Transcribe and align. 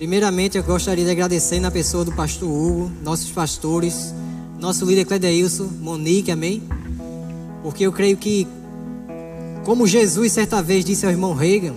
Primeiramente, 0.00 0.56
eu 0.56 0.64
gostaria 0.64 1.04
de 1.04 1.10
agradecer 1.10 1.60
na 1.60 1.70
pessoa 1.70 2.06
do 2.06 2.12
pastor 2.12 2.48
Hugo, 2.48 2.90
nossos 3.02 3.30
pastores, 3.32 4.14
nosso 4.58 4.86
líder 4.86 5.04
Cledeilson, 5.04 5.68
Monique, 5.78 6.30
amém? 6.30 6.62
Porque 7.62 7.84
eu 7.84 7.92
creio 7.92 8.16
que, 8.16 8.48
como 9.62 9.86
Jesus 9.86 10.32
certa 10.32 10.62
vez 10.62 10.86
disse 10.86 11.04
ao 11.04 11.12
irmão 11.12 11.34
Reagan, 11.34 11.74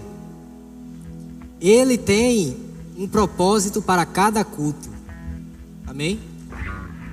ele 1.59 1.97
tem 1.97 2.55
um 2.97 3.09
propósito 3.09 3.81
para 3.81 4.05
cada 4.05 4.41
culto, 4.45 4.89
amém? 5.85 6.17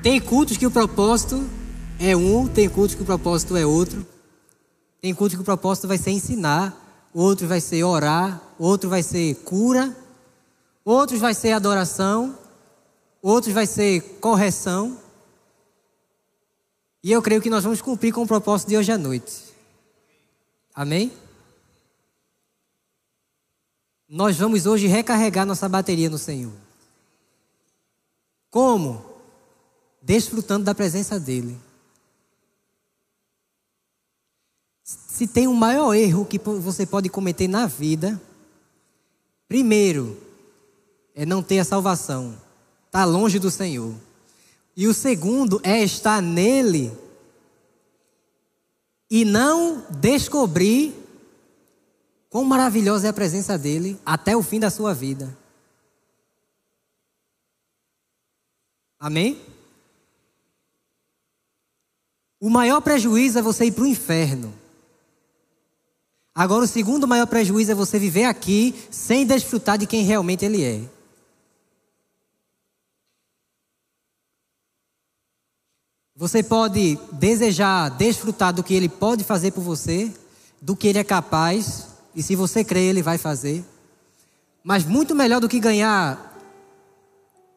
Tem 0.04 0.20
cultos 0.20 0.56
que 0.56 0.66
o 0.66 0.70
propósito 0.70 1.42
é 1.98 2.16
um, 2.16 2.46
tem 2.46 2.68
cultos 2.68 2.95
que 2.95 3.02
o 3.02 3.04
propósito 3.04 3.56
é 3.56 3.66
outro. 3.66 4.06
Tem 5.02 5.12
culto 5.12 5.34
que 5.34 5.42
o 5.42 5.45
propósito 5.45 5.88
vai 5.88 5.98
ser 5.98 6.12
ensinar, 6.12 7.11
outro 7.12 7.48
vai 7.48 7.61
ser 7.61 7.82
orar, 7.82 8.40
outro 8.61 8.88
vai 8.88 9.02
ser 9.02 9.34
cura, 9.45 9.92
outros 10.84 11.20
vai 11.20 11.34
ser 11.34 11.52
adoração, 11.52 12.38
outros 13.23 13.52
vai 13.52 13.66
ser 13.66 14.00
correção. 14.20 14.98
E 17.02 17.10
eu 17.12 17.22
creio 17.22 17.41
que 17.41 17.50
nós 17.50 17.64
vamos 17.64 17.80
cumprir 17.80 18.12
com 18.12 18.22
o 18.22 18.27
propósito 18.27 18.68
de 18.68 18.77
hoje 18.77 18.92
à 18.92 18.98
noite. 18.98 19.45
Amém? 20.74 21.12
Nós 24.08 24.36
vamos 24.36 24.66
hoje 24.66 24.86
recarregar 24.86 25.46
nossa 25.46 25.69
bateria 25.69 26.10
no 26.10 26.19
Senhor. 26.19 26.52
Como? 28.50 29.05
Desfrutando 30.02 30.64
da 30.64 30.74
presença 30.74 31.19
dEle. 31.20 31.56
Se 34.83 35.28
tem 35.28 35.47
um 35.47 35.55
maior 35.55 35.94
erro 35.94 36.24
que 36.24 36.38
você 36.38 36.84
pode 36.84 37.08
cometer 37.08 37.47
na 37.47 37.66
vida, 37.66 38.20
primeiro, 39.47 40.30
é 41.14 41.27
não 41.27 41.42
ter 41.42 41.59
a 41.59 41.64
salvação, 41.64 42.30
estar 42.87 43.00
tá 43.00 43.05
longe 43.05 43.39
do 43.39 43.50
Senhor. 43.50 43.94
E 44.77 44.86
o 44.86 44.94
segundo 44.94 45.61
é 45.62 45.83
estar 45.83 46.22
nele 46.22 46.92
e 49.11 49.25
não 49.25 49.84
descobrir 49.91 50.94
quão 52.28 52.44
maravilhosa 52.44 53.08
é 53.08 53.11
a 53.11 53.12
presença 53.12 53.58
dele 53.58 53.98
até 54.06 54.36
o 54.36 54.42
fim 54.42 54.61
da 54.61 54.70
sua 54.70 54.94
vida. 54.94 55.36
Amém? 58.98 59.41
O 62.38 62.48
maior 62.48 62.81
prejuízo 62.81 63.38
é 63.38 63.42
você 63.42 63.66
ir 63.66 63.72
para 63.72 63.84
o 63.84 63.86
inferno. 63.86 64.55
Agora, 66.34 66.64
o 66.64 66.69
segundo 66.69 67.08
maior 67.08 67.27
prejuízo 67.27 67.72
é 67.72 67.75
você 67.75 67.98
viver 67.98 68.25
aqui 68.25 68.75
sem 68.91 69.27
desfrutar 69.27 69.77
de 69.77 69.86
quem 69.86 70.05
realmente 70.05 70.44
ele 70.44 70.62
é. 70.62 71.00
Você 76.20 76.42
pode 76.42 76.98
desejar 77.12 77.88
desfrutar 77.88 78.52
do 78.52 78.62
que 78.62 78.74
ele 78.74 78.90
pode 78.90 79.24
fazer 79.24 79.52
por 79.52 79.62
você, 79.62 80.12
do 80.60 80.76
que 80.76 80.86
ele 80.86 80.98
é 80.98 81.02
capaz, 81.02 81.86
e 82.14 82.22
se 82.22 82.36
você 82.36 82.62
crê, 82.62 82.82
ele 82.82 83.02
vai 83.02 83.16
fazer. 83.16 83.64
Mas 84.62 84.84
muito 84.84 85.14
melhor 85.14 85.41
do 85.41 85.48
que 85.48 85.58
ganhar 85.58 86.38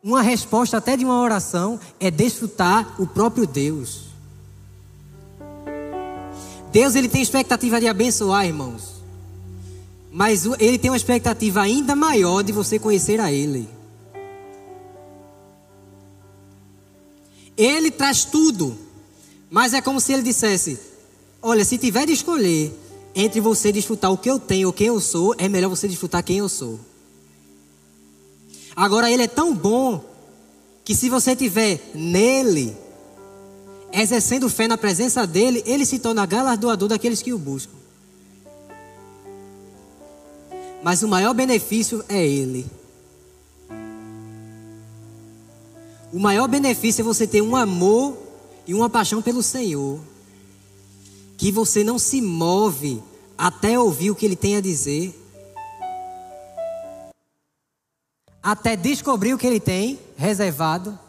uma 0.02 0.22
resposta 0.22 0.78
até 0.78 0.96
de 0.96 1.04
uma 1.04 1.20
oração 1.20 1.78
é 2.00 2.10
desfrutar 2.10 2.96
o 3.02 3.06
próprio 3.06 3.46
Deus. 3.46 4.06
Deus 6.72 6.96
ele 6.96 7.10
tem 7.10 7.22
expectativa 7.22 7.82
de 7.82 7.90
abençoar, 7.90 8.46
irmãos. 8.46 8.94
Mas 10.10 10.46
ele 10.58 10.78
tem 10.78 10.90
uma 10.90 10.96
expectativa 10.96 11.62
ainda 11.62 11.98
maior 11.98 12.42
de 12.42 12.54
você 12.54 12.80
conhecer 12.80 13.20
a 13.20 13.30
ele. 13.30 13.68
Ele 17.58 17.92
traz 17.92 18.26
tudo. 18.26 18.78
Mas 19.50 19.74
é 19.74 19.82
como 19.82 20.02
se 20.02 20.14
ele 20.14 20.24
dissesse: 20.24 20.80
Olha, 21.42 21.64
se 21.64 21.78
tiver 21.78 22.06
de 22.06 22.14
escolher 22.14 22.74
entre 23.16 23.40
você 23.40 23.72
desfrutar 23.72 24.12
o 24.12 24.18
que 24.18 24.30
eu 24.30 24.40
tenho 24.40 24.68
ou 24.68 24.74
quem 24.74 24.88
eu 24.88 25.00
sou, 25.00 25.36
é 25.38 25.48
melhor 25.48 25.70
você 25.70 25.88
desfrutar 25.88 26.24
quem 26.24 26.38
eu 26.38 26.50
sou. 26.50 26.80
Agora, 28.76 29.12
ele 29.12 29.24
é 29.24 29.28
tão 29.28 29.54
bom 29.54 30.04
que 30.84 30.96
se 30.96 31.10
você 31.10 31.36
tiver 31.36 31.80
nele, 31.94 32.76
exercendo 33.92 34.50
fé 34.50 34.68
na 34.68 34.78
presença 34.78 35.28
dele, 35.28 35.64
ele 35.66 35.86
se 35.86 36.00
torna 36.00 36.26
galardoador 36.26 36.90
daqueles 36.90 37.22
que 37.22 37.34
o 37.34 37.38
buscam. 37.38 37.78
Mas 40.82 41.04
o 41.04 41.08
maior 41.08 41.34
benefício 41.34 42.04
é 42.10 42.26
ele. 42.26 42.66
O 46.14 46.20
maior 46.20 46.48
benefício 46.48 47.02
é 47.02 47.04
você 47.04 47.26
ter 47.26 47.42
um 47.42 47.56
amor 47.56 48.16
e 48.68 48.74
uma 48.76 48.88
paixão 48.88 49.20
pelo 49.20 49.42
Senhor. 49.42 50.00
Que 51.36 51.52
você 51.52 51.84
não 51.84 51.98
se 51.98 52.22
move 52.22 53.02
até 53.36 53.80
ouvir 53.80 54.12
o 54.12 54.16
que 54.16 54.28
Ele 54.28 54.36
tem 54.36 54.56
a 54.56 54.62
dizer. 54.62 55.20
Até 58.44 58.76
descobrir 58.76 59.34
o 59.34 59.40
que 59.40 59.48
Ele 59.48 59.60
tem 59.60 60.00
reservado. 60.16 61.00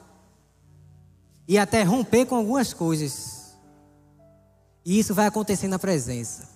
E 1.47 1.59
até 1.59 1.83
romper 1.83 2.25
com 2.25 2.37
algumas 2.37 2.73
coisas. 2.73 3.53
E 4.87 4.99
isso 4.99 5.13
vai 5.13 5.27
acontecer 5.27 5.69
na 5.69 5.79
presença. 5.79 6.54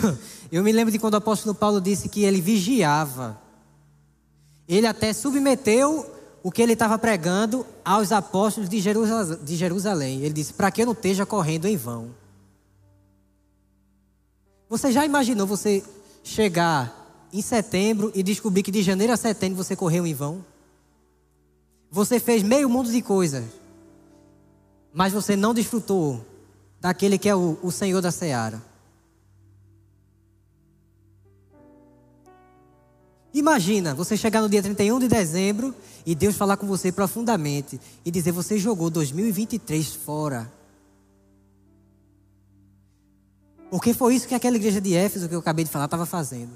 Eu, 0.50 0.62
me 0.62 0.72
lembro 0.72 0.92
de 0.92 0.98
quando 0.98 1.14
o 1.14 1.18
apóstolo 1.18 1.54
Paulo 1.54 1.80
disse 1.80 2.08
que 2.08 2.22
ele 2.22 2.40
vigiava. 2.40 3.40
Ele 4.68 4.86
até 4.86 5.12
submeteu 5.12 6.06
o 6.42 6.52
que 6.52 6.62
ele 6.62 6.74
estava 6.74 6.98
pregando 6.98 7.66
aos 7.84 8.12
apóstolos 8.12 8.68
de 8.68 9.56
Jerusalém. 9.56 10.20
Ele 10.20 10.34
disse: 10.34 10.52
para 10.52 10.70
que 10.70 10.82
eu 10.82 10.86
não 10.86 10.92
esteja 10.92 11.26
correndo 11.26 11.66
em 11.66 11.76
vão. 11.76 12.10
Você 14.68 14.90
já 14.92 15.04
imaginou 15.04 15.46
você 15.46 15.82
chegar 16.22 17.28
em 17.32 17.42
setembro 17.42 18.10
e 18.14 18.22
descobrir 18.22 18.62
que 18.62 18.70
de 18.70 18.82
janeiro 18.82 19.12
a 19.12 19.16
setembro 19.16 19.62
você 19.62 19.76
correu 19.76 20.06
em 20.06 20.14
vão? 20.14 20.44
Você 21.90 22.18
fez 22.18 22.42
meio 22.42 22.68
mundo 22.68 22.90
de 22.90 23.00
coisas, 23.00 23.44
mas 24.92 25.12
você 25.12 25.36
não 25.36 25.54
desfrutou 25.54 26.24
daquele 26.80 27.16
que 27.16 27.28
é 27.28 27.34
o, 27.34 27.58
o 27.62 27.70
Senhor 27.70 28.00
da 28.00 28.10
seara. 28.10 28.62
Imagina 33.36 33.94
você 33.94 34.16
chegar 34.16 34.40
no 34.40 34.48
dia 34.48 34.62
31 34.62 34.98
de 34.98 35.08
dezembro 35.08 35.74
e 36.06 36.14
Deus 36.14 36.36
falar 36.36 36.56
com 36.56 36.66
você 36.66 36.90
profundamente 36.90 37.78
e 38.02 38.10
dizer: 38.10 38.32
Você 38.32 38.58
jogou 38.58 38.88
2023 38.88 39.94
fora. 39.94 40.50
Porque 43.70 43.92
foi 43.92 44.14
isso 44.14 44.26
que 44.26 44.34
aquela 44.34 44.56
igreja 44.56 44.80
de 44.80 44.94
Éfeso 44.94 45.28
que 45.28 45.34
eu 45.34 45.40
acabei 45.40 45.66
de 45.66 45.70
falar 45.70 45.84
estava 45.84 46.06
fazendo. 46.06 46.52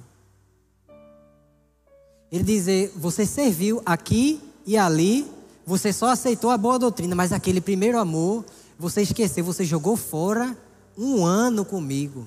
Ele 2.32 2.44
dizer: 2.44 2.94
Você 2.96 3.26
serviu 3.26 3.82
aqui 3.84 4.40
e 4.64 4.78
ali, 4.78 5.30
você 5.66 5.92
só 5.92 6.06
aceitou 6.06 6.48
a 6.48 6.56
boa 6.56 6.78
doutrina, 6.78 7.14
mas 7.14 7.30
aquele 7.30 7.60
primeiro 7.60 7.98
amor, 7.98 8.42
você 8.78 9.02
esqueceu, 9.02 9.44
você 9.44 9.66
jogou 9.66 9.98
fora 9.98 10.56
um 10.96 11.26
ano 11.26 11.62
comigo. 11.62 12.26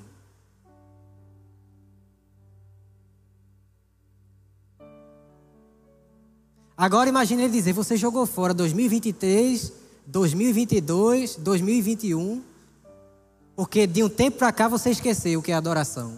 Agora 6.78 7.09
imagine 7.09 7.44
ele 7.44 7.53
dizer: 7.53 7.73
você 7.73 7.95
jogou 7.95 8.25
fora 8.25 8.53
2023, 8.53 9.72
2022, 10.06 11.35
2021, 11.35 12.41
porque 13.56 13.85
de 13.85 14.03
um 14.03 14.09
tempo 14.09 14.37
para 14.37 14.52
cá 14.52 14.67
você 14.67 14.90
esqueceu 14.90 15.40
o 15.40 15.43
que 15.43 15.52
é 15.52 15.55
adoração. 15.55 16.17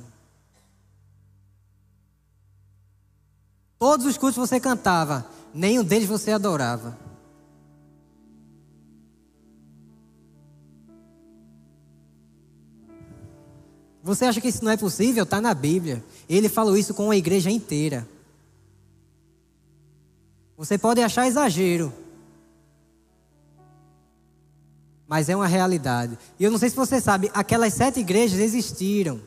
Todos 3.77 4.05
os 4.05 4.17
cultos 4.17 4.37
você 4.37 4.59
cantava, 4.59 5.29
nenhum 5.53 5.83
deles 5.83 6.07
você 6.07 6.31
adorava. 6.31 6.97
Você 14.01 14.23
acha 14.23 14.39
que 14.39 14.47
isso 14.47 14.63
não 14.63 14.71
é 14.71 14.77
possível? 14.77 15.23
Está 15.23 15.41
na 15.41 15.51
Bíblia. 15.53 16.03
Ele 16.29 16.47
falou 16.47 16.77
isso 16.77 16.93
com 16.93 17.09
a 17.09 17.17
igreja 17.17 17.49
inteira. 17.49 18.07
Você 20.57 20.77
pode 20.77 21.01
achar 21.01 21.27
exagero, 21.27 21.93
mas 25.07 25.29
é 25.29 25.35
uma 25.35 25.47
realidade. 25.47 26.17
E 26.39 26.43
eu 26.43 26.51
não 26.51 26.57
sei 26.57 26.69
se 26.69 26.75
você 26.75 27.01
sabe, 27.01 27.29
aquelas 27.33 27.73
sete 27.73 27.99
igrejas 27.99 28.39
existiram, 28.39 29.21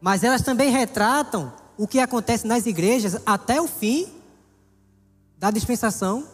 mas 0.00 0.24
elas 0.24 0.42
também 0.42 0.70
retratam 0.70 1.52
o 1.78 1.86
que 1.86 2.00
acontece 2.00 2.46
nas 2.46 2.66
igrejas 2.66 3.16
até 3.24 3.60
o 3.60 3.68
fim 3.68 4.12
da 5.38 5.50
dispensação 5.50 6.26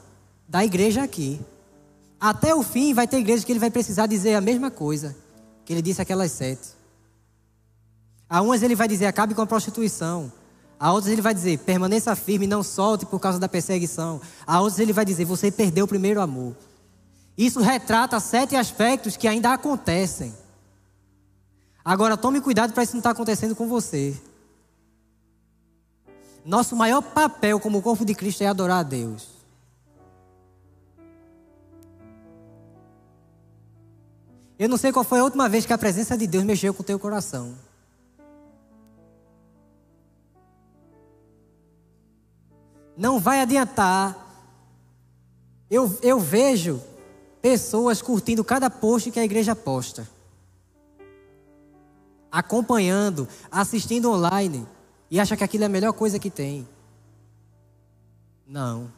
da 0.48 0.64
igreja 0.64 1.02
aqui. 1.02 1.40
Até 2.18 2.54
o 2.54 2.62
fim 2.62 2.94
vai 2.94 3.06
ter 3.06 3.18
igreja 3.18 3.44
que 3.44 3.52
ele 3.52 3.60
vai 3.60 3.70
precisar 3.70 4.06
dizer 4.06 4.34
a 4.34 4.40
mesma 4.40 4.70
coisa. 4.70 5.14
que 5.68 5.74
ele 5.74 5.82
disse 5.82 6.00
aquelas 6.00 6.32
sete. 6.32 6.70
A 8.26 8.40
umas 8.40 8.62
ele 8.62 8.74
vai 8.74 8.88
dizer, 8.88 9.04
acabe 9.04 9.34
com 9.34 9.42
a 9.42 9.46
prostituição. 9.46 10.32
A 10.78 10.92
outras 10.92 11.12
ele 11.12 11.22
vai 11.22 11.34
dizer, 11.34 11.58
permaneça 11.58 12.14
firme, 12.14 12.46
não 12.46 12.62
solte 12.62 13.04
por 13.04 13.18
causa 13.18 13.38
da 13.38 13.48
perseguição. 13.48 14.20
A 14.46 14.60
outras 14.60 14.78
ele 14.78 14.92
vai 14.92 15.04
dizer, 15.04 15.24
você 15.24 15.50
perdeu 15.50 15.84
o 15.84 15.88
primeiro 15.88 16.20
amor. 16.20 16.54
Isso 17.36 17.60
retrata 17.60 18.20
sete 18.20 18.54
aspectos 18.54 19.16
que 19.16 19.26
ainda 19.26 19.52
acontecem. 19.52 20.34
Agora 21.84 22.16
tome 22.16 22.40
cuidado 22.40 22.72
para 22.72 22.82
isso 22.82 22.92
não 22.92 23.00
estar 23.00 23.10
tá 23.10 23.12
acontecendo 23.12 23.56
com 23.56 23.66
você. 23.66 24.16
Nosso 26.44 26.76
maior 26.76 27.02
papel 27.02 27.58
como 27.58 27.82
corpo 27.82 28.04
de 28.04 28.14
Cristo 28.14 28.42
é 28.42 28.46
adorar 28.46 28.80
a 28.80 28.82
Deus. 28.82 29.28
Eu 34.58 34.68
não 34.68 34.76
sei 34.76 34.92
qual 34.92 35.04
foi 35.04 35.20
a 35.20 35.24
última 35.24 35.48
vez 35.48 35.64
que 35.64 35.72
a 35.72 35.78
presença 35.78 36.16
de 36.16 36.26
Deus 36.26 36.44
mexeu 36.44 36.74
com 36.74 36.82
o 36.82 36.86
teu 36.86 36.98
coração. 36.98 37.54
Não 42.98 43.20
vai 43.20 43.40
adiantar. 43.40 44.26
Eu, 45.70 45.96
eu 46.02 46.18
vejo 46.18 46.82
pessoas 47.40 48.02
curtindo 48.02 48.42
cada 48.42 48.68
post 48.68 49.12
que 49.12 49.20
a 49.20 49.24
igreja 49.24 49.54
posta, 49.54 50.08
acompanhando, 52.30 53.28
assistindo 53.52 54.10
online, 54.10 54.66
e 55.08 55.20
acha 55.20 55.36
que 55.36 55.44
aquilo 55.44 55.62
é 55.62 55.66
a 55.66 55.70
melhor 55.70 55.92
coisa 55.92 56.18
que 56.18 56.28
tem. 56.28 56.66
Não. 58.44 58.90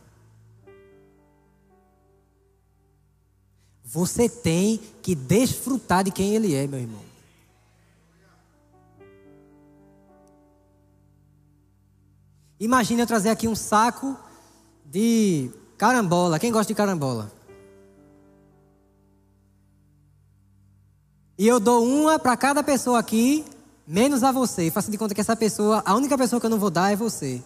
Você 3.84 4.30
tem 4.30 4.80
que 5.02 5.14
desfrutar 5.14 6.04
de 6.04 6.10
quem 6.10 6.34
Ele 6.34 6.54
é, 6.54 6.66
meu 6.66 6.80
irmão. 6.80 7.09
Imagina 12.60 13.02
eu 13.02 13.06
trazer 13.06 13.30
aqui 13.30 13.48
um 13.48 13.56
saco 13.56 14.14
de 14.84 15.50
carambola. 15.78 16.38
Quem 16.38 16.52
gosta 16.52 16.70
de 16.70 16.76
carambola? 16.76 17.32
E 21.38 21.48
eu 21.48 21.58
dou 21.58 21.82
uma 21.82 22.18
para 22.18 22.36
cada 22.36 22.62
pessoa 22.62 22.98
aqui, 22.98 23.46
menos 23.86 24.22
a 24.22 24.30
você. 24.30 24.70
Faço 24.70 24.90
de 24.90 24.98
conta 24.98 25.14
que 25.14 25.22
essa 25.22 25.34
pessoa, 25.34 25.82
a 25.86 25.94
única 25.94 26.18
pessoa 26.18 26.38
que 26.38 26.44
eu 26.44 26.50
não 26.50 26.58
vou 26.58 26.68
dar 26.68 26.92
é 26.92 26.96
você. 26.96 27.42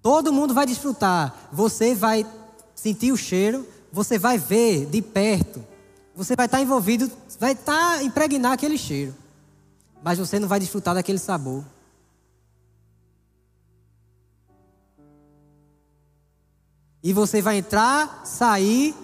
Todo 0.00 0.32
mundo 0.32 0.54
vai 0.54 0.64
desfrutar. 0.64 1.50
Você 1.52 1.94
vai 1.94 2.24
sentir 2.74 3.12
o 3.12 3.16
cheiro, 3.16 3.68
você 3.92 4.18
vai 4.18 4.38
ver 4.38 4.86
de 4.86 5.02
perto. 5.02 5.62
Você 6.16 6.34
vai 6.34 6.46
estar 6.46 6.62
envolvido, 6.62 7.12
vai 7.38 7.52
estar 7.52 8.02
impregnar 8.02 8.52
aquele 8.52 8.78
cheiro. 8.78 9.14
Mas 10.02 10.18
você 10.18 10.38
não 10.38 10.48
vai 10.48 10.58
desfrutar 10.58 10.94
daquele 10.94 11.18
sabor. 11.18 11.62
E 17.02 17.12
você 17.12 17.40
vai 17.40 17.58
entrar, 17.58 18.26
sair, 18.26 18.94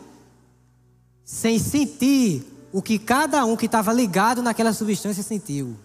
sem 1.25 1.58
sentir 1.58 2.44
o 2.72 2.82
que 2.82 2.98
cada 2.98 3.44
um 3.44 3.56
que 3.56 3.66
estava 3.66 3.93
ligado 3.93 4.43
naquela 4.43 4.72
substância 4.72 5.22
sentiu. 5.22 5.76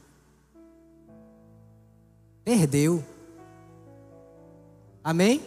Perdeu. 2.43 3.03
Amém? 5.03 5.41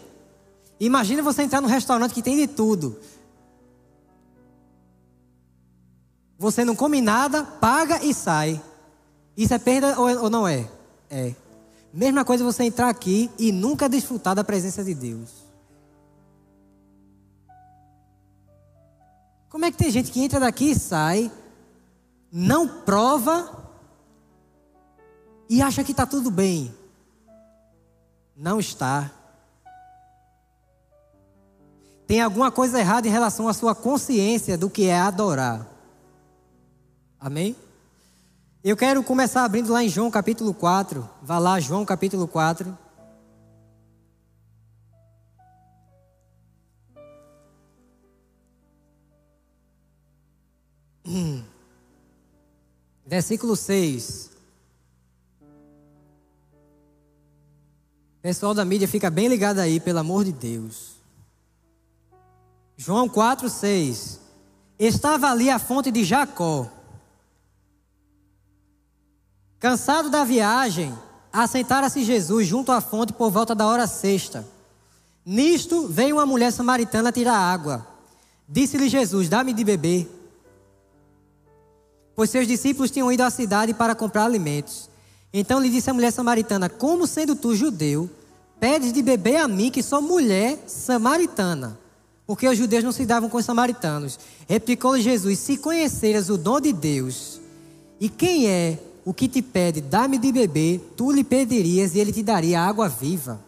Imagina 0.80 1.22
você 1.22 1.42
entrar 1.42 1.60
num 1.60 1.68
restaurante 1.68 2.14
que 2.14 2.22
tem 2.22 2.36
de 2.36 2.46
tudo. 2.46 2.98
Você 6.38 6.64
não 6.64 6.74
come 6.74 7.00
nada, 7.00 7.44
paga 7.44 8.02
e 8.04 8.12
sai. 8.12 8.60
Isso 9.36 9.54
é 9.54 9.58
perda 9.58 10.00
ou 10.00 10.28
não 10.28 10.46
é? 10.46 10.68
É. 11.08 11.34
Mesma 11.92 12.24
coisa 12.24 12.42
você 12.42 12.64
entrar 12.64 12.88
aqui 12.88 13.30
e 13.38 13.52
nunca 13.52 13.88
desfrutar 13.88 14.34
da 14.34 14.42
presença 14.42 14.82
de 14.82 14.94
Deus. 14.94 15.30
Como 19.54 19.64
é 19.64 19.70
que 19.70 19.76
tem 19.76 19.88
gente 19.88 20.10
que 20.10 20.20
entra 20.20 20.40
daqui 20.40 20.72
e 20.72 20.74
sai, 20.74 21.30
não 22.32 22.66
prova 22.66 23.70
e 25.48 25.62
acha 25.62 25.84
que 25.84 25.92
está 25.92 26.04
tudo 26.04 26.28
bem? 26.28 26.74
Não 28.36 28.58
está. 28.58 29.12
Tem 32.04 32.20
alguma 32.20 32.50
coisa 32.50 32.80
errada 32.80 33.06
em 33.06 33.12
relação 33.12 33.46
à 33.46 33.54
sua 33.54 33.76
consciência 33.76 34.58
do 34.58 34.68
que 34.68 34.86
é 34.86 34.98
adorar. 34.98 35.64
Amém? 37.20 37.54
Eu 38.64 38.76
quero 38.76 39.04
começar 39.04 39.44
abrindo 39.44 39.72
lá 39.72 39.84
em 39.84 39.88
João 39.88 40.10
capítulo 40.10 40.52
4. 40.52 41.08
Vá 41.22 41.38
lá, 41.38 41.60
João 41.60 41.84
capítulo 41.84 42.26
4. 42.26 42.76
Versículo 53.14 53.54
6. 53.54 54.28
Pessoal 58.20 58.52
da 58.52 58.64
mídia, 58.64 58.88
fica 58.88 59.08
bem 59.08 59.28
ligado 59.28 59.60
aí, 59.60 59.78
pelo 59.78 60.00
amor 60.00 60.24
de 60.24 60.32
Deus. 60.32 60.94
João 62.76 63.08
4, 63.08 63.48
6. 63.48 64.18
Estava 64.76 65.30
ali 65.30 65.48
a 65.48 65.60
fonte 65.60 65.92
de 65.92 66.02
Jacó. 66.02 66.68
Cansado 69.60 70.10
da 70.10 70.24
viagem, 70.24 70.92
assentara-se 71.32 72.02
Jesus 72.02 72.48
junto 72.48 72.72
à 72.72 72.80
fonte 72.80 73.12
por 73.12 73.30
volta 73.30 73.54
da 73.54 73.64
hora 73.64 73.86
sexta. 73.86 74.44
Nisto 75.24 75.86
veio 75.86 76.16
uma 76.16 76.26
mulher 76.26 76.50
samaritana 76.50 77.12
tirar 77.12 77.38
água. 77.38 77.86
Disse-lhe 78.48 78.88
Jesus: 78.88 79.28
Dá-me 79.28 79.52
de 79.52 79.62
beber 79.62 80.23
pois 82.14 82.30
seus 82.30 82.46
discípulos 82.46 82.90
tinham 82.90 83.10
ido 83.10 83.22
à 83.22 83.30
cidade 83.30 83.74
para 83.74 83.94
comprar 83.94 84.24
alimentos. 84.24 84.88
Então 85.32 85.60
lhe 85.60 85.68
disse 85.68 85.90
a 85.90 85.94
mulher 85.94 86.12
samaritana: 86.12 86.68
Como 86.68 87.06
sendo 87.06 87.34
tu 87.34 87.54
judeu, 87.54 88.08
pedes 88.60 88.92
de 88.92 89.02
beber 89.02 89.36
a 89.36 89.48
mim, 89.48 89.70
que 89.70 89.82
sou 89.82 90.00
mulher 90.00 90.62
samaritana? 90.66 91.78
Porque 92.26 92.48
os 92.48 92.56
judeus 92.56 92.84
não 92.84 92.92
se 92.92 93.04
davam 93.04 93.28
com 93.28 93.36
os 93.36 93.44
samaritanos. 93.44 94.18
Replicou-lhe 94.48 95.02
Jesus: 95.02 95.38
Se 95.38 95.56
conheceras 95.56 96.30
o 96.30 96.38
dom 96.38 96.60
de 96.60 96.72
Deus, 96.72 97.40
e 98.00 98.08
quem 98.08 98.46
é 98.46 98.78
o 99.04 99.12
que 99.12 99.28
te 99.28 99.42
pede, 99.42 99.80
dá-me 99.80 100.16
de 100.16 100.32
beber, 100.32 100.80
tu 100.96 101.10
lhe 101.10 101.22
pedirias 101.22 101.94
e 101.94 101.98
ele 101.98 102.12
te 102.12 102.22
daria 102.22 102.62
água 102.62 102.88
viva. 102.88 103.40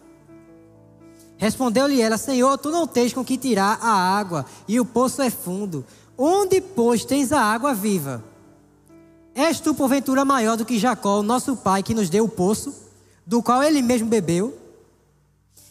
Respondeu-lhe 1.37 2.01
ela: 2.01 2.17
Senhor, 2.17 2.57
tu 2.57 2.69
não 2.69 2.85
tens 2.85 3.13
com 3.13 3.23
que 3.23 3.37
tirar 3.37 3.79
a 3.81 3.91
água, 3.91 4.45
e 4.67 4.79
o 4.79 4.85
poço 4.85 5.21
é 5.21 5.29
fundo. 5.29 5.85
Onde, 6.17 6.59
pois, 6.59 7.05
tens 7.05 7.31
a 7.31 7.41
água 7.41 7.73
viva? 7.73 8.23
És 9.37 9.59
tu, 9.59 9.75
porventura, 9.75 10.25
maior 10.25 10.57
do 10.57 10.65
que 10.65 10.79
Jacó, 10.79 11.21
nosso 11.21 11.55
pai, 11.55 11.83
que 11.83 11.93
nos 11.93 12.09
deu 12.09 12.25
o 12.25 12.29
poço, 12.29 12.73
do 13.23 13.43
qual 13.43 13.61
ele 13.61 13.83
mesmo 13.83 14.07
bebeu? 14.07 14.57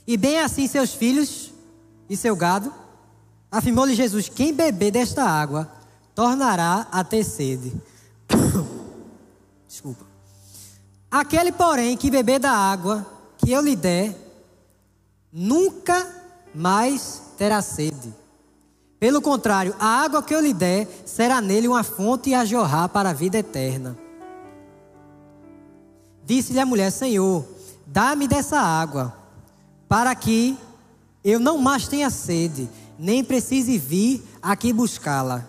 E 0.06 0.16
bem 0.16 0.38
assim 0.38 0.68
seus 0.68 0.94
filhos 0.94 1.52
e 2.08 2.16
seu 2.16 2.36
gado? 2.36 2.72
Afirmou-lhe 3.50 3.92
Jesus: 3.92 4.28
Quem 4.28 4.54
beber 4.54 4.92
desta 4.92 5.24
água 5.24 5.68
tornará 6.14 6.86
a 6.92 7.02
ter 7.02 7.24
sede. 7.24 7.74
Desculpa. 9.66 10.06
Aquele, 11.10 11.50
porém, 11.50 11.96
que 11.96 12.08
beber 12.08 12.38
da 12.38 12.52
água 12.52 13.04
que 13.36 13.50
eu 13.50 13.60
lhe 13.60 13.74
der, 13.74 14.16
nunca 15.32 16.06
mais 16.54 17.20
terá 17.36 17.60
sede. 17.60 18.14
Pelo 18.98 19.20
contrário, 19.20 19.74
a 19.78 20.02
água 20.02 20.22
que 20.22 20.34
eu 20.34 20.40
lhe 20.40 20.54
der 20.54 20.88
será 21.04 21.40
nele 21.40 21.68
uma 21.68 21.82
fonte 21.82 22.32
a 22.32 22.44
jorrar 22.44 22.88
para 22.88 23.10
a 23.10 23.12
vida 23.12 23.38
eterna. 23.38 23.96
Disse-lhe 26.24 26.58
a 26.58 26.66
mulher: 26.66 26.90
Senhor, 26.90 27.44
dá-me 27.86 28.26
dessa 28.26 28.58
água, 28.58 29.14
para 29.86 30.14
que 30.14 30.56
eu 31.22 31.38
não 31.38 31.58
mais 31.58 31.86
tenha 31.86 32.08
sede, 32.08 32.68
nem 32.98 33.22
precise 33.22 33.76
vir 33.76 34.24
aqui 34.40 34.72
buscá-la. 34.72 35.44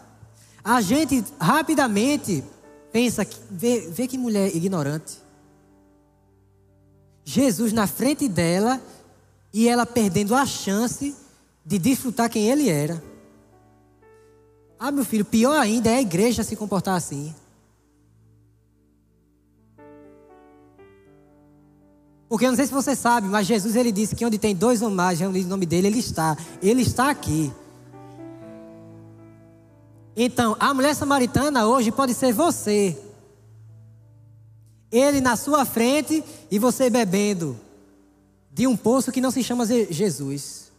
A 0.63 0.81
gente 0.81 1.23
rapidamente 1.39 2.43
pensa, 2.91 3.25
vê, 3.49 3.89
vê 3.89 4.07
que 4.07 4.17
mulher 4.17 4.53
ignorante. 4.53 5.19
Jesus 7.23 7.71
na 7.71 7.87
frente 7.87 8.27
dela 8.27 8.81
e 9.53 9.67
ela 9.67 9.85
perdendo 9.85 10.35
a 10.35 10.45
chance 10.45 11.15
de 11.65 11.77
desfrutar 11.79 12.29
quem 12.29 12.49
ele 12.49 12.69
era. 12.69 13.01
Ah, 14.79 14.91
meu 14.91 15.03
filho, 15.03 15.25
pior 15.25 15.59
ainda 15.59 15.89
é 15.89 15.95
a 15.95 16.01
igreja 16.01 16.43
se 16.43 16.55
comportar 16.55 16.95
assim. 16.95 17.33
Porque 22.29 22.45
eu 22.45 22.49
não 22.49 22.57
sei 22.57 22.65
se 22.65 22.73
você 22.73 22.95
sabe, 22.95 23.27
mas 23.27 23.47
Jesus 23.47 23.75
ele 23.75 23.91
disse 23.91 24.15
que 24.15 24.25
onde 24.25 24.37
tem 24.37 24.53
dois 24.53 24.81
ou 24.81 24.89
mais 24.89 25.19
reunidos 25.19 25.45
no 25.45 25.51
nome 25.51 25.65
dele, 25.65 25.87
ele 25.87 25.99
está. 25.99 26.37
Ele 26.61 26.81
está 26.81 27.09
aqui. 27.09 27.51
Então, 30.15 30.55
a 30.59 30.73
mulher 30.73 30.93
samaritana 30.93 31.67
hoje 31.67 31.91
pode 31.91 32.13
ser 32.13 32.33
você. 32.33 32.97
Ele 34.91 35.21
na 35.21 35.35
sua 35.35 35.63
frente 35.63 36.23
e 36.51 36.59
você 36.59 36.89
bebendo 36.89 37.57
de 38.51 38.67
um 38.67 38.75
poço 38.75 39.11
que 39.11 39.21
não 39.21 39.31
se 39.31 39.43
chama 39.43 39.65
Jesus. 39.65 40.71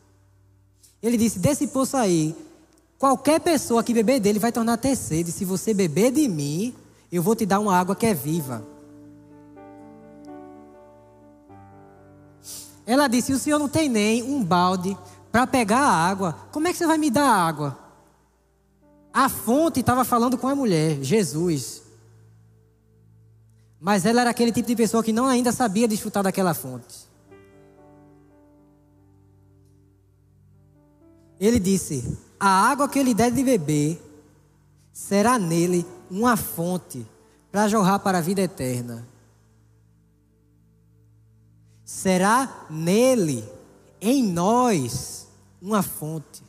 Ele 1.03 1.17
disse: 1.17 1.39
desse 1.39 1.69
poço 1.69 1.97
aí, 1.97 2.35
qualquer 2.99 3.41
pessoa 3.41 3.85
que 3.85 3.95
beber 3.95 4.21
dele 4.21 4.39
vai 4.39 4.51
tornar 4.51 4.77
ter 4.77 4.97
sede. 4.97 5.31
Se 5.31 5.45
você 5.45 5.73
beber 5.73 6.11
de 6.11 6.29
mim, 6.29 6.75
eu 7.11 7.23
vou 7.23 7.37
te 7.37 7.47
dar 7.47 7.61
uma 7.61 7.75
água 7.75 7.95
que 7.95 8.05
é 8.05 8.13
viva. 8.13 8.67
Ela 12.85 13.07
disse: 13.07 13.33
O 13.33 13.39
senhor 13.39 13.59
não 13.59 13.69
tem 13.69 13.89
nem 13.89 14.23
um 14.23 14.43
balde 14.43 14.97
para 15.31 15.47
pegar 15.47 15.81
a 15.81 15.93
água. 15.93 16.33
Como 16.51 16.67
é 16.67 16.73
que 16.73 16.79
você 16.79 16.87
vai 16.87 16.99
me 16.99 17.11
dar 17.11 17.31
água? 17.31 17.79
A 19.13 19.29
fonte 19.29 19.81
estava 19.81 20.05
falando 20.05 20.37
com 20.37 20.49
a 20.49 20.55
mulher, 20.55 21.03
Jesus. 21.03 21.83
Mas 23.81 24.05
ela 24.05 24.23
era 24.23 24.31
aquele 24.31 24.51
tipo 24.53 24.67
de 24.67 24.75
pessoa 24.75 25.05
que 25.05 25.13
não 25.13 25.27
ainda 25.27 25.53
sabia 25.53 25.87
desfrutar 25.87 26.23
daquela 26.23 26.53
fonte. 26.53 27.07
Ele 31.39 31.61
disse: 31.61 32.19
A 32.39 32.71
água 32.71 32.89
que 32.89 32.99
ele 32.99 33.15
der 33.15 33.31
de 33.31 33.43
beber 33.43 34.01
será 34.93 35.39
nele 35.39 35.87
uma 36.11 36.37
fonte 36.37 37.07
para 37.51 37.69
jorrar 37.69 37.99
para 37.99 38.19
a 38.19 38.21
vida 38.23 38.41
eterna 38.41 39.07
será 41.89 42.67
nele, 42.69 43.43
em 43.99 44.23
nós, 44.23 45.27
uma 45.61 45.83
fonte. 45.83 46.45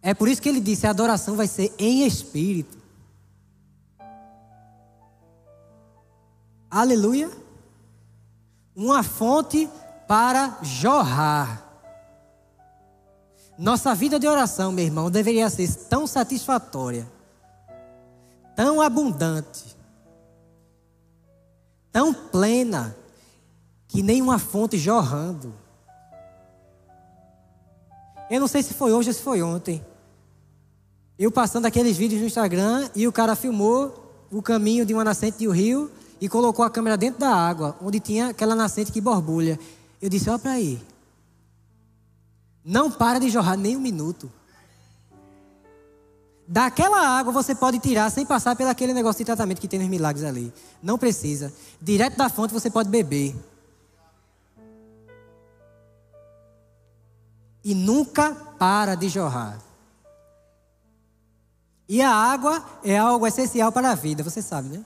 É 0.00 0.14
por 0.14 0.26
isso 0.26 0.40
que 0.40 0.48
ele 0.48 0.58
disse: 0.58 0.86
a 0.86 0.90
adoração 0.90 1.36
vai 1.36 1.46
ser 1.46 1.70
em 1.78 2.06
espírito. 2.06 2.78
Aleluia. 6.70 7.30
Uma 8.74 9.02
fonte 9.02 9.68
para 10.08 10.58
jorrar. 10.62 11.65
Nossa 13.58 13.94
vida 13.94 14.18
de 14.18 14.28
oração, 14.28 14.70
meu 14.70 14.84
irmão, 14.84 15.10
deveria 15.10 15.48
ser 15.48 15.72
tão 15.88 16.06
satisfatória, 16.06 17.10
tão 18.54 18.82
abundante, 18.82 19.76
tão 21.90 22.12
plena 22.12 22.94
que 23.88 24.02
nem 24.02 24.20
uma 24.20 24.38
fonte 24.38 24.76
jorrando. 24.76 25.54
Eu 28.28 28.40
não 28.40 28.48
sei 28.48 28.62
se 28.62 28.74
foi 28.74 28.92
hoje 28.92 29.08
ou 29.08 29.14
se 29.14 29.22
foi 29.22 29.42
ontem. 29.42 29.82
Eu 31.18 31.30
passando 31.30 31.64
aqueles 31.64 31.96
vídeos 31.96 32.20
no 32.20 32.26
Instagram 32.26 32.90
e 32.94 33.08
o 33.08 33.12
cara 33.12 33.34
filmou 33.34 34.26
o 34.30 34.42
caminho 34.42 34.84
de 34.84 34.92
uma 34.92 35.04
nascente 35.04 35.38
de 35.38 35.48
um 35.48 35.52
rio 35.52 35.90
e 36.20 36.28
colocou 36.28 36.62
a 36.62 36.70
câmera 36.70 36.96
dentro 36.96 37.20
da 37.20 37.34
água, 37.34 37.74
onde 37.80 38.00
tinha 38.00 38.28
aquela 38.28 38.54
nascente 38.54 38.92
que 38.92 39.00
borbulha. 39.00 39.58
Eu 40.02 40.10
disse: 40.10 40.28
Olha 40.28 40.38
para 40.38 40.50
aí. 40.52 40.78
Não 42.66 42.90
para 42.90 43.20
de 43.20 43.30
jorrar 43.30 43.56
nem 43.56 43.76
um 43.76 43.80
minuto. 43.80 44.30
Daquela 46.48 47.00
água 47.00 47.32
você 47.32 47.54
pode 47.54 47.78
tirar 47.78 48.10
sem 48.10 48.26
passar 48.26 48.56
pelo 48.56 48.68
aquele 48.68 48.92
negócio 48.92 49.20
de 49.20 49.24
tratamento 49.24 49.60
que 49.60 49.68
tem 49.68 49.78
nos 49.78 49.88
milagres 49.88 50.24
ali. 50.24 50.52
Não 50.82 50.98
precisa. 50.98 51.52
Direto 51.80 52.16
da 52.16 52.28
fonte 52.28 52.52
você 52.52 52.68
pode 52.68 52.88
beber. 52.88 53.34
e 57.66 57.74
nunca 57.74 58.32
para 58.32 58.94
de 58.94 59.08
jorrar. 59.08 59.60
E 61.88 62.00
a 62.00 62.12
água 62.12 62.64
é 62.84 62.96
algo 62.96 63.26
essencial 63.26 63.72
para 63.72 63.90
a 63.90 63.94
vida, 63.96 64.22
você 64.22 64.40
sabe, 64.40 64.68
né? 64.68 64.84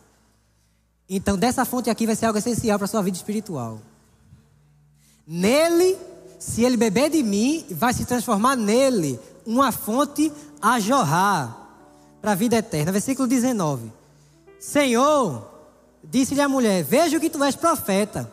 Então, 1.06 1.36
dessa 1.36 1.66
fonte 1.66 1.90
aqui 1.90 2.06
vai 2.06 2.16
ser 2.16 2.24
algo 2.24 2.38
essencial 2.38 2.78
para 2.78 2.86
a 2.86 2.88
sua 2.88 3.02
vida 3.02 3.18
espiritual. 3.18 3.82
Nele, 5.26 5.98
se 6.40 6.64
ele 6.64 6.78
beber 6.78 7.10
de 7.10 7.22
mim, 7.22 7.66
vai 7.70 7.92
se 7.92 8.06
transformar 8.06 8.56
nele 8.56 9.20
uma 9.44 9.70
fonte 9.70 10.32
a 10.60 10.80
jorrar 10.80 11.68
para 12.22 12.32
a 12.32 12.34
vida 12.34 12.56
eterna. 12.56 12.90
Versículo 12.90 13.28
19. 13.28 13.92
Senhor, 14.58 15.46
disse-lhe 16.02 16.40
a 16.40 16.48
mulher: 16.48 16.82
Vejo 16.82 17.20
que 17.20 17.28
tu 17.28 17.44
és 17.44 17.54
profeta. 17.54 18.32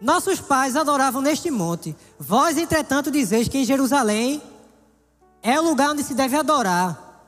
Nossos 0.00 0.40
pais 0.40 0.76
adoravam 0.76 1.20
neste 1.20 1.50
monte. 1.50 1.96
Vós, 2.16 2.56
entretanto, 2.56 3.10
dizeis 3.10 3.48
que 3.48 3.58
em 3.58 3.64
Jerusalém 3.64 4.40
é 5.42 5.58
o 5.58 5.64
lugar 5.64 5.90
onde 5.90 6.04
se 6.04 6.14
deve 6.14 6.36
adorar. 6.36 7.26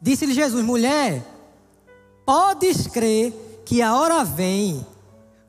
Disse-lhe 0.00 0.32
Jesus: 0.32 0.64
Mulher, 0.64 1.22
podes 2.24 2.86
crer 2.86 3.62
que 3.66 3.82
a 3.82 3.94
hora 3.94 4.24
vem, 4.24 4.86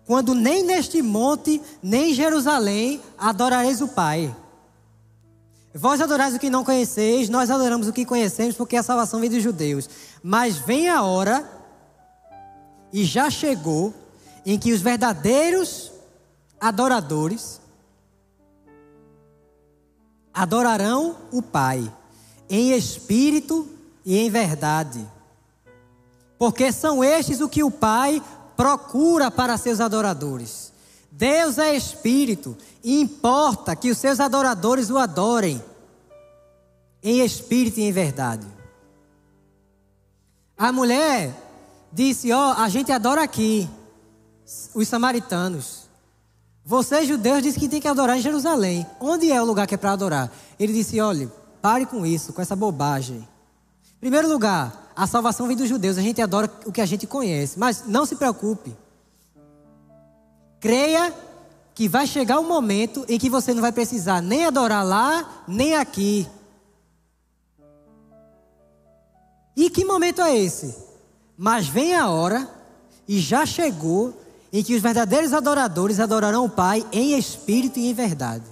quando 0.09 0.33
nem 0.33 0.63
neste 0.63 1.03
monte, 1.03 1.61
nem 1.83 2.09
em 2.09 2.13
Jerusalém 2.15 2.99
adorareis 3.15 3.79
o 3.79 3.87
Pai. 3.87 4.35
Vós 5.71 6.01
adorais 6.01 6.33
o 6.33 6.39
que 6.39 6.49
não 6.49 6.63
conheceis, 6.63 7.29
nós 7.29 7.51
adoramos 7.51 7.87
o 7.87 7.93
que 7.93 8.03
conhecemos, 8.03 8.55
porque 8.55 8.75
a 8.75 8.81
salvação 8.81 9.19
vem 9.19 9.29
dos 9.29 9.43
judeus. 9.43 9.87
Mas 10.23 10.57
vem 10.57 10.89
a 10.89 11.03
hora, 11.03 11.47
e 12.91 13.05
já 13.05 13.29
chegou, 13.29 13.93
em 14.43 14.57
que 14.57 14.73
os 14.73 14.81
verdadeiros 14.81 15.91
adoradores 16.59 17.61
adorarão 20.33 21.17
o 21.31 21.43
Pai 21.43 21.87
em 22.49 22.71
espírito 22.71 23.69
e 24.03 24.17
em 24.17 24.27
verdade. 24.27 25.07
Porque 26.39 26.71
são 26.71 27.03
estes 27.03 27.41
o 27.41 27.47
que 27.47 27.63
o 27.63 27.69
Pai 27.69 28.23
procura 28.59 29.31
para 29.31 29.57
seus 29.57 29.79
adoradores. 29.79 30.73
Deus 31.09 31.57
é 31.57 31.73
espírito 31.73 32.57
e 32.83 32.99
importa 32.99 33.73
que 33.73 33.89
os 33.89 33.97
seus 33.97 34.19
adoradores 34.19 34.89
o 34.89 34.97
adorem 34.97 35.63
em 37.01 37.21
espírito 37.21 37.79
e 37.79 37.83
em 37.83 37.91
verdade. 37.93 38.45
A 40.57 40.73
mulher 40.73 41.33
disse: 41.93 42.33
Ó, 42.33 42.49
oh, 42.49 42.61
a 42.61 42.67
gente 42.67 42.91
adora 42.91 43.23
aqui, 43.23 43.69
os 44.75 44.89
samaritanos. 44.89 45.87
Vocês, 46.65 47.07
judeus, 47.07 47.41
dizem 47.41 47.61
que 47.61 47.69
tem 47.69 47.79
que 47.79 47.87
adorar 47.87 48.17
em 48.17 48.21
Jerusalém. 48.21 48.85
Onde 48.99 49.31
é 49.31 49.41
o 49.41 49.45
lugar 49.45 49.67
que 49.67 49.75
é 49.75 49.77
para 49.77 49.93
adorar? 49.93 50.29
Ele 50.59 50.73
disse: 50.73 50.99
olhe, 50.99 51.31
pare 51.61 51.85
com 51.85 52.05
isso, 52.05 52.33
com 52.33 52.41
essa 52.41 52.57
bobagem. 52.57 53.25
Primeiro 54.01 54.27
lugar, 54.27 54.88
a 54.99 55.07
salvação 55.07 55.47
vem 55.47 55.55
dos 55.55 55.69
judeus. 55.69 55.97
A 55.97 56.01
gente 56.01 56.21
adora 56.21 56.51
o 56.65 56.73
que 56.73 56.81
a 56.81 56.85
gente 56.85 57.07
conhece. 57.07 57.57
Mas 57.57 57.85
não 57.87 58.05
se 58.05 58.17
preocupe. 58.17 58.75
Creia 60.59 61.13
que 61.73 61.87
vai 61.87 62.05
chegar 62.05 62.37
um 62.37 62.47
momento 62.47 63.05
em 63.07 63.17
que 63.17 63.29
você 63.29 63.53
não 63.53 63.61
vai 63.61 63.71
precisar 63.71 64.21
nem 64.21 64.45
adorar 64.45 64.85
lá, 64.85 65.45
nem 65.47 65.73
aqui. 65.75 66.27
E 69.55 69.69
que 69.69 69.85
momento 69.85 70.21
é 70.21 70.37
esse? 70.37 70.75
Mas 71.37 71.65
vem 71.65 71.95
a 71.95 72.09
hora, 72.09 72.49
e 73.07 73.21
já 73.21 73.45
chegou, 73.45 74.21
em 74.51 74.61
que 74.61 74.75
os 74.75 74.81
verdadeiros 74.81 75.31
adoradores 75.31 76.01
adorarão 76.01 76.43
o 76.43 76.49
Pai 76.49 76.85
em 76.91 77.17
espírito 77.17 77.79
e 77.79 77.87
em 77.89 77.93
verdade. 77.93 78.43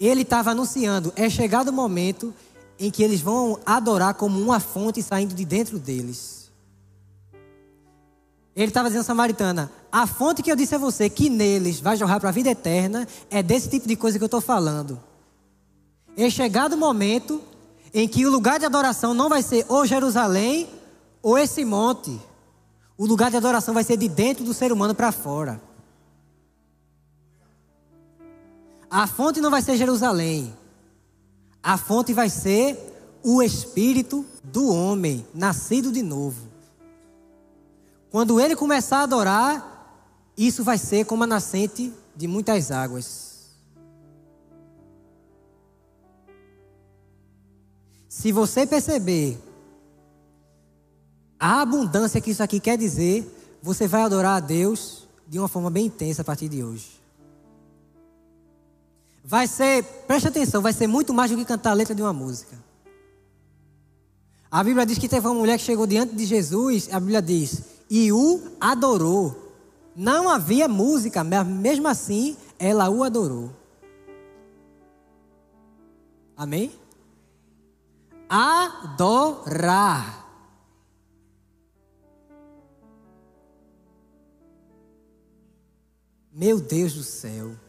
Ele 0.00 0.22
estava 0.22 0.50
anunciando: 0.50 1.12
é 1.14 1.30
chegado 1.30 1.68
o 1.68 1.72
momento 1.72 2.34
em 2.78 2.90
que 2.90 3.02
eles 3.02 3.20
vão 3.20 3.58
adorar 3.64 4.14
como 4.14 4.40
uma 4.40 4.60
fonte 4.60 5.02
saindo 5.02 5.34
de 5.34 5.44
dentro 5.44 5.78
deles. 5.78 6.50
Ele 8.54 8.68
estava 8.68 8.88
dizendo 8.88 9.04
Samaritana: 9.04 9.70
a 9.90 10.06
fonte 10.06 10.42
que 10.42 10.50
eu 10.50 10.56
disse 10.56 10.74
a 10.74 10.78
você 10.78 11.08
que 11.10 11.28
neles 11.28 11.80
vai 11.80 11.96
jorrar 11.96 12.20
para 12.20 12.28
a 12.28 12.32
vida 12.32 12.50
eterna 12.50 13.06
é 13.30 13.42
desse 13.42 13.68
tipo 13.68 13.88
de 13.88 13.96
coisa 13.96 14.18
que 14.18 14.24
eu 14.24 14.26
estou 14.26 14.40
falando. 14.40 15.00
É 16.16 16.30
chegado 16.30 16.74
o 16.74 16.78
momento 16.78 17.42
em 17.92 18.06
que 18.06 18.24
o 18.24 18.30
lugar 18.30 18.58
de 18.58 18.66
adoração 18.66 19.14
não 19.14 19.28
vai 19.28 19.42
ser 19.42 19.64
ou 19.68 19.84
Jerusalém 19.86 20.68
ou 21.22 21.38
esse 21.38 21.64
monte, 21.64 22.20
o 22.96 23.06
lugar 23.06 23.30
de 23.30 23.36
adoração 23.36 23.72
vai 23.74 23.82
ser 23.82 23.96
de 23.96 24.08
dentro 24.08 24.44
do 24.44 24.54
ser 24.54 24.70
humano 24.70 24.94
para 24.94 25.10
fora. 25.10 25.60
A 28.90 29.06
fonte 29.06 29.40
não 29.40 29.50
vai 29.50 29.62
ser 29.62 29.76
Jerusalém. 29.76 30.54
A 31.64 31.78
fonte 31.78 32.12
vai 32.12 32.28
ser 32.28 32.78
o 33.22 33.42
espírito 33.42 34.26
do 34.42 34.68
homem, 34.68 35.26
nascido 35.32 35.90
de 35.90 36.02
novo. 36.02 36.46
Quando 38.10 38.38
ele 38.38 38.54
começar 38.54 38.98
a 38.98 39.02
adorar, 39.04 40.30
isso 40.36 40.62
vai 40.62 40.76
ser 40.76 41.06
como 41.06 41.24
a 41.24 41.26
nascente 41.26 41.90
de 42.14 42.28
muitas 42.28 42.70
águas. 42.70 43.54
Se 48.10 48.30
você 48.30 48.66
perceber 48.66 49.38
a 51.40 51.62
abundância 51.62 52.20
que 52.20 52.30
isso 52.30 52.42
aqui 52.42 52.60
quer 52.60 52.76
dizer, 52.76 53.58
você 53.62 53.88
vai 53.88 54.02
adorar 54.02 54.36
a 54.36 54.40
Deus 54.40 55.08
de 55.26 55.38
uma 55.38 55.48
forma 55.48 55.70
bem 55.70 55.86
intensa 55.86 56.20
a 56.20 56.24
partir 56.24 56.50
de 56.50 56.62
hoje. 56.62 57.03
Vai 59.24 59.46
ser, 59.46 59.82
preste 60.06 60.28
atenção, 60.28 60.60
vai 60.60 60.74
ser 60.74 60.86
muito 60.86 61.14
mais 61.14 61.30
do 61.30 61.36
que 61.38 61.44
cantar 61.46 61.70
a 61.70 61.74
letra 61.74 61.94
de 61.94 62.02
uma 62.02 62.12
música. 62.12 62.62
A 64.50 64.62
Bíblia 64.62 64.84
diz 64.84 64.98
que 64.98 65.08
teve 65.08 65.26
uma 65.26 65.34
mulher 65.34 65.58
que 65.58 65.64
chegou 65.64 65.86
diante 65.86 66.14
de 66.14 66.26
Jesus, 66.26 66.90
a 66.92 67.00
Bíblia 67.00 67.22
diz, 67.22 67.62
e 67.88 68.12
o 68.12 68.52
adorou. 68.60 69.40
Não 69.96 70.28
havia 70.28 70.68
música, 70.68 71.24
mas 71.24 71.46
mesmo 71.46 71.88
assim 71.88 72.36
ela 72.58 72.90
o 72.90 73.02
adorou. 73.02 73.50
Amém? 76.36 76.70
Adorar. 78.28 80.22
Meu 86.32 86.60
Deus 86.60 86.92
do 86.94 87.02
céu. 87.04 87.63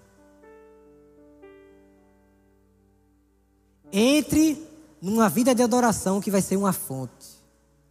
Entre 3.98 4.62
numa 5.02 5.30
vida 5.30 5.56
de 5.56 5.64
adoração 5.64 6.20
que 6.20 6.30
vai 6.30 6.42
ser 6.42 6.58
uma 6.58 6.74
fonte, 6.74 7.42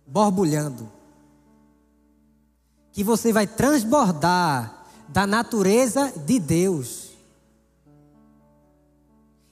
borbulhando. 0.07 0.93
Que 2.93 3.03
você 3.03 3.33
vai 3.33 3.47
transbordar 3.47 4.85
da 5.09 5.27
natureza 5.27 6.13
de 6.27 6.39
Deus. 6.39 7.13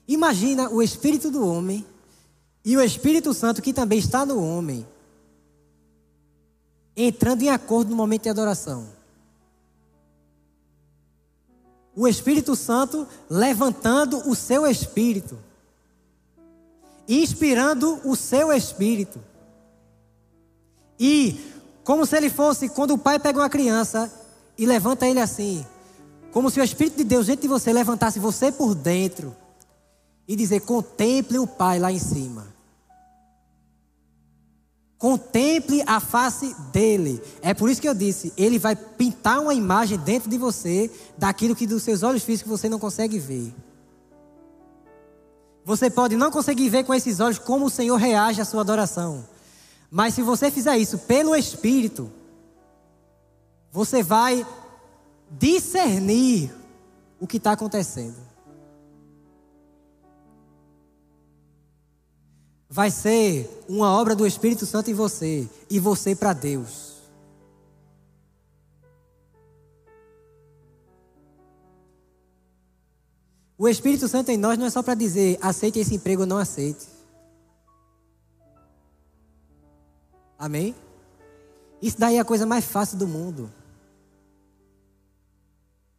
Imagina 0.07 0.69
o 0.69 0.79
espírito 0.79 1.31
do 1.31 1.43
homem 1.43 1.83
e 2.63 2.77
o 2.77 2.81
Espírito 2.81 3.33
Santo 3.33 3.59
que 3.59 3.73
também 3.73 3.97
está 3.97 4.23
no 4.23 4.39
homem 4.39 4.85
entrando 6.95 7.41
em 7.41 7.49
acordo 7.49 7.89
no 7.89 7.95
momento 7.95 8.23
de 8.23 8.29
adoração. 8.29 8.87
O 11.95 12.07
Espírito 12.07 12.55
Santo 12.55 13.07
levantando 13.27 14.29
o 14.29 14.35
seu 14.35 14.67
espírito 14.67 15.39
inspirando 17.07 17.99
o 18.03 18.15
seu 18.15 18.51
espírito. 18.51 19.19
E 20.99 21.39
como 21.83 22.05
se 22.05 22.15
ele 22.15 22.29
fosse 22.29 22.69
quando 22.69 22.91
o 22.91 22.97
pai 22.97 23.19
pega 23.19 23.39
uma 23.39 23.49
criança 23.49 24.11
e 24.57 24.65
levanta 24.65 25.07
ele 25.07 25.19
assim, 25.19 25.65
como 26.31 26.49
se 26.49 26.59
o 26.59 26.63
espírito 26.63 26.97
de 26.97 27.03
Deus 27.03 27.27
dentro 27.27 27.43
de 27.43 27.47
você 27.47 27.73
levantasse 27.73 28.19
você 28.19 28.51
por 28.51 28.73
dentro 28.73 29.35
e 30.27 30.35
dizer: 30.35 30.61
"Contemple 30.61 31.39
o 31.39 31.47
pai 31.47 31.79
lá 31.79 31.91
em 31.91 31.99
cima". 31.99 32.53
Contemple 34.97 35.83
a 35.85 35.99
face 35.99 36.55
dele. 36.71 37.21
É 37.41 37.53
por 37.53 37.69
isso 37.69 37.81
que 37.81 37.89
eu 37.89 37.93
disse, 37.93 38.31
ele 38.37 38.57
vai 38.57 38.73
pintar 38.73 39.41
uma 39.41 39.53
imagem 39.53 39.99
dentro 39.99 40.29
de 40.29 40.37
você 40.37 40.89
daquilo 41.17 41.53
que 41.53 41.67
dos 41.67 41.83
seus 41.83 42.03
olhos 42.03 42.23
físicos 42.23 42.49
você 42.49 42.69
não 42.69 42.79
consegue 42.79 43.19
ver. 43.19 43.53
Você 45.65 45.89
pode 45.89 46.15
não 46.15 46.29
conseguir 46.29 46.69
ver 46.69 46.83
com 46.83 46.93
esses 46.93 47.19
olhos 47.19 47.39
como 47.39 47.65
o 47.65 47.69
Senhor 47.69 47.95
reage 47.95 48.41
à 48.41 48.45
sua 48.45 48.61
adoração. 48.61 49.25
Mas 49.89 50.13
se 50.13 50.21
você 50.21 50.51
fizer 50.51 50.77
isso 50.77 50.97
pelo 50.99 51.35
Espírito, 51.35 52.11
você 53.71 54.03
vai 54.03 54.45
discernir 55.29 56.53
o 57.19 57.25
que 57.25 57.37
está 57.37 57.53
acontecendo. 57.53 58.17
Vai 62.69 62.89
ser 62.89 63.63
uma 63.69 63.91
obra 63.91 64.15
do 64.15 64.25
Espírito 64.25 64.65
Santo 64.65 64.89
em 64.89 64.93
você 64.93 65.47
e 65.69 65.79
você 65.79 66.15
para 66.15 66.33
Deus. 66.33 66.92
O 73.63 73.69
Espírito 73.69 74.09
Santo 74.09 74.29
em 74.29 74.35
nós 74.35 74.57
não 74.57 74.65
é 74.65 74.69
só 74.69 74.83
para 74.83 74.93
dizer 74.93 75.39
aceite 75.41 75.79
esse 75.79 75.95
emprego 75.95 76.23
ou 76.23 76.27
não 76.27 76.37
aceite. 76.37 76.85
Amém? 80.37 80.75
Isso 81.81 81.97
daí 81.97 82.17
é 82.17 82.19
a 82.19 82.25
coisa 82.25 82.45
mais 82.45 82.65
fácil 82.65 82.97
do 82.97 83.07
mundo. 83.07 83.49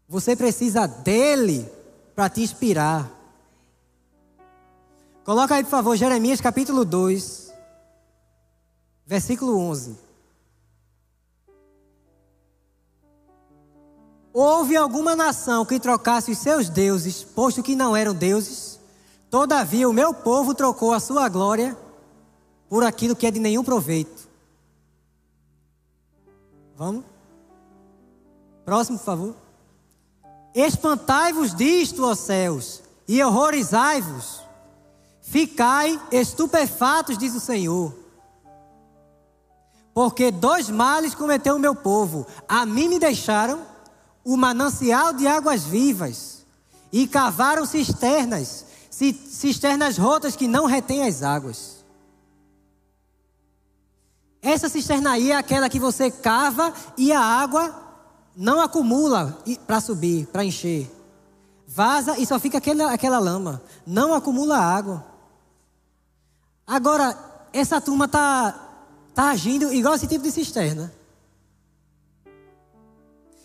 Você 0.06 0.36
precisa 0.36 0.86
dele 0.86 1.66
para 2.14 2.28
te 2.28 2.42
inspirar. 2.42 3.10
Coloca 5.24 5.54
aí, 5.54 5.64
por 5.64 5.70
favor, 5.70 5.96
Jeremias 5.96 6.42
capítulo 6.42 6.84
2, 6.84 7.50
versículo 9.06 9.58
11. 9.58 10.03
Houve 14.34 14.76
alguma 14.76 15.14
nação 15.14 15.64
que 15.64 15.78
trocasse 15.78 16.32
os 16.32 16.38
seus 16.38 16.68
deuses, 16.68 17.22
posto 17.22 17.62
que 17.62 17.76
não 17.76 17.96
eram 17.96 18.12
deuses? 18.12 18.80
Todavia, 19.30 19.88
o 19.88 19.92
meu 19.92 20.12
povo 20.12 20.56
trocou 20.56 20.92
a 20.92 20.98
sua 20.98 21.28
glória 21.28 21.78
por 22.68 22.82
aquilo 22.82 23.14
que 23.14 23.28
é 23.28 23.30
de 23.30 23.38
nenhum 23.38 23.62
proveito. 23.62 24.28
Vamos? 26.76 27.04
Próximo, 28.64 28.98
por 28.98 29.04
favor. 29.04 29.36
Espantai-vos 30.52 31.54
disto, 31.54 32.04
ó 32.04 32.16
céus, 32.16 32.82
e 33.06 33.22
horrorizai-vos. 33.22 34.42
Ficai 35.20 36.00
estupefatos, 36.10 37.16
diz 37.16 37.36
o 37.36 37.40
Senhor. 37.40 37.94
Porque 39.94 40.32
dois 40.32 40.68
males 40.68 41.14
cometeu 41.14 41.54
o 41.54 41.60
meu 41.60 41.76
povo. 41.76 42.26
A 42.48 42.66
mim 42.66 42.88
me 42.88 42.98
deixaram 42.98 43.73
o 44.24 44.37
manancial 44.37 45.12
de 45.12 45.26
águas 45.26 45.64
vivas 45.64 46.44
e 46.90 47.06
cavaram 47.06 47.66
cisternas, 47.66 48.64
cisternas 48.90 49.98
rotas 49.98 50.34
que 50.34 50.48
não 50.48 50.64
retêm 50.64 51.06
as 51.06 51.22
águas. 51.22 51.84
Essa 54.40 54.68
cisterna 54.68 55.12
aí 55.12 55.30
é 55.30 55.37
aquela 55.37 55.68
que 55.68 55.78
você 55.78 56.10
cava 56.10 56.72
e 56.96 57.12
a 57.12 57.20
água 57.20 57.74
não 58.37 58.60
acumula 58.60 59.38
para 59.66 59.80
subir, 59.80 60.26
para 60.26 60.44
encher. 60.44 60.90
Vaza 61.66 62.18
e 62.18 62.26
só 62.26 62.38
fica 62.38 62.58
aquela, 62.58 62.92
aquela 62.92 63.18
lama. 63.18 63.62
Não 63.87 64.14
acumula 64.14 64.58
água. 64.58 65.04
Agora, 66.66 67.18
essa 67.52 67.80
turma 67.80 68.04
está 68.04 68.54
tá 69.14 69.30
agindo 69.30 69.72
igual 69.72 69.94
esse 69.94 70.06
tipo 70.06 70.22
de 70.22 70.30
cisterna 70.30 70.92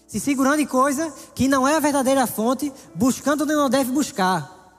se 0.10 0.20
segurando 0.20 0.60
em 0.60 0.66
coisa 0.66 1.14
que 1.36 1.48
não 1.48 1.68
é 1.68 1.76
a 1.76 1.80
verdadeira 1.80 2.26
fonte, 2.26 2.74
buscando 2.96 3.44
onde 3.44 3.54
não 3.54 3.70
deve 3.70 3.92
buscar. 3.92 4.74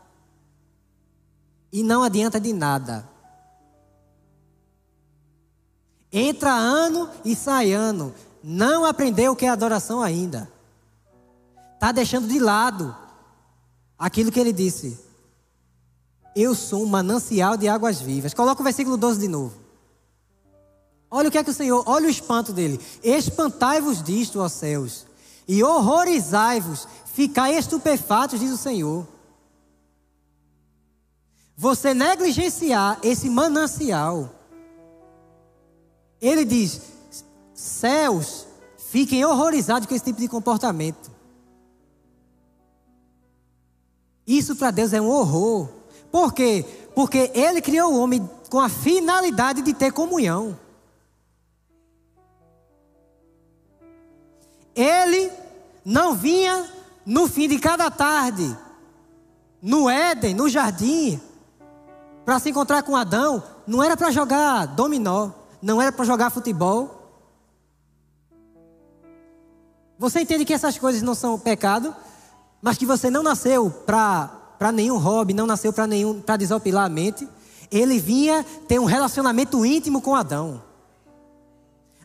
E 1.72 1.84
não 1.84 2.02
adianta 2.02 2.40
de 2.40 2.52
nada. 2.52 3.08
Entra 6.12 6.50
ano 6.50 7.08
e 7.24 7.36
sai 7.36 7.70
ano. 7.70 8.12
Não 8.42 8.84
aprendeu 8.84 9.30
o 9.30 9.36
que 9.36 9.46
é 9.46 9.50
adoração 9.50 10.02
ainda. 10.02 10.50
Está 11.74 11.92
deixando 11.92 12.26
de 12.26 12.40
lado 12.40 12.94
aquilo 13.96 14.32
que 14.32 14.40
ele 14.40 14.52
disse. 14.52 14.98
Eu 16.34 16.56
sou 16.56 16.82
um 16.82 16.86
manancial 16.86 17.56
de 17.56 17.68
águas 17.68 18.00
vivas. 18.00 18.34
Coloca 18.34 18.62
o 18.62 18.64
versículo 18.64 18.96
12 18.96 19.20
de 19.20 19.28
novo. 19.28 19.54
Olha 21.08 21.28
o 21.28 21.30
que 21.30 21.38
é 21.38 21.44
que 21.44 21.50
o 21.50 21.54
Senhor, 21.54 21.84
olha 21.86 22.08
o 22.08 22.10
espanto 22.10 22.52
dele. 22.52 22.80
Espantai-vos 23.00 24.02
disto, 24.02 24.40
ó 24.40 24.48
céus, 24.48 25.06
e 25.52 25.64
horrorizai-vos, 25.64 26.86
ficai 27.06 27.58
estupefatos, 27.58 28.38
diz 28.38 28.52
o 28.52 28.56
Senhor. 28.56 29.04
Você 31.56 31.92
negligenciar 31.92 33.00
esse 33.02 33.28
manancial. 33.28 34.32
Ele 36.20 36.44
diz: 36.44 36.82
céus, 37.52 38.46
fiquem 38.78 39.24
horrorizados 39.24 39.88
com 39.88 39.94
esse 39.96 40.04
tipo 40.04 40.20
de 40.20 40.28
comportamento. 40.28 41.10
Isso 44.24 44.54
para 44.54 44.70
Deus 44.70 44.92
é 44.92 45.00
um 45.00 45.10
horror. 45.10 45.68
Por 46.12 46.32
quê? 46.32 46.64
Porque 46.94 47.32
Ele 47.34 47.60
criou 47.60 47.92
o 47.92 48.00
homem 48.00 48.30
com 48.48 48.60
a 48.60 48.68
finalidade 48.68 49.62
de 49.62 49.74
ter 49.74 49.90
comunhão. 49.90 50.56
Ele 54.80 55.30
não 55.84 56.14
vinha 56.14 56.66
no 57.04 57.28
fim 57.28 57.46
de 57.46 57.58
cada 57.58 57.90
tarde, 57.90 58.56
no 59.60 59.90
Éden, 59.90 60.34
no 60.34 60.48
jardim, 60.48 61.20
para 62.24 62.38
se 62.38 62.48
encontrar 62.48 62.82
com 62.82 62.96
Adão. 62.96 63.42
Não 63.66 63.82
era 63.82 63.94
para 63.94 64.10
jogar 64.10 64.64
dominó, 64.66 65.30
não 65.60 65.82
era 65.82 65.92
para 65.92 66.04
jogar 66.06 66.30
futebol. 66.30 66.96
Você 69.98 70.20
entende 70.20 70.46
que 70.46 70.54
essas 70.54 70.78
coisas 70.78 71.02
não 71.02 71.14
são 71.14 71.38
pecado, 71.38 71.94
mas 72.62 72.78
que 72.78 72.86
você 72.86 73.10
não 73.10 73.22
nasceu 73.22 73.70
para 73.84 74.72
nenhum 74.72 74.96
hobby, 74.96 75.34
não 75.34 75.46
nasceu 75.46 75.74
para 75.74 76.36
desopilar 76.38 76.86
a 76.86 76.88
mente. 76.88 77.28
Ele 77.70 77.98
vinha 77.98 78.46
ter 78.66 78.78
um 78.78 78.86
relacionamento 78.86 79.64
íntimo 79.64 80.00
com 80.00 80.14
Adão. 80.14 80.69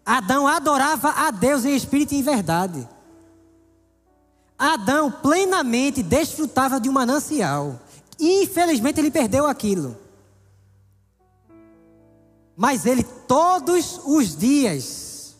Adão 0.06 0.48
adorava 0.48 1.10
a 1.10 1.32
Deus 1.32 1.66
em 1.66 1.76
espírito 1.76 2.14
e 2.14 2.20
em 2.20 2.22
verdade. 2.22 2.88
Adão 4.58 5.12
plenamente 5.12 6.04
desfrutava 6.04 6.80
de 6.80 6.88
um 6.88 6.94
manancial. 6.94 7.80
Infelizmente 8.20 9.00
ele 9.00 9.10
perdeu 9.10 9.48
aquilo. 9.48 9.98
Mas 12.56 12.86
ele 12.86 13.04
todos 13.04 14.00
os 14.06 14.38
dias. 14.38 15.36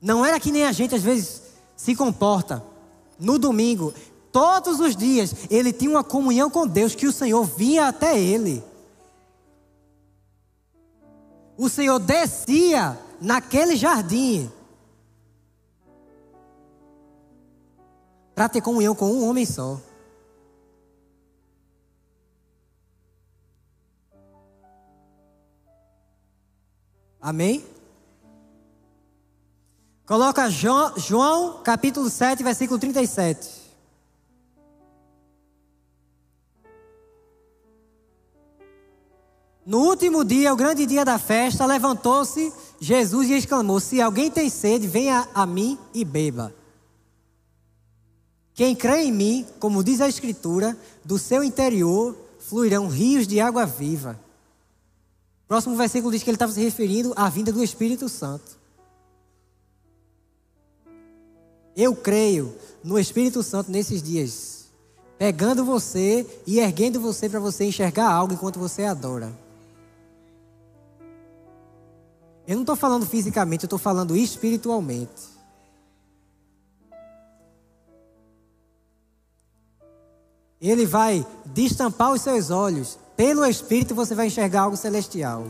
Não 0.00 0.24
era 0.24 0.38
que 0.38 0.52
nem 0.52 0.64
a 0.64 0.72
gente 0.72 0.94
às 0.94 1.02
vezes 1.02 1.42
se 1.74 1.96
comporta. 1.96 2.62
No 3.18 3.38
domingo, 3.38 3.94
todos 4.30 4.78
os 4.78 4.94
dias, 4.94 5.34
ele 5.50 5.72
tinha 5.72 5.90
uma 5.90 6.04
comunhão 6.04 6.50
com 6.50 6.66
Deus 6.66 6.94
que 6.94 7.06
o 7.06 7.12
Senhor 7.12 7.44
vinha 7.44 7.88
até 7.88 8.20
ele. 8.20 8.62
O 11.56 11.68
Senhor 11.68 11.98
descia 11.98 12.98
naquele 13.20 13.76
jardim 13.76 14.50
para 18.34 18.48
ter 18.48 18.60
comunhão 18.60 18.94
com 18.94 19.06
um 19.06 19.28
homem 19.28 19.46
só. 19.46 19.80
Amém? 27.20 27.64
Coloca 30.04 30.50
João, 30.50 30.98
João, 30.98 31.62
capítulo 31.62 32.10
7, 32.10 32.42
versículo 32.42 32.78
37. 32.78 33.63
No 39.66 39.78
último 39.78 40.24
dia, 40.24 40.52
o 40.52 40.56
grande 40.56 40.84
dia 40.84 41.04
da 41.04 41.18
festa, 41.18 41.64
levantou-se 41.64 42.52
Jesus 42.78 43.30
e 43.30 43.34
exclamou: 43.34 43.80
Se 43.80 44.00
alguém 44.00 44.30
tem 44.30 44.50
sede, 44.50 44.86
venha 44.86 45.26
a 45.34 45.46
mim 45.46 45.78
e 45.94 46.04
beba. 46.04 46.54
Quem 48.52 48.76
crê 48.76 49.04
em 49.04 49.12
mim, 49.12 49.46
como 49.58 49.82
diz 49.82 50.00
a 50.00 50.08
Escritura, 50.08 50.76
do 51.04 51.18
seu 51.18 51.42
interior 51.42 52.16
fluirão 52.38 52.88
rios 52.88 53.26
de 53.26 53.40
água 53.40 53.64
viva. 53.64 54.20
Próximo 55.48 55.76
versículo 55.76 56.12
diz 56.12 56.22
que 56.22 56.30
ele 56.30 56.36
estava 56.36 56.52
se 56.52 56.60
referindo 56.60 57.12
à 57.16 57.28
vinda 57.28 57.50
do 57.50 57.64
Espírito 57.64 58.08
Santo. 58.08 58.58
Eu 61.76 61.96
creio 61.96 62.54
no 62.82 62.98
Espírito 62.98 63.42
Santo 63.42 63.70
nesses 63.70 64.02
dias, 64.02 64.66
pegando 65.18 65.64
você 65.64 66.24
e 66.46 66.60
erguendo 66.60 67.00
você 67.00 67.28
para 67.28 67.40
você 67.40 67.64
enxergar 67.64 68.08
algo 68.12 68.34
enquanto 68.34 68.60
você 68.60 68.84
adora. 68.84 69.43
Eu 72.46 72.54
não 72.56 72.62
estou 72.62 72.76
falando 72.76 73.06
fisicamente, 73.06 73.64
eu 73.64 73.66
estou 73.66 73.78
falando 73.78 74.16
espiritualmente. 74.16 75.34
Ele 80.60 80.86
vai 80.86 81.26
destampar 81.46 82.12
os 82.12 82.22
seus 82.22 82.50
olhos 82.50 82.98
pelo 83.16 83.44
Espírito 83.44 83.94
você 83.94 84.14
vai 84.14 84.26
enxergar 84.26 84.62
algo 84.62 84.76
celestial. 84.76 85.46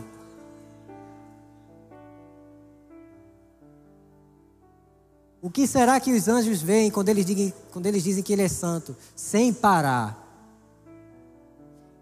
O 5.41 5.49
que 5.49 5.67
será 5.67 5.99
que 5.99 6.11
os 6.11 6.27
anjos 6.27 6.61
veem 6.61 6.89
quando 6.89 7.09
eles, 7.09 7.25
dizem, 7.25 7.53
quando 7.71 7.85
eles 7.85 8.03
dizem 8.03 8.23
que 8.23 8.33
Ele 8.33 8.41
é 8.41 8.47
santo? 8.47 8.95
Sem 9.15 9.53
parar. 9.53 10.21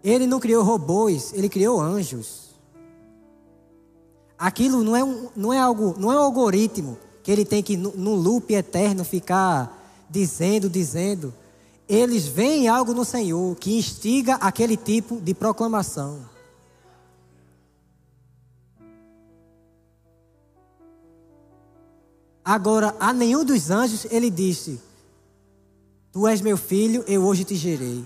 Ele 0.02 0.26
não 0.26 0.40
criou 0.40 0.64
robôs, 0.64 1.32
Ele 1.34 1.48
criou 1.48 1.80
anjos. 1.80 2.43
Aquilo 4.44 4.84
não 4.84 4.94
é, 4.94 5.02
um, 5.02 5.30
não 5.34 5.52
é 5.54 5.58
algo, 5.58 5.94
não 5.98 6.12
é 6.12 6.16
um 6.16 6.22
algoritmo 6.22 6.98
que 7.22 7.32
ele 7.32 7.46
tem 7.46 7.62
que, 7.62 7.78
num 7.78 8.14
loop 8.14 8.52
eterno, 8.52 9.02
ficar 9.02 10.06
dizendo, 10.10 10.68
dizendo 10.68 11.32
eles 11.88 12.26
veem 12.26 12.68
algo 12.68 12.92
no 12.92 13.06
Senhor 13.06 13.56
que 13.56 13.78
instiga 13.78 14.34
aquele 14.34 14.76
tipo 14.76 15.18
de 15.18 15.32
proclamação. 15.32 16.28
Agora, 22.44 22.94
a 23.00 23.14
nenhum 23.14 23.46
dos 23.46 23.70
anjos 23.70 24.04
ele 24.10 24.28
disse: 24.28 24.78
Tu 26.12 26.28
és 26.28 26.42
meu 26.42 26.58
filho, 26.58 27.02
eu 27.08 27.24
hoje 27.24 27.44
te 27.44 27.56
gerei. 27.56 28.04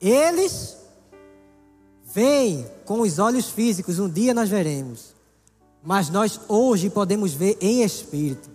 Eles 0.00 0.83
veem 2.14 2.66
com 2.86 3.00
os 3.00 3.18
olhos 3.18 3.50
físicos, 3.50 3.98
um 3.98 4.08
dia 4.08 4.32
nós 4.32 4.48
veremos. 4.48 5.14
Mas 5.82 6.08
nós 6.08 6.40
hoje 6.48 6.88
podemos 6.88 7.34
ver 7.34 7.58
em 7.60 7.82
espírito 7.82 8.54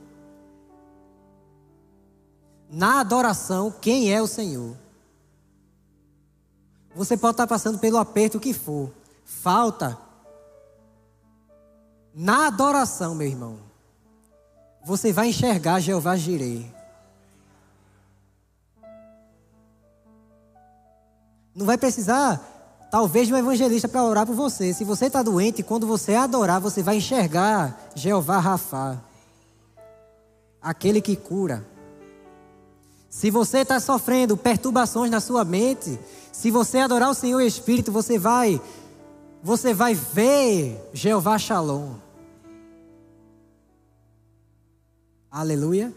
na 2.69 2.99
adoração 2.99 3.71
quem 3.71 4.13
é 4.13 4.21
o 4.21 4.27
Senhor. 4.27 4.75
Você 6.95 7.17
pode 7.17 7.33
estar 7.33 7.47
passando 7.47 7.79
pelo 7.79 7.97
aperto 7.97 8.39
que 8.39 8.53
for. 8.53 8.91
Falta. 9.25 9.97
Na 12.13 12.47
adoração, 12.47 13.15
meu 13.15 13.27
irmão. 13.27 13.59
Você 14.83 15.11
vai 15.11 15.29
enxergar 15.29 15.79
Jeová 15.79 16.15
Jirei. 16.15 16.71
Não 21.55 21.65
vai 21.65 21.77
precisar, 21.77 22.58
talvez, 22.89 23.29
um 23.31 23.37
evangelista 23.37 23.87
para 23.87 24.03
orar 24.03 24.25
por 24.25 24.35
você. 24.35 24.73
Se 24.73 24.83
você 24.83 25.05
está 25.05 25.21
doente, 25.21 25.63
quando 25.63 25.87
você 25.87 26.15
adorar, 26.15 26.59
você 26.59 26.81
vai 26.81 26.97
enxergar 26.97 27.89
Jeová 27.95 28.39
Rafá. 28.39 28.97
Aquele 30.61 31.01
que 31.01 31.15
cura. 31.15 31.65
Se 33.09 33.31
você 33.31 33.59
está 33.59 33.79
sofrendo 33.79 34.37
perturbações 34.37 35.09
na 35.09 35.19
sua 35.19 35.43
mente, 35.43 35.99
se 36.31 36.51
você 36.51 36.79
adorar 36.79 37.09
o 37.09 37.15
Senhor 37.15 37.41
Espírito, 37.41 37.91
você 37.91 38.19
vai, 38.19 38.61
você 39.41 39.73
vai 39.73 39.95
ver 39.95 40.89
Jeová 40.93 41.37
Shalom. 41.37 41.93
Aleluia. 45.31 45.93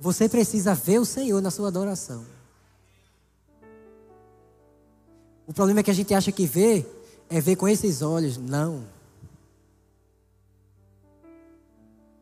Você 0.00 0.28
precisa 0.28 0.74
ver 0.74 0.98
o 0.98 1.04
Senhor 1.04 1.40
na 1.40 1.50
sua 1.50 1.68
adoração. 1.68 2.33
O 5.46 5.52
problema 5.52 5.80
é 5.80 5.82
que 5.82 5.90
a 5.90 5.94
gente 5.94 6.14
acha 6.14 6.32
que 6.32 6.46
ver 6.46 6.86
é 7.28 7.40
ver 7.40 7.56
com 7.56 7.68
esses 7.68 8.02
olhos. 8.02 8.36
Não. 8.36 8.84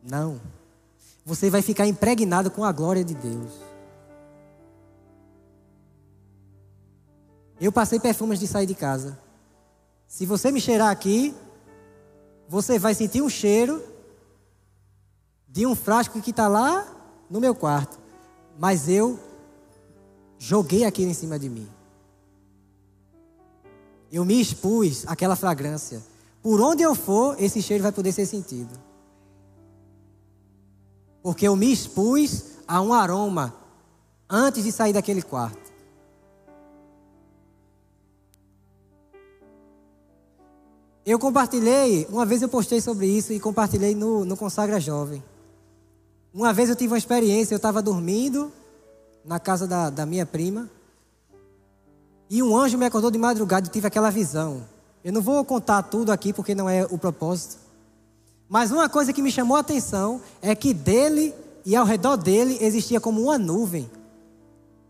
Não. 0.01 0.41
Você 1.25 1.49
vai 1.49 1.61
ficar 1.61 1.87
impregnado 1.87 2.51
com 2.51 2.63
a 2.63 2.71
glória 2.71 3.03
de 3.03 3.13
Deus. 3.13 3.51
Eu 7.59 7.71
passei 7.71 7.99
perfumes 7.99 8.39
de 8.39 8.47
sair 8.47 8.65
de 8.65 8.75
casa. 8.75 9.17
Se 10.05 10.25
você 10.25 10.51
me 10.51 10.59
cheirar 10.59 10.89
aqui, 10.89 11.33
você 12.49 12.77
vai 12.77 12.93
sentir 12.93 13.21
um 13.21 13.29
cheiro 13.29 13.81
de 15.47 15.65
um 15.65 15.75
frasco 15.75 16.21
que 16.21 16.31
está 16.31 16.47
lá 16.47 16.85
no 17.29 17.39
meu 17.39 17.55
quarto. 17.55 17.97
Mas 18.59 18.89
eu 18.89 19.17
joguei 20.37 20.83
aquilo 20.83 21.09
em 21.09 21.13
cima 21.13 21.39
de 21.39 21.49
mim. 21.49 21.69
Eu 24.13 24.23
me 24.23 24.39
expus 24.39 25.07
àquela 25.07 25.35
fragrância. 25.35 25.99
Por 26.43 26.61
onde 26.61 26.83
eu 26.83 26.93
for, 26.93 27.35
esse 27.41 27.63
cheiro 27.63 27.81
vai 27.81 27.91
poder 27.91 28.11
ser 28.11 28.27
sentido. 28.27 28.79
Porque 31.23 31.47
eu 31.47 31.55
me 31.55 31.73
expus 31.73 32.43
a 32.67 32.79
um 32.79 32.93
aroma 32.93 33.55
antes 34.29 34.63
de 34.63 34.71
sair 34.71 34.93
daquele 34.93 35.23
quarto. 35.23 35.73
Eu 41.03 41.17
compartilhei, 41.17 42.05
uma 42.07 42.23
vez 42.23 42.43
eu 42.43 42.49
postei 42.49 42.79
sobre 42.79 43.07
isso 43.07 43.33
e 43.33 43.39
compartilhei 43.39 43.95
no, 43.95 44.23
no 44.23 44.37
Consagra 44.37 44.79
Jovem. 44.79 45.23
Uma 46.31 46.53
vez 46.53 46.69
eu 46.69 46.75
tive 46.75 46.93
uma 46.93 46.99
experiência, 46.99 47.55
eu 47.55 47.57
estava 47.57 47.81
dormindo 47.81 48.51
na 49.25 49.39
casa 49.39 49.65
da, 49.65 49.89
da 49.89 50.05
minha 50.05 50.25
prima. 50.25 50.69
E 52.33 52.41
um 52.41 52.57
anjo 52.57 52.79
me 52.79 52.85
acordou 52.87 53.11
de 53.11 53.19
madrugada 53.19 53.67
e 53.67 53.69
tive 53.69 53.85
aquela 53.85 54.09
visão. 54.09 54.63
Eu 55.03 55.13
não 55.13 55.21
vou 55.21 55.45
contar 55.45 55.83
tudo 55.83 56.11
aqui 56.11 56.33
porque 56.33 56.55
não 56.55 56.67
é 56.67 56.83
o 56.83 56.97
propósito. 56.97 57.57
Mas 58.49 58.71
uma 58.71 58.89
coisa 58.89 59.13
que 59.13 59.21
me 59.21 59.31
chamou 59.31 59.55
a 59.55 59.59
atenção 59.59 60.19
é 60.41 60.55
que 60.55 60.73
dele 60.73 61.31
e 61.63 61.75
ao 61.75 61.85
redor 61.85 62.17
dele 62.17 62.57
existia 62.59 62.99
como 62.99 63.21
uma 63.21 63.37
nuvem 63.37 63.87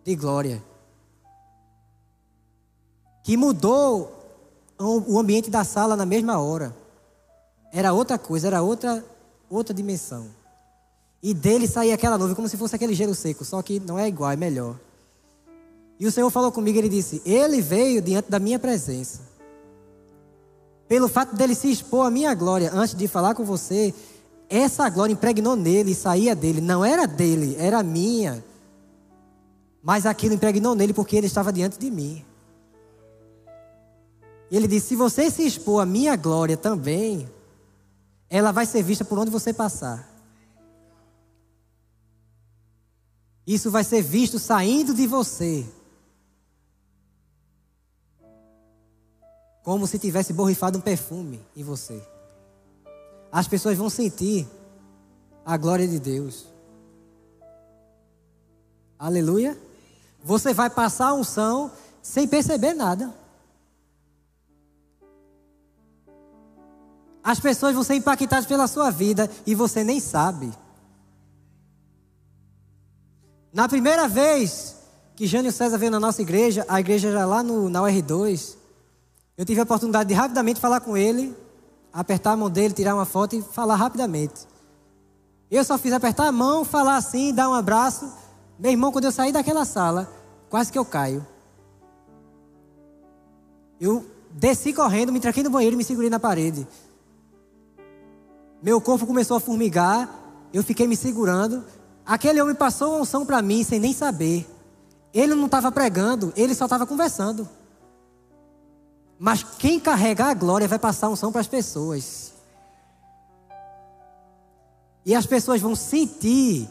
de 0.06 0.16
glória. 0.16 0.64
Que 3.26 3.36
mudou 3.36 4.24
o 4.80 5.20
ambiente 5.20 5.50
da 5.50 5.66
sala 5.66 5.98
na 5.98 6.06
mesma 6.06 6.40
hora. 6.40 6.74
Era 7.74 7.92
outra 7.92 8.18
coisa, 8.18 8.48
era 8.48 8.62
outra, 8.62 9.04
outra 9.50 9.74
dimensão. 9.74 10.28
E 11.22 11.34
dele 11.34 11.68
saía 11.68 11.96
aquela 11.96 12.18
nuvem 12.18 12.36
como 12.36 12.48
se 12.48 12.56
fosse 12.56 12.74
aquele 12.74 12.94
gelo 12.94 13.14
seco, 13.14 13.44
só 13.44 13.62
que 13.62 13.82
não 13.82 14.00
é 14.00 14.08
igual, 14.08 14.32
é 14.32 14.38
melhor. 14.38 14.78
E 16.00 16.08
o 16.08 16.12
Senhor 16.12 16.30
falou 16.30 16.52
comigo, 16.52 16.78
ele 16.78 16.90
disse: 16.90 17.22
Ele 17.26 17.62
veio 17.62 18.02
diante 18.02 18.30
da 18.30 18.40
minha 18.40 18.60
presença. 18.60 19.22
Pelo 20.88 21.08
fato 21.08 21.36
dele 21.36 21.56
se 21.56 21.72
expor 21.72 22.06
à 22.06 22.12
minha 22.12 22.34
glória 22.34 22.72
antes 22.74 22.94
de 22.94 23.08
falar 23.08 23.34
com 23.36 23.44
você, 23.44 23.94
essa 24.50 24.90
glória 24.90 25.14
impregnou 25.14 25.56
nele 25.56 25.92
e 25.92 25.96
saía 25.96 26.36
dele. 26.36 26.62
Não 26.62 26.84
era 26.84 27.08
dele, 27.08 27.56
era 27.58 27.82
minha. 27.82 28.44
Mas 29.82 30.06
aquilo 30.06 30.36
impregnou 30.36 30.76
nele 30.76 30.94
porque 30.94 31.16
ele 31.16 31.28
estava 31.28 31.52
diante 31.52 31.80
de 31.80 31.90
mim. 31.90 32.24
E 34.52 34.56
ele 34.58 34.68
disse: 34.68 34.90
Se 34.90 34.96
você 34.96 35.32
se 35.32 35.44
expor 35.44 35.82
à 35.82 35.86
minha 35.86 36.16
glória 36.16 36.56
também, 36.56 37.30
ela 38.30 38.52
vai 38.52 38.66
ser 38.66 38.84
vista 38.84 39.04
por 39.04 39.18
onde 39.18 39.32
você 39.32 39.54
passar. 39.54 40.10
Isso 43.46 43.70
vai 43.70 43.84
ser 43.84 44.02
visto 44.02 44.40
saindo 44.40 44.94
de 44.94 45.06
você. 45.06 45.66
Como 49.64 49.88
se 49.88 49.98
tivesse 49.98 50.34
borrifado 50.34 50.78
um 50.78 50.82
perfume 50.82 51.42
em 51.56 51.64
você. 51.64 52.02
As 53.32 53.48
pessoas 53.48 53.78
vão 53.78 53.90
sentir 53.90 54.48
a 55.46 55.58
glória 55.58 55.88
de 55.88 56.00
Deus. 56.00 56.46
Aleluia. 59.00 59.58
Você 60.24 60.54
vai 60.54 60.70
passar 60.70 61.08
a 61.08 61.14
unção 61.14 61.72
sem 62.02 62.28
perceber 62.28 62.74
nada. 62.74 63.14
As 67.24 67.40
pessoas 67.40 67.74
vão 67.74 67.84
ser 67.84 67.96
impactadas 67.96 68.46
pela 68.46 68.68
sua 68.68 68.92
vida 68.92 69.30
e 69.46 69.56
você 69.56 69.84
nem 69.84 70.00
sabe. 70.00 70.52
Na 73.54 73.70
primeira 73.70 74.08
vez 74.08 74.76
que 75.16 75.26
Jânio 75.26 75.52
César 75.52 75.78
veio 75.78 75.92
na 75.92 76.00
nossa 76.00 76.22
igreja, 76.22 76.66
a 76.68 76.80
igreja 76.80 77.10
era 77.10 77.26
lá 77.26 77.42
no, 77.42 77.70
na 77.70 77.82
UR2, 77.82 78.58
eu 79.38 79.46
tive 79.46 79.60
a 79.60 79.64
oportunidade 79.64 80.10
de 80.10 80.14
rapidamente 80.14 80.60
falar 80.60 80.80
com 80.80 80.96
ele, 80.96 81.36
apertar 81.92 82.32
a 82.32 82.38
mão 82.38 82.50
dele, 82.50 82.74
tirar 82.74 82.96
uma 82.96 83.06
foto 83.06 83.36
e 83.36 83.42
falar 83.42 83.76
rapidamente. 83.76 84.48
Eu 85.50 85.64
só 85.64 85.78
fiz 85.78 85.94
apertar 85.94 86.28
a 86.28 86.32
mão, 86.32 86.64
falar 86.64 86.98
assim, 86.98 87.34
dar 87.34 87.50
um 87.50 87.54
abraço. 87.54 88.12
Meu 88.58 88.72
irmão, 88.72 88.92
quando 88.92 89.06
eu 89.06 89.12
saí 89.12 89.32
daquela 89.32 89.66
sala, 89.66 90.12
quase 90.50 90.72
que 90.72 90.78
eu 90.78 90.86
caio. 90.86 91.26
Eu 93.80 94.06
desci 94.32 94.74
correndo, 94.74 95.12
me 95.12 95.20
tranquei 95.20 95.44
no 95.44 95.50
banheiro 95.50 95.76
e 95.76 95.78
me 95.78 95.84
segurei 95.84 96.10
na 96.10 96.20
parede. 96.20 96.68
Meu 98.62 98.80
corpo 98.80 99.06
começou 99.06 99.38
a 99.38 99.40
formigar, 99.40 100.10
eu 100.54 100.64
fiquei 100.64 100.88
me 100.88 100.96
segurando. 100.96 101.64
Aquele 102.06 102.42
homem 102.42 102.56
passou 102.56 102.94
uma 102.94 103.02
unção 103.02 103.26
para 103.26 103.42
mim 103.42 103.64
sem 103.64 103.80
nem 103.80 103.94
saber. 103.94 104.48
Ele 105.14 105.36
não 105.36 105.46
estava 105.46 105.72
pregando, 105.72 106.32
ele 106.36 106.56
só 106.56 106.66
estava 106.66 106.86
conversando. 106.86 107.48
Mas 109.24 109.42
quem 109.42 109.80
carregar 109.80 110.32
a 110.32 110.34
glória 110.34 110.68
vai 110.68 110.78
passar 110.78 111.08
unção 111.08 111.32
para 111.32 111.40
as 111.40 111.48
pessoas. 111.48 112.34
E 115.06 115.16
as 115.16 115.26
pessoas 115.26 115.62
vão 115.62 115.78
sentir 115.78 116.70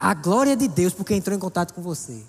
a 0.00 0.14
glória 0.14 0.56
de 0.56 0.66
Deus 0.66 0.94
porque 0.94 1.14
entrou 1.14 1.36
em 1.36 1.38
contato 1.38 1.74
com 1.74 1.82
você. 1.82 2.24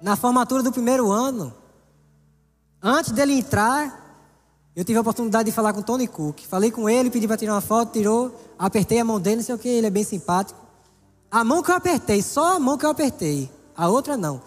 Na 0.00 0.16
formatura 0.16 0.62
do 0.62 0.72
primeiro 0.72 1.12
ano, 1.12 1.52
Antes 2.86 3.12
dele 3.12 3.32
entrar, 3.32 4.20
eu 4.76 4.84
tive 4.84 4.98
a 4.98 5.00
oportunidade 5.00 5.46
de 5.46 5.56
falar 5.56 5.72
com 5.72 5.80
Tony 5.80 6.06
Cook. 6.06 6.40
Falei 6.46 6.70
com 6.70 6.86
ele, 6.86 7.08
pedi 7.08 7.26
para 7.26 7.38
tirar 7.38 7.54
uma 7.54 7.62
foto, 7.62 7.94
tirou, 7.94 8.38
apertei 8.58 9.00
a 9.00 9.04
mão 9.04 9.18
dele, 9.18 9.36
não 9.36 9.42
sei 9.42 9.54
o 9.54 9.58
que, 9.58 9.68
ele 9.68 9.86
é 9.86 9.90
bem 9.90 10.04
simpático. 10.04 10.60
A 11.30 11.42
mão 11.42 11.62
que 11.62 11.70
eu 11.70 11.76
apertei, 11.76 12.20
só 12.20 12.56
a 12.56 12.60
mão 12.60 12.76
que 12.76 12.84
eu 12.84 12.90
apertei, 12.90 13.50
a 13.76 13.88
outra 13.88 14.16
não. 14.16 14.40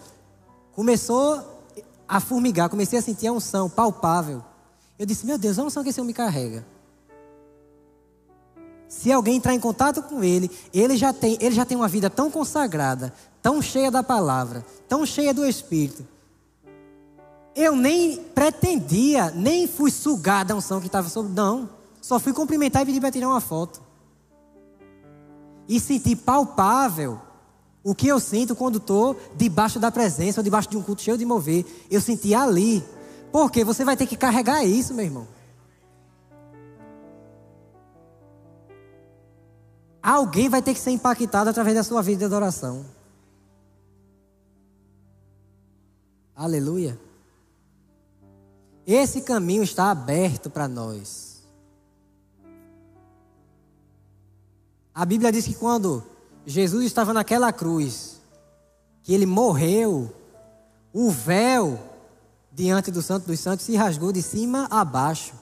Começou 0.72 1.42
a 2.06 2.20
formigar, 2.20 2.68
comecei 2.68 2.98
a 2.98 3.02
sentir 3.02 3.26
a 3.26 3.32
unção 3.32 3.68
palpável. 3.68 4.42
Eu 4.98 5.06
disse, 5.06 5.26
meu 5.26 5.38
Deus, 5.38 5.58
a 5.58 5.62
unção 5.62 5.82
que 5.82 5.90
esse 5.90 6.00
homem 6.00 6.14
carrega. 6.14 6.66
Se 8.88 9.12
alguém 9.12 9.36
entrar 9.36 9.54
em 9.54 9.60
contato 9.60 10.02
com 10.02 10.24
ele, 10.24 10.50
ele 10.72 10.96
já 10.96 11.12
tem, 11.12 11.36
ele 11.40 11.54
já 11.54 11.64
tem 11.64 11.76
uma 11.76 11.88
vida 11.88 12.08
tão 12.08 12.30
consagrada, 12.30 13.12
tão 13.42 13.60
cheia 13.60 13.90
da 13.90 14.02
palavra, 14.02 14.64
tão 14.88 15.04
cheia 15.04 15.34
do 15.34 15.44
Espírito, 15.44 16.06
eu 17.58 17.74
nem 17.74 18.16
pretendia, 18.16 19.32
nem 19.32 19.66
fui 19.66 19.90
sugar 19.90 20.44
da 20.44 20.54
unção 20.54 20.78
que 20.78 20.86
estava 20.86 21.08
sobre. 21.08 21.32
Não. 21.32 21.68
Só 22.00 22.20
fui 22.20 22.32
cumprimentar 22.32 22.82
e 22.82 22.86
pedir 22.86 23.00
para 23.00 23.10
tirar 23.10 23.26
uma 23.26 23.40
foto. 23.40 23.82
E 25.68 25.80
senti 25.80 26.14
palpável 26.14 27.20
o 27.88 27.94
que 27.94 28.06
eu 28.06 28.20
sinto 28.20 28.54
quando 28.54 28.76
estou 28.76 29.18
debaixo 29.34 29.80
da 29.80 29.90
presença 29.90 30.40
ou 30.40 30.44
debaixo 30.44 30.68
de 30.68 30.76
um 30.76 30.82
culto 30.82 31.00
cheio 31.00 31.16
de 31.16 31.24
mover. 31.24 31.64
Eu 31.90 32.02
senti 32.02 32.34
ali. 32.34 32.84
Porque 33.32 33.64
você 33.64 33.82
vai 33.82 33.96
ter 33.96 34.06
que 34.06 34.14
carregar 34.14 34.62
isso, 34.62 34.92
meu 34.92 35.06
irmão. 35.06 35.26
Alguém 40.02 40.50
vai 40.50 40.60
ter 40.60 40.74
que 40.74 40.80
ser 40.80 40.90
impactado 40.90 41.48
através 41.48 41.74
da 41.74 41.82
sua 41.82 42.02
vida 42.02 42.18
de 42.18 42.24
adoração. 42.26 42.84
Aleluia. 46.36 47.00
Esse 48.86 49.22
caminho 49.22 49.62
está 49.62 49.90
aberto 49.90 50.50
para 50.50 50.68
nós. 50.68 51.42
A 54.94 55.06
Bíblia 55.06 55.32
diz 55.32 55.46
que 55.46 55.54
quando 55.54 56.04
Jesus 56.48 56.86
estava 56.86 57.12
naquela 57.12 57.52
cruz, 57.52 58.22
que 59.02 59.12
ele 59.12 59.26
morreu, 59.26 60.10
o 60.94 61.10
véu 61.10 61.78
diante 62.50 62.90
do 62.90 63.02
Santo 63.02 63.26
dos 63.26 63.38
Santos 63.38 63.66
se 63.66 63.76
rasgou 63.76 64.10
de 64.12 64.22
cima 64.22 64.66
a 64.70 64.82
baixo. 64.82 65.34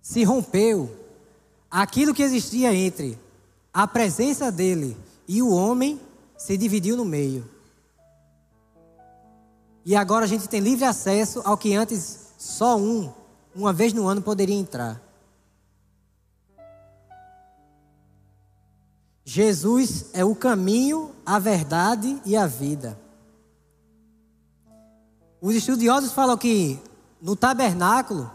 Se 0.00 0.24
rompeu. 0.24 0.90
Aquilo 1.70 2.14
que 2.14 2.22
existia 2.22 2.74
entre 2.74 3.18
a 3.74 3.86
presença 3.86 4.50
dele 4.50 4.96
e 5.28 5.42
o 5.42 5.50
homem 5.50 6.00
se 6.34 6.56
dividiu 6.56 6.96
no 6.96 7.04
meio. 7.04 7.44
E 9.84 9.94
agora 9.94 10.24
a 10.24 10.28
gente 10.28 10.48
tem 10.48 10.60
livre 10.60 10.86
acesso 10.86 11.42
ao 11.44 11.58
que 11.58 11.74
antes 11.74 12.32
só 12.38 12.78
um, 12.78 13.12
uma 13.54 13.70
vez 13.70 13.92
no 13.92 14.08
ano, 14.08 14.22
poderia 14.22 14.56
entrar. 14.56 15.09
Jesus 19.32 20.06
é 20.12 20.24
o 20.24 20.34
caminho, 20.34 21.12
a 21.24 21.38
verdade 21.38 22.20
e 22.26 22.36
a 22.36 22.48
vida. 22.48 22.98
Os 25.40 25.54
estudiosos 25.54 26.10
falam 26.10 26.36
que 26.36 26.80
no 27.22 27.36
tabernáculo, 27.36 28.28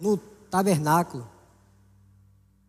no 0.00 0.16
tabernáculo, 0.50 1.28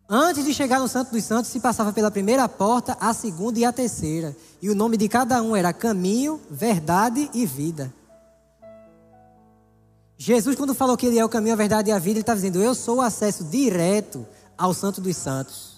Antes 0.08 0.44
de 0.44 0.54
chegar 0.54 0.78
no 0.78 0.86
Santo 0.86 1.10
dos 1.10 1.24
Santos, 1.24 1.50
se 1.50 1.58
passava 1.58 1.92
pela 1.92 2.12
primeira 2.12 2.48
porta, 2.48 2.96
a 3.00 3.12
segunda 3.12 3.58
e 3.58 3.64
a 3.64 3.72
terceira. 3.72 4.36
E 4.62 4.70
o 4.70 4.74
nome 4.74 4.96
de 4.96 5.08
cada 5.08 5.42
um 5.42 5.56
era 5.56 5.72
caminho, 5.72 6.40
verdade 6.48 7.28
e 7.34 7.44
vida. 7.44 7.92
Jesus, 10.16 10.54
quando 10.54 10.74
falou 10.74 10.96
que 10.96 11.06
ele 11.06 11.18
é 11.18 11.24
o 11.24 11.28
caminho, 11.28 11.54
a 11.54 11.56
verdade 11.56 11.90
e 11.90 11.92
a 11.92 11.98
vida, 11.98 12.18
ele 12.18 12.20
está 12.20 12.36
dizendo: 12.36 12.62
Eu 12.62 12.72
sou 12.72 12.98
o 12.98 13.00
acesso 13.00 13.42
direto 13.42 14.24
ao 14.56 14.72
Santo 14.72 15.00
dos 15.00 15.16
Santos. 15.16 15.75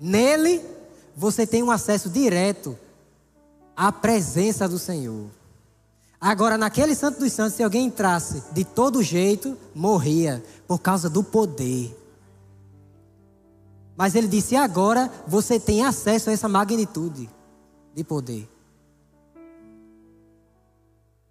Nele, 0.00 0.64
você 1.16 1.46
tem 1.46 1.62
um 1.62 1.70
acesso 1.70 2.08
direto 2.08 2.78
à 3.76 3.90
presença 3.90 4.68
do 4.68 4.78
Senhor. 4.78 5.26
Agora, 6.20 6.58
naquele 6.58 6.94
santo 6.94 7.20
dos 7.20 7.32
santos, 7.32 7.54
se 7.54 7.62
alguém 7.62 7.86
entrasse 7.86 8.42
de 8.52 8.64
todo 8.64 9.02
jeito, 9.02 9.56
morria 9.74 10.42
por 10.66 10.80
causa 10.80 11.08
do 11.08 11.22
poder. 11.22 11.96
Mas 13.96 14.14
ele 14.14 14.28
disse: 14.28 14.56
agora 14.56 15.10
você 15.26 15.58
tem 15.58 15.84
acesso 15.84 16.30
a 16.30 16.32
essa 16.32 16.48
magnitude 16.48 17.28
de 17.94 18.04
poder. 18.04 18.48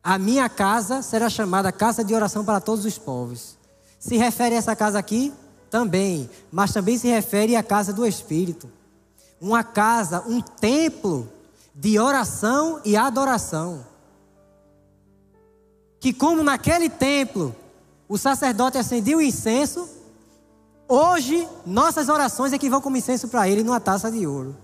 A 0.02 0.18
minha 0.18 0.48
casa 0.48 1.02
será 1.02 1.30
chamada 1.30 1.72
casa 1.72 2.02
de 2.02 2.14
oração 2.14 2.46
para 2.46 2.62
todos 2.62 2.86
os 2.86 2.98
povos. 2.98 3.57
Se 4.00 4.18
refere 4.18 4.56
a 4.56 4.58
essa 4.58 4.76
casa 4.76 5.00
aqui? 5.00 5.34
Também, 5.70 6.30
mas 6.52 6.72
também 6.72 6.98
se 6.98 7.08
refere 7.08 7.56
à 7.56 7.64
casa 7.64 7.92
do 7.92 8.06
Espírito. 8.06 8.70
Uma 9.40 9.64
casa, 9.64 10.24
um 10.28 10.42
templo 10.42 11.30
de 11.76 12.00
oração 12.00 12.80
e 12.86 12.96
adoração 12.96 13.86
que, 16.00 16.14
como 16.14 16.44
naquele 16.44 16.90
templo 16.90 17.56
o 18.08 18.18
sacerdote 18.18 18.78
acendia 18.78 19.18
o 19.18 19.22
incenso, 19.22 19.90
hoje 20.88 21.48
nossas 21.66 22.08
orações 22.08 22.54
é 22.54 22.58
que 22.58 22.70
vão 22.70 22.80
como 22.80 22.98
incenso 22.98 23.28
para 23.28 23.50
ele 23.50 23.64
numa 23.64 23.80
taça 23.80 24.10
de 24.10 24.26
ouro. 24.26 24.56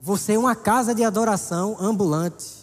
Você 0.00 0.34
é 0.34 0.38
uma 0.38 0.54
casa 0.54 0.94
de 0.94 1.02
adoração 1.02 1.76
ambulante. 1.80 2.55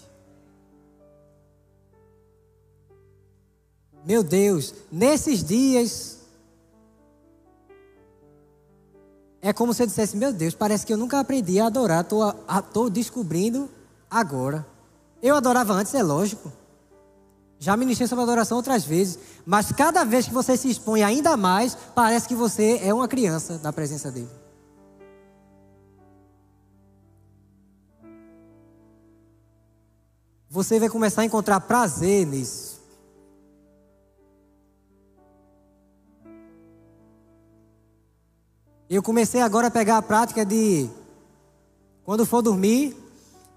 Meu 4.05 4.23
Deus, 4.23 4.73
nesses 4.91 5.43
dias 5.43 6.13
É 9.45 9.51
como 9.51 9.73
se 9.73 9.83
eu 9.83 9.87
dissesse: 9.87 10.15
Meu 10.15 10.31
Deus, 10.31 10.55
parece 10.55 10.85
que 10.85 10.93
eu 10.93 10.97
nunca 10.97 11.19
aprendi 11.19 11.59
a 11.59 11.65
adorar, 11.65 12.05
estou 12.05 12.89
descobrindo 12.89 13.69
agora. 14.09 14.65
Eu 15.21 15.35
adorava 15.35 15.73
antes, 15.73 15.93
é 15.93 16.01
lógico. 16.01 16.49
Já 17.59 17.75
ministrei 17.75 18.07
sobre 18.07 18.23
adoração 18.23 18.55
outras 18.55 18.85
vezes. 18.85 19.19
Mas 19.45 19.69
cada 19.73 20.05
vez 20.05 20.27
que 20.27 20.33
você 20.33 20.55
se 20.55 20.69
expõe 20.69 21.03
ainda 21.03 21.35
mais, 21.35 21.75
parece 21.93 22.25
que 22.25 22.35
você 22.35 22.79
é 22.81 22.93
uma 22.93 23.07
criança 23.07 23.59
na 23.61 23.73
presença 23.73 24.09
dele. 24.09 24.29
Você 30.49 30.79
vai 30.79 30.87
começar 30.87 31.21
a 31.21 31.25
encontrar 31.25 31.59
prazer 31.59 32.25
nisso. 32.25 32.72
Eu 38.93 39.01
comecei 39.01 39.41
agora 39.41 39.69
a 39.69 39.71
pegar 39.71 39.97
a 39.97 40.03
prática 40.03 40.45
de, 40.45 40.87
quando 42.05 42.27
for 42.27 42.43
dormir, 42.43 42.95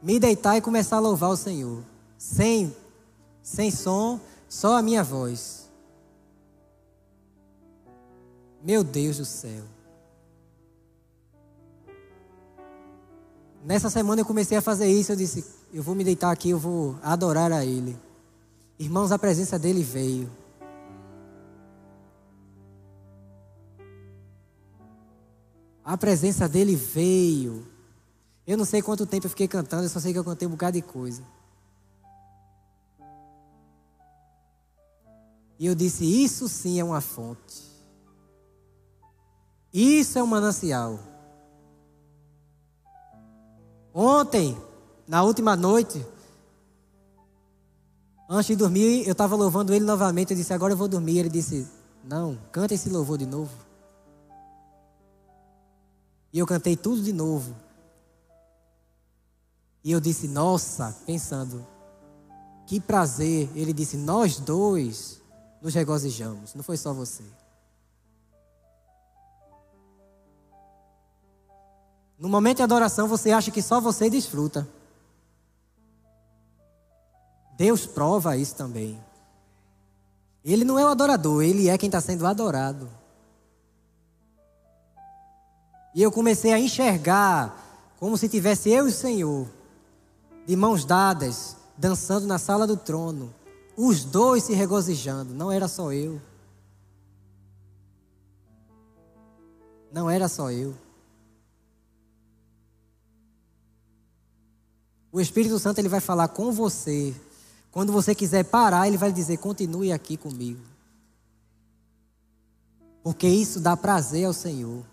me 0.03 0.19
deitar 0.19 0.57
e 0.57 0.63
começar 0.63 0.97
a 0.97 1.01
louvar 1.01 1.29
o 1.29 1.37
Senhor. 1.37 1.83
Sem, 2.17 2.75
sem 3.43 3.71
som, 3.71 4.19
só 4.49 4.79
a 4.79 4.83
minha 4.83 5.05
voz. 5.05 5.69
Meu 8.65 8.83
Deus 8.83 9.19
do 9.19 9.27
céu. 9.27 9.63
Nessa 13.63 13.91
semana 13.91 14.23
eu 14.23 14.27
comecei 14.27 14.57
a 14.57 14.63
fazer 14.63 14.87
isso. 14.87 15.13
Eu 15.13 15.17
disse: 15.17 15.45
Eu 15.71 15.83
vou 15.83 15.95
me 15.95 16.03
deitar 16.03 16.31
aqui, 16.31 16.49
eu 16.49 16.59
vou 16.59 16.97
adorar 17.03 17.53
a 17.53 17.63
Ele. 17.63 17.95
Irmãos, 18.79 19.13
a 19.13 19.19
presença 19.19 19.59
dele 19.59 19.83
veio. 19.83 20.31
A 25.87 25.97
presença 25.97 26.49
dele 26.49 26.75
veio. 26.75 27.65
Eu 28.45 28.59
não 28.59 28.65
sei 28.65 28.83
quanto 28.83 29.07
tempo 29.07 29.27
eu 29.27 29.31
fiquei 29.31 29.47
cantando, 29.47 29.85
eu 29.85 29.89
só 29.89 30.01
sei 30.01 30.13
que 30.13 30.19
eu 30.19 30.25
cantei 30.25 30.49
um 30.49 30.51
bocado 30.51 30.77
de 30.77 30.83
coisa. 30.83 31.23
E 35.61 35.65
eu 35.65 35.77
disse: 35.77 36.05
Isso 36.05 36.49
sim 36.49 36.81
é 36.81 36.85
uma 36.85 37.01
fonte. 37.01 37.63
Isso 39.73 40.19
é 40.19 40.23
um 40.25 40.27
manancial. 40.27 40.99
Ontem, 43.95 44.61
na 45.07 45.23
última 45.23 45.55
noite, 45.55 46.05
antes 48.29 48.49
de 48.49 48.57
dormir, 48.57 49.07
eu 49.07 49.13
estava 49.13 49.37
louvando 49.37 49.73
ele 49.73 49.85
novamente. 49.85 50.33
Eu 50.33 50.37
disse: 50.37 50.53
Agora 50.53 50.73
eu 50.73 50.77
vou 50.77 50.89
dormir. 50.89 51.19
Ele 51.19 51.29
disse: 51.29 51.65
Não, 52.03 52.37
canta 52.51 52.75
esse 52.75 52.89
louvor 52.91 53.19
de 53.19 53.27
novo. 53.27 53.66
E 56.33 56.39
eu 56.39 56.47
cantei 56.47 56.77
tudo 56.77 57.03
de 57.03 57.13
novo. 57.13 57.55
E 59.83 59.93
eu 59.93 60.01
disse, 60.01 60.27
nossa, 60.27 60.97
pensando, 61.07 61.65
que 62.67 62.81
prazer. 62.81 63.49
Ele 63.55 63.73
disse, 63.73 63.97
nós 63.97 64.39
dois 64.39 65.23
nos 65.63 65.75
regozijamos, 65.75 66.55
não 66.55 66.63
foi 66.63 66.77
só 66.77 66.93
você. 66.93 67.25
No 72.19 72.29
momento 72.29 72.57
de 72.59 72.63
adoração, 72.63 73.07
você 73.07 73.31
acha 73.31 73.51
que 73.51 73.63
só 73.63 73.81
você 73.81 74.09
desfruta. 74.09 74.67
Deus 77.57 77.87
prova 77.87 78.37
isso 78.37 78.55
também. 78.55 79.01
Ele 80.45 80.65
não 80.65 80.79
é 80.79 80.85
o 80.85 80.89
adorador, 80.89 81.43
ele 81.43 81.69
é 81.69 81.77
quem 81.77 81.89
está 81.89 82.01
sendo 82.01 82.27
adorado. 82.27 82.89
E 85.97 86.03
eu 86.03 86.13
comecei 86.13 86.53
a 86.53 86.61
enxergar 86.61 87.95
como 87.99 88.19
se 88.19 88.29
tivesse 88.29 88.69
eu 88.69 88.87
e 88.87 88.91
o 88.91 88.95
Senhor, 88.95 89.49
de 90.47 90.55
mãos 90.55 90.85
dadas, 90.85 91.57
dançando 91.75 92.27
na 92.27 92.37
sala 92.37 92.67
do 92.67 92.77
trono, 92.77 93.35
os 93.75 94.05
dois 94.05 94.43
se 94.43 94.53
regozijando, 94.53 95.33
não 95.33 95.51
era 95.51 95.67
só 95.67 95.91
eu. 95.95 96.21
Não 99.91 100.11
era 100.11 100.29
só 100.29 100.51
eu. 100.51 100.75
O 105.11 105.19
Espírito 105.19 105.59
Santo 105.59 105.79
ele 105.79 105.89
vai 105.89 106.01
falar 106.01 106.29
com 106.29 106.53
você. 106.53 107.17
Quando 107.73 107.91
você 107.91 108.15
quiser 108.15 108.45
parar, 108.45 108.87
ele 108.87 108.99
vai 108.99 109.11
dizer: 109.11 109.39
continue 109.39 109.91
aqui 109.91 110.19
comigo. 110.19 110.61
Porque 113.03 113.27
isso 113.27 113.59
dá 113.59 113.75
prazer 113.75 114.27
ao 114.27 114.35
Senhor. 114.35 114.85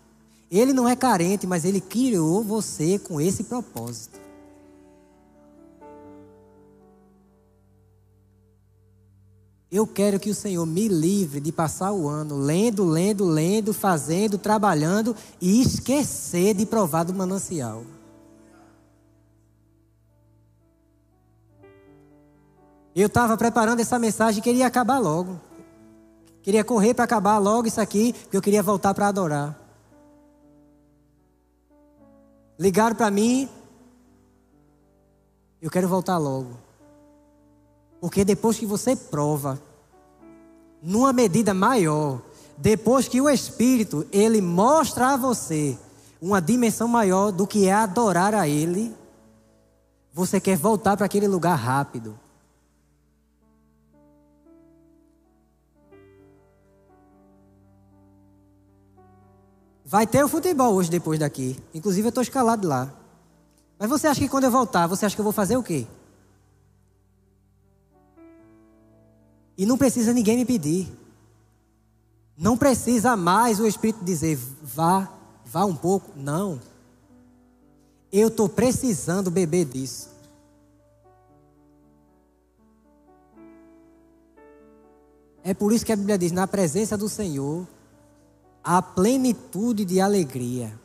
Ele 0.50 0.72
não 0.72 0.88
é 0.88 0.94
carente, 0.94 1.46
mas 1.46 1.64
ele 1.64 1.80
criou 1.80 2.42
você 2.42 2.98
com 2.98 3.20
esse 3.20 3.44
propósito. 3.44 4.24
Eu 9.74 9.88
quero 9.88 10.20
que 10.20 10.30
o 10.30 10.34
Senhor 10.34 10.64
me 10.64 10.86
livre 10.86 11.40
de 11.40 11.50
passar 11.50 11.92
o 11.92 12.08
ano 12.08 12.36
lendo, 12.36 12.84
lendo, 12.84 13.24
lendo, 13.24 13.74
fazendo, 13.74 14.38
trabalhando 14.38 15.16
e 15.40 15.60
esquecer 15.60 16.54
de 16.54 16.64
provar 16.64 17.02
do 17.02 17.12
manancial. 17.12 17.82
Eu 22.94 23.08
estava 23.08 23.36
preparando 23.36 23.80
essa 23.80 23.98
mensagem 23.98 24.38
e 24.38 24.42
queria 24.42 24.68
acabar 24.68 25.00
logo. 25.00 25.40
Queria 26.40 26.62
correr 26.62 26.94
para 26.94 27.04
acabar 27.04 27.38
logo 27.38 27.66
isso 27.66 27.80
aqui, 27.80 28.12
porque 28.12 28.36
eu 28.36 28.42
queria 28.42 28.62
voltar 28.62 28.94
para 28.94 29.08
adorar. 29.08 29.63
Ligaram 32.58 32.94
para 32.94 33.10
mim. 33.10 33.48
Eu 35.60 35.70
quero 35.70 35.88
voltar 35.88 36.18
logo. 36.18 36.56
Porque 38.00 38.24
depois 38.24 38.58
que 38.58 38.66
você 38.66 38.94
prova, 38.94 39.60
numa 40.82 41.12
medida 41.12 41.54
maior, 41.54 42.20
depois 42.56 43.08
que 43.08 43.20
o 43.20 43.28
Espírito 43.28 44.06
ele 44.12 44.40
mostra 44.40 45.14
a 45.14 45.16
você 45.16 45.78
uma 46.20 46.40
dimensão 46.40 46.86
maior 46.88 47.30
do 47.30 47.46
que 47.46 47.66
é 47.66 47.72
adorar 47.72 48.34
a 48.34 48.48
Ele, 48.48 48.94
você 50.12 50.40
quer 50.40 50.56
voltar 50.56 50.96
para 50.96 51.06
aquele 51.06 51.26
lugar 51.26 51.56
rápido. 51.56 52.18
Vai 59.94 60.08
ter 60.08 60.24
o 60.24 60.28
futebol 60.28 60.74
hoje 60.74 60.90
depois 60.90 61.20
daqui. 61.20 61.56
Inclusive 61.72 62.06
eu 62.06 62.08
estou 62.08 62.20
escalado 62.20 62.66
lá. 62.66 62.92
Mas 63.78 63.88
você 63.88 64.08
acha 64.08 64.18
que 64.18 64.28
quando 64.28 64.42
eu 64.42 64.50
voltar, 64.50 64.88
você 64.88 65.06
acha 65.06 65.14
que 65.14 65.20
eu 65.20 65.24
vou 65.24 65.32
fazer 65.32 65.56
o 65.56 65.62
quê? 65.62 65.86
E 69.56 69.64
não 69.64 69.78
precisa 69.78 70.12
ninguém 70.12 70.36
me 70.36 70.44
pedir. 70.44 70.92
Não 72.36 72.58
precisa 72.58 73.14
mais 73.14 73.60
o 73.60 73.68
Espírito 73.68 74.04
dizer, 74.04 74.36
vá, 74.60 75.08
vá 75.44 75.64
um 75.64 75.76
pouco. 75.76 76.10
Não. 76.16 76.60
Eu 78.10 78.26
estou 78.26 78.48
precisando 78.48 79.30
beber 79.30 79.64
disso. 79.64 80.10
É 85.44 85.54
por 85.54 85.72
isso 85.72 85.86
que 85.86 85.92
a 85.92 85.96
Bíblia 85.96 86.18
diz: 86.18 86.32
na 86.32 86.48
presença 86.48 86.98
do 86.98 87.08
Senhor 87.08 87.64
a 88.64 88.80
plenitude 88.80 89.84
de 89.84 90.00
alegria. 90.00 90.80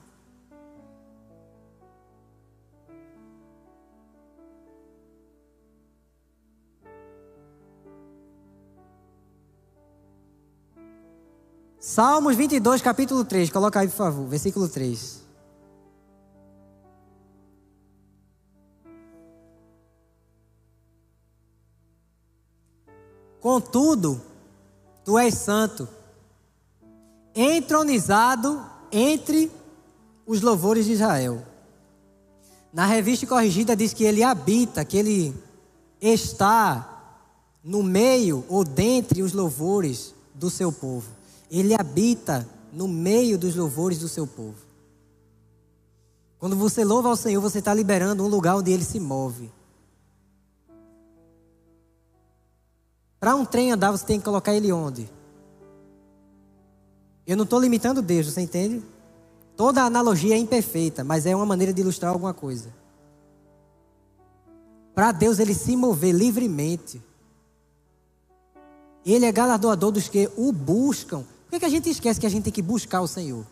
Salmos 11.80 12.36
22, 12.36 12.82
capítulo 12.82 13.24
3, 13.24 13.50
coloca 13.50 13.80
aí, 13.80 13.88
por 13.88 13.96
favor, 13.96 14.28
versículo 14.28 14.68
3. 14.68 15.24
Contudo, 23.40 24.22
tu 25.06 25.18
és 25.18 25.34
santo 25.34 25.99
entronizado 27.36 28.64
entre 28.92 29.52
os 30.26 30.42
louvores 30.42 30.86
de 30.86 30.94
Israel. 30.94 31.44
Na 32.72 32.86
revista 32.86 33.26
corrigida 33.26 33.76
diz 33.76 33.94
que 33.94 34.04
ele 34.04 34.24
habita, 34.24 34.86
que 34.86 34.98
ele 34.98 35.36
está 36.00 37.18
no 37.64 37.84
meio 37.84 38.46
ou 38.48 38.64
dentre 38.64 39.24
os 39.24 39.34
louvores 39.34 40.14
do 40.34 40.50
seu 40.50 40.72
povo. 40.72 41.10
Ele 41.50 41.74
habita 41.74 42.48
no 42.72 42.88
meio 42.88 43.38
dos 43.38 43.56
louvores 43.56 44.00
do 44.00 44.08
seu 44.08 44.28
povo. 44.28 44.70
Quando 46.38 46.56
você 46.56 46.86
louva 46.86 47.10
ao 47.10 47.16
Senhor, 47.18 47.42
você 47.42 47.60
está 47.60 47.74
liberando 47.74 48.24
um 48.24 48.28
lugar 48.28 48.56
onde 48.56 48.72
ele 48.72 48.86
se 48.86 49.00
move. 49.00 49.52
Para 53.20 53.36
um 53.36 53.44
trem 53.44 53.72
andar, 53.72 53.92
você 53.92 54.06
tem 54.06 54.20
que 54.20 54.26
colocar 54.26 54.54
ele 54.54 54.72
onde? 54.72 55.10
Eu 57.30 57.38
não 57.38 57.44
estou 57.44 57.60
limitando 57.60 58.02
Deus, 58.02 58.26
você 58.26 58.42
entende? 58.42 58.84
Toda 59.56 59.84
analogia 59.84 60.34
é 60.34 60.38
imperfeita, 60.40 61.04
mas 61.04 61.28
é 61.28 61.36
uma 61.36 61.46
maneira 61.46 61.72
de 61.72 61.80
ilustrar 61.80 62.12
alguma 62.12 62.34
coisa. 62.34 62.74
Para 64.96 65.12
Deus 65.12 65.38
ele 65.38 65.54
se 65.54 65.76
mover 65.76 66.12
livremente. 66.12 67.00
Ele 69.06 69.28
é 69.28 69.32
galardoador 69.32 69.92
dos 69.92 70.10
que 70.10 70.28
o 70.36 70.52
buscam. 70.52 71.20
Por 71.20 71.52
que, 71.52 71.60
que 71.60 71.66
a 71.66 71.70
gente 71.70 71.88
esquece 71.92 72.20
que 72.20 72.26
a 72.26 72.30
gente 72.30 72.46
tem 72.46 72.54
que 72.54 72.64
buscar 72.64 73.00
o 73.00 73.08
Senhor? 73.08 73.46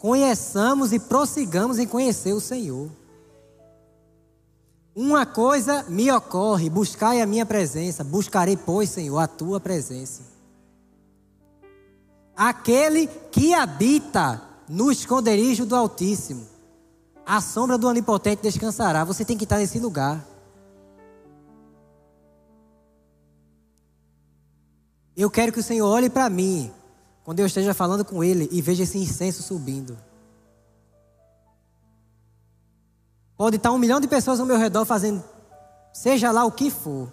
Conheçamos 0.00 0.92
e 0.92 0.98
prossigamos 0.98 1.78
em 1.78 1.86
conhecer 1.86 2.32
o 2.32 2.40
Senhor. 2.40 2.90
Uma 4.96 5.24
coisa 5.24 5.84
me 5.84 6.10
ocorre: 6.10 6.68
buscai 6.68 7.20
a 7.20 7.26
minha 7.26 7.46
presença. 7.46 8.02
Buscarei, 8.02 8.56
pois, 8.56 8.90
Senhor, 8.90 9.16
a 9.16 9.28
tua 9.28 9.60
presença. 9.60 10.39
Aquele 12.42 13.06
que 13.30 13.52
habita 13.52 14.40
no 14.66 14.90
esconderijo 14.90 15.66
do 15.66 15.76
Altíssimo, 15.76 16.48
a 17.26 17.38
sombra 17.38 17.76
do 17.76 17.86
Onipotente 17.86 18.40
descansará. 18.40 19.04
Você 19.04 19.26
tem 19.26 19.36
que 19.36 19.44
estar 19.44 19.58
nesse 19.58 19.78
lugar. 19.78 20.26
Eu 25.14 25.30
quero 25.30 25.52
que 25.52 25.60
o 25.60 25.62
Senhor 25.62 25.86
olhe 25.86 26.08
para 26.08 26.30
mim, 26.30 26.72
quando 27.24 27.40
eu 27.40 27.46
esteja 27.46 27.74
falando 27.74 28.06
com 28.06 28.24
Ele, 28.24 28.48
e 28.50 28.62
veja 28.62 28.84
esse 28.84 28.96
incenso 28.96 29.42
subindo. 29.42 29.98
Pode 33.36 33.56
estar 33.56 33.70
um 33.70 33.76
milhão 33.76 34.00
de 34.00 34.08
pessoas 34.08 34.40
ao 34.40 34.46
meu 34.46 34.56
redor 34.56 34.86
fazendo, 34.86 35.22
seja 35.92 36.32
lá 36.32 36.46
o 36.46 36.52
que 36.52 36.70
for. 36.70 37.12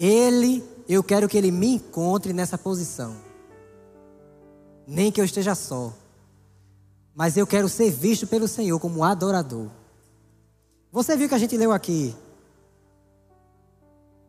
Ele, 0.00 0.64
eu 0.88 1.00
quero 1.04 1.28
que 1.28 1.38
Ele 1.38 1.52
me 1.52 1.74
encontre 1.76 2.32
nessa 2.32 2.58
posição 2.58 3.30
nem 4.86 5.10
que 5.12 5.20
eu 5.20 5.24
esteja 5.24 5.54
só. 5.54 5.92
Mas 7.14 7.36
eu 7.36 7.46
quero 7.46 7.68
ser 7.68 7.90
visto 7.90 8.26
pelo 8.26 8.48
Senhor 8.48 8.78
como 8.80 9.04
adorador. 9.04 9.68
Você 10.90 11.16
viu 11.16 11.28
que 11.28 11.34
a 11.34 11.38
gente 11.38 11.56
leu 11.56 11.72
aqui? 11.72 12.14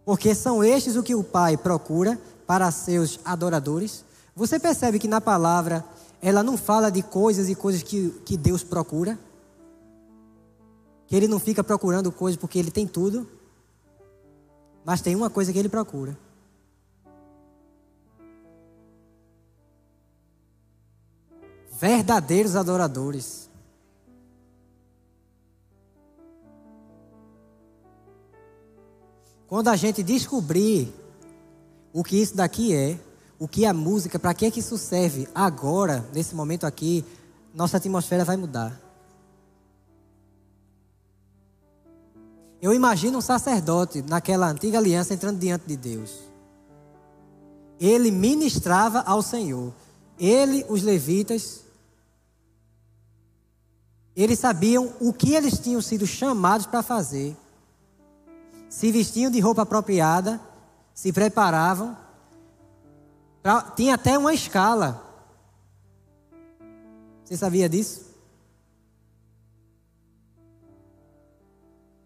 Porque 0.06 0.36
são 0.36 0.64
estes 0.64 0.95
o 0.95 1.04
que 1.04 1.16
o 1.16 1.24
Pai 1.24 1.56
procura 1.56 2.20
para 2.45 2.70
seus 2.72 3.20
adoradores. 3.24 4.04
Você 4.36 4.60
percebe 4.60 4.99
que 4.99 5.08
na 5.08 5.22
palavra 5.22 5.84
ela 6.22 6.43
não 6.43 6.58
fala 6.58 6.89
de 6.89 7.01
coisas 7.01 7.49
e 7.49 7.56
coisas 7.56 7.84
que, 7.84 8.10
que 8.26 8.38
Deus 8.38 8.64
procura? 8.64 9.18
Que 11.08 11.16
ele 11.16 11.28
não 11.28 11.39
fica 11.39 11.64
procurando 11.64 12.12
coisas 12.12 12.38
porque 12.38 12.60
ele 12.60 12.72
tem 12.72 12.88
tudo. 12.88 13.28
Mas 14.86 15.01
tem 15.01 15.16
uma 15.16 15.30
coisa 15.30 15.54
que 15.54 15.60
ele 15.60 15.70
procura. 15.70 16.18
Verdadeiros 21.84 22.56
adoradores. 22.56 23.50
Quando 29.50 29.68
a 29.68 29.76
gente 29.76 30.02
descobrir 30.02 30.94
o 31.92 32.02
que 32.02 32.16
isso 32.16 32.38
daqui 32.38 32.74
é, 32.74 32.98
o 33.38 33.50
que 33.50 33.66
é 33.66 33.74
música, 33.74 34.18
para 34.18 34.34
que, 34.34 34.50
que 34.50 34.62
isso 34.62 34.78
serve 34.78 35.28
agora, 35.36 36.06
nesse 36.14 36.34
momento 36.34 36.66
aqui, 36.66 37.04
nossa 37.54 37.76
atmosfera 37.76 38.24
vai 38.24 38.38
mudar. 38.38 38.80
Eu 42.62 42.74
imagino 42.74 43.18
um 43.18 43.22
sacerdote 43.22 44.02
naquela 44.04 44.48
antiga 44.48 44.78
aliança 44.78 45.14
entrando 45.14 45.38
diante 45.38 45.68
de 45.68 45.76
Deus. 45.76 46.18
Ele 47.78 48.10
ministrava 48.10 49.02
ao 49.02 49.22
Senhor. 49.22 49.74
Ele, 50.18 50.66
os 50.70 50.82
levitas, 50.82 51.64
eles 54.16 54.39
sabiam 54.39 54.93
o 54.99 55.11
que 55.11 55.34
eles 55.34 55.57
tinham 55.57 55.82
sido 55.82 56.05
chamados 56.05 56.66
para 56.66 56.84
fazer. 56.84 57.36
Se 58.70 58.91
vestiam 58.91 59.32
de 59.32 59.39
roupa 59.39 59.64
apropriada, 59.64 60.39
se 60.93 61.11
preparavam. 61.11 61.97
Pra, 63.41 63.61
tinha 63.61 63.95
até 63.95 64.18
uma 64.18 64.34
escala. 64.34 65.01
Você 67.24 67.36
sabia 67.36 67.68
disso? 67.68 68.14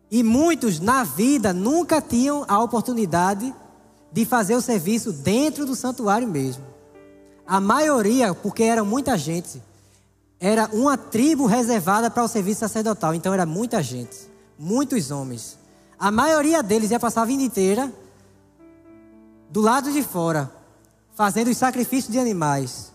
E 0.09 0.23
muitos 0.23 0.79
na 0.79 1.03
vida 1.03 1.51
nunca 1.51 2.01
tinham 2.01 2.45
a 2.47 2.61
oportunidade 2.63 3.53
de 4.11 4.25
fazer 4.25 4.55
o 4.55 4.61
serviço 4.61 5.11
dentro 5.11 5.65
do 5.65 5.75
santuário 5.75 6.27
mesmo. 6.27 6.63
A 7.45 7.59
maioria, 7.59 8.33
porque 8.33 8.63
era 8.63 8.83
muita 8.83 9.17
gente, 9.17 9.61
era 10.39 10.69
uma 10.71 10.97
tribo 10.97 11.45
reservada 11.45 12.09
para 12.09 12.23
o 12.23 12.27
serviço 12.27 12.59
sacerdotal. 12.59 13.13
Então 13.13 13.33
era 13.33 13.45
muita 13.45 13.81
gente, 13.81 14.17
muitos 14.57 15.11
homens. 15.11 15.57
A 15.97 16.11
maioria 16.11 16.61
deles 16.61 16.91
ia 16.91 16.99
passar 16.99 17.23
a 17.23 17.25
vida 17.25 17.41
inteira 17.41 17.91
do 19.49 19.61
lado 19.61 19.91
de 19.91 20.03
fora, 20.03 20.51
fazendo 21.15 21.49
os 21.49 21.57
sacrifícios 21.57 22.11
de 22.11 22.19
animais. 22.19 22.91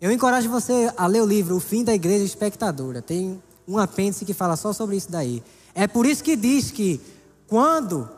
Eu 0.00 0.10
encorajo 0.10 0.48
você 0.48 0.92
a 0.96 1.06
ler 1.06 1.22
o 1.22 1.26
livro 1.26 1.56
O 1.56 1.60
Fim 1.60 1.84
da 1.84 1.94
Igreja 1.94 2.24
Espectadora. 2.24 3.02
Tem 3.02 3.42
um 3.66 3.78
apêndice 3.78 4.24
que 4.24 4.34
fala 4.34 4.56
só 4.56 4.72
sobre 4.72 4.96
isso 4.96 5.10
daí. 5.10 5.42
É 5.74 5.86
por 5.86 6.06
isso 6.06 6.22
que 6.22 6.36
diz 6.36 6.70
que 6.70 7.00
quando 7.46 8.08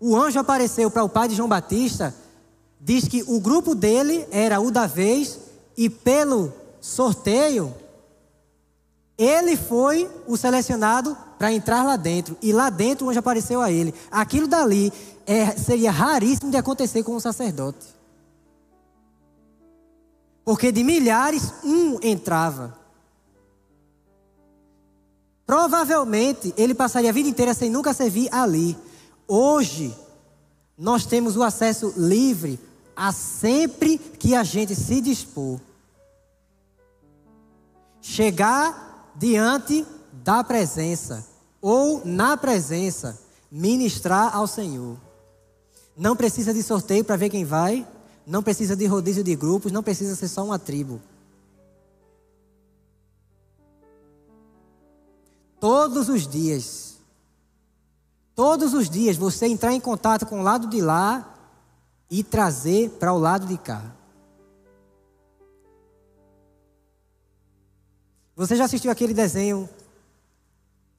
o 0.00 0.16
anjo 0.16 0.38
apareceu 0.38 0.90
para 0.90 1.04
o 1.04 1.08
pai 1.08 1.28
de 1.28 1.34
João 1.34 1.48
Batista, 1.48 2.14
diz 2.80 3.06
que 3.06 3.22
o 3.26 3.40
grupo 3.40 3.74
dele 3.74 4.26
era 4.30 4.60
o 4.60 4.70
da 4.70 4.86
vez 4.86 5.38
e 5.76 5.88
pelo 5.88 6.52
sorteio, 6.86 7.74
ele 9.18 9.56
foi 9.56 10.08
o 10.26 10.36
selecionado 10.36 11.16
para 11.36 11.52
entrar 11.52 11.82
lá 11.82 11.96
dentro. 11.96 12.36
E 12.40 12.52
lá 12.52 12.70
dentro, 12.70 13.08
onde 13.08 13.18
apareceu 13.18 13.60
a 13.60 13.72
ele. 13.72 13.92
Aquilo 14.10 14.46
dali 14.46 14.92
é, 15.26 15.50
seria 15.56 15.90
raríssimo 15.90 16.50
de 16.50 16.56
acontecer 16.56 17.02
com 17.02 17.16
um 17.16 17.20
sacerdote. 17.20 17.86
Porque 20.44 20.70
de 20.70 20.84
milhares, 20.84 21.52
um 21.64 21.98
entrava. 22.00 22.78
Provavelmente 25.44 26.54
ele 26.56 26.74
passaria 26.74 27.10
a 27.10 27.12
vida 27.12 27.28
inteira 27.28 27.52
sem 27.52 27.68
nunca 27.68 27.92
servir 27.92 28.28
ali. 28.32 28.76
Hoje, 29.26 29.92
nós 30.78 31.04
temos 31.04 31.36
o 31.36 31.42
acesso 31.42 31.92
livre 31.96 32.60
a 32.94 33.12
sempre 33.12 33.98
que 33.98 34.36
a 34.36 34.44
gente 34.44 34.74
se 34.74 35.00
dispor 35.00 35.60
chegar 38.06 39.12
diante 39.16 39.84
da 40.12 40.44
presença 40.44 41.26
ou 41.60 42.02
na 42.04 42.36
presença, 42.36 43.20
ministrar 43.50 44.34
ao 44.34 44.46
Senhor. 44.46 44.96
Não 45.96 46.14
precisa 46.14 46.54
de 46.54 46.62
sorteio 46.62 47.04
para 47.04 47.16
ver 47.16 47.30
quem 47.30 47.44
vai, 47.44 47.84
não 48.24 48.44
precisa 48.44 48.76
de 48.76 48.86
rodízio 48.86 49.24
de 49.24 49.34
grupos, 49.34 49.72
não 49.72 49.82
precisa 49.82 50.14
ser 50.14 50.28
só 50.28 50.44
uma 50.44 50.56
tribo. 50.56 51.02
Todos 55.58 56.08
os 56.08 56.28
dias, 56.28 56.98
todos 58.36 58.72
os 58.72 58.88
dias 58.88 59.16
você 59.16 59.46
entrar 59.46 59.72
em 59.72 59.80
contato 59.80 60.26
com 60.26 60.40
o 60.40 60.44
lado 60.44 60.68
de 60.68 60.80
lá 60.80 61.34
e 62.08 62.22
trazer 62.22 62.90
para 63.00 63.12
o 63.12 63.18
lado 63.18 63.46
de 63.46 63.58
cá. 63.58 63.95
Você 68.36 68.54
já 68.54 68.66
assistiu 68.66 68.90
aquele 68.90 69.14
desenho 69.14 69.66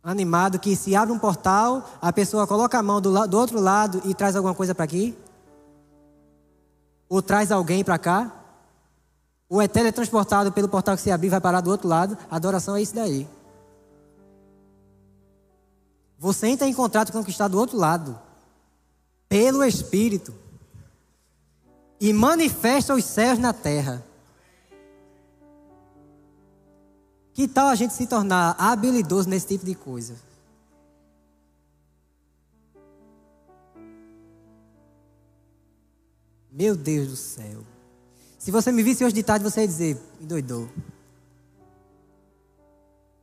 animado 0.04 0.58
que 0.58 0.76
se 0.76 0.96
abre 0.96 1.14
um 1.14 1.20
portal, 1.20 1.88
a 2.02 2.12
pessoa 2.12 2.48
coloca 2.48 2.80
a 2.80 2.84
mão 2.84 3.00
do, 3.00 3.28
do 3.28 3.38
outro 3.38 3.62
lado 3.62 4.02
e 4.06 4.16
traz 4.16 4.36
alguma 4.36 4.56
coisa 4.56 4.74
para 4.74 4.86
aqui? 4.86 5.16
Ou 7.08 7.22
traz 7.22 7.52
alguém 7.52 7.84
para 7.84 8.00
cá? 8.00 8.34
Ou 9.48 9.62
é 9.62 9.68
teletransportado 9.68 10.52
pelo 10.52 10.68
portal 10.68 10.96
que 10.96 11.02
se 11.02 11.12
abrir 11.12 11.28
e 11.28 11.30
vai 11.30 11.40
parar 11.40 11.62
do 11.62 11.70
outro 11.70 11.88
lado? 11.88 12.18
A 12.30 12.38
adoração 12.38 12.76
é 12.76 12.82
isso 12.82 12.96
daí. 12.96 13.28
Você 16.18 16.48
entra 16.48 16.68
em 16.68 16.74
contrato 16.74 17.12
com 17.12 17.20
o 17.20 17.24
que 17.24 17.30
está 17.30 17.48
do 17.48 17.60
outro 17.60 17.78
lado, 17.78 18.20
pelo 19.30 19.64
Espírito, 19.64 20.34
e 22.02 22.12
manifesta 22.12 22.96
os 22.96 23.06
céus 23.06 23.38
na 23.38 23.54
terra. 23.54 24.04
Que 27.38 27.48
tal 27.48 27.68
a 27.68 27.76
gente 27.76 27.94
se 27.94 28.08
tornar 28.08 28.56
habilidoso 28.58 29.30
nesse 29.30 29.46
tipo 29.46 29.64
de 29.64 29.76
coisa? 29.76 30.16
Meu 36.52 36.76
Deus 36.76 37.10
do 37.10 37.16
céu. 37.16 37.62
Se 38.40 38.50
você 38.50 38.72
me 38.72 38.82
visse 38.82 39.06
hoje 39.06 39.14
de 39.14 39.22
tarde, 39.22 39.44
você 39.44 39.62
ia 39.62 39.68
dizer, 39.68 40.02
endoidou. 40.20 40.68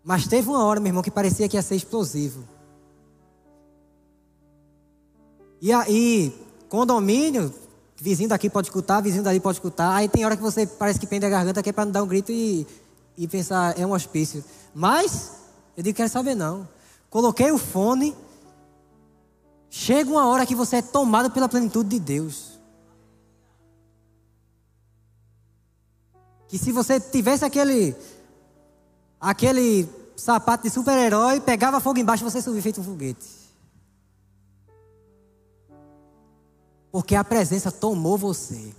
Mas 0.04 0.28
teve 0.28 0.48
uma 0.48 0.64
hora, 0.64 0.78
meu 0.78 0.90
irmão, 0.90 1.02
que 1.02 1.10
parecia 1.10 1.48
que 1.48 1.56
ia 1.56 1.62
ser 1.62 1.74
explosivo. 1.74 2.44
E 5.60 5.72
aí, 5.72 6.32
condomínio, 6.68 7.52
Vizinho 7.96 8.28
daqui 8.28 8.50
pode 8.50 8.66
escutar, 8.66 9.00
vizinho 9.00 9.22
dali 9.22 9.38
pode 9.38 9.56
escutar. 9.56 9.94
Aí 9.94 10.08
tem 10.08 10.24
hora 10.24 10.36
que 10.36 10.42
você 10.42 10.66
parece 10.66 10.98
que 10.98 11.06
pende 11.06 11.24
a 11.24 11.28
garganta 11.30 11.62
que 11.62 11.70
é 11.70 11.72
para 11.72 11.84
não 11.84 11.92
dar 11.92 12.02
um 12.02 12.06
grito 12.06 12.32
e, 12.32 12.66
e 13.16 13.28
pensar, 13.28 13.78
é 13.78 13.86
um 13.86 13.92
hospício. 13.92 14.44
Mas, 14.74 15.32
eu 15.76 15.82
digo, 15.82 15.96
quero 15.96 16.08
saber 16.08 16.34
não. 16.34 16.68
Coloquei 17.08 17.50
o 17.52 17.58
fone. 17.58 18.16
Chega 19.70 20.10
uma 20.10 20.26
hora 20.26 20.46
que 20.46 20.54
você 20.54 20.76
é 20.76 20.82
tomado 20.82 21.30
pela 21.30 21.48
plenitude 21.48 21.88
de 21.90 22.00
Deus. 22.00 22.58
Que 26.48 26.58
se 26.58 26.70
você 26.72 27.00
tivesse 27.00 27.44
aquele 27.44 27.96
aquele 29.20 29.88
sapato 30.16 30.64
de 30.64 30.70
super-herói, 30.70 31.40
pegava 31.40 31.80
fogo 31.80 31.98
embaixo 31.98 32.24
você 32.24 32.42
subia 32.42 32.62
feito 32.62 32.80
um 32.80 32.84
foguete. 32.84 33.26
Porque 36.92 37.16
a 37.16 37.24
presença 37.24 37.72
tomou 37.72 38.16
você. 38.16 38.72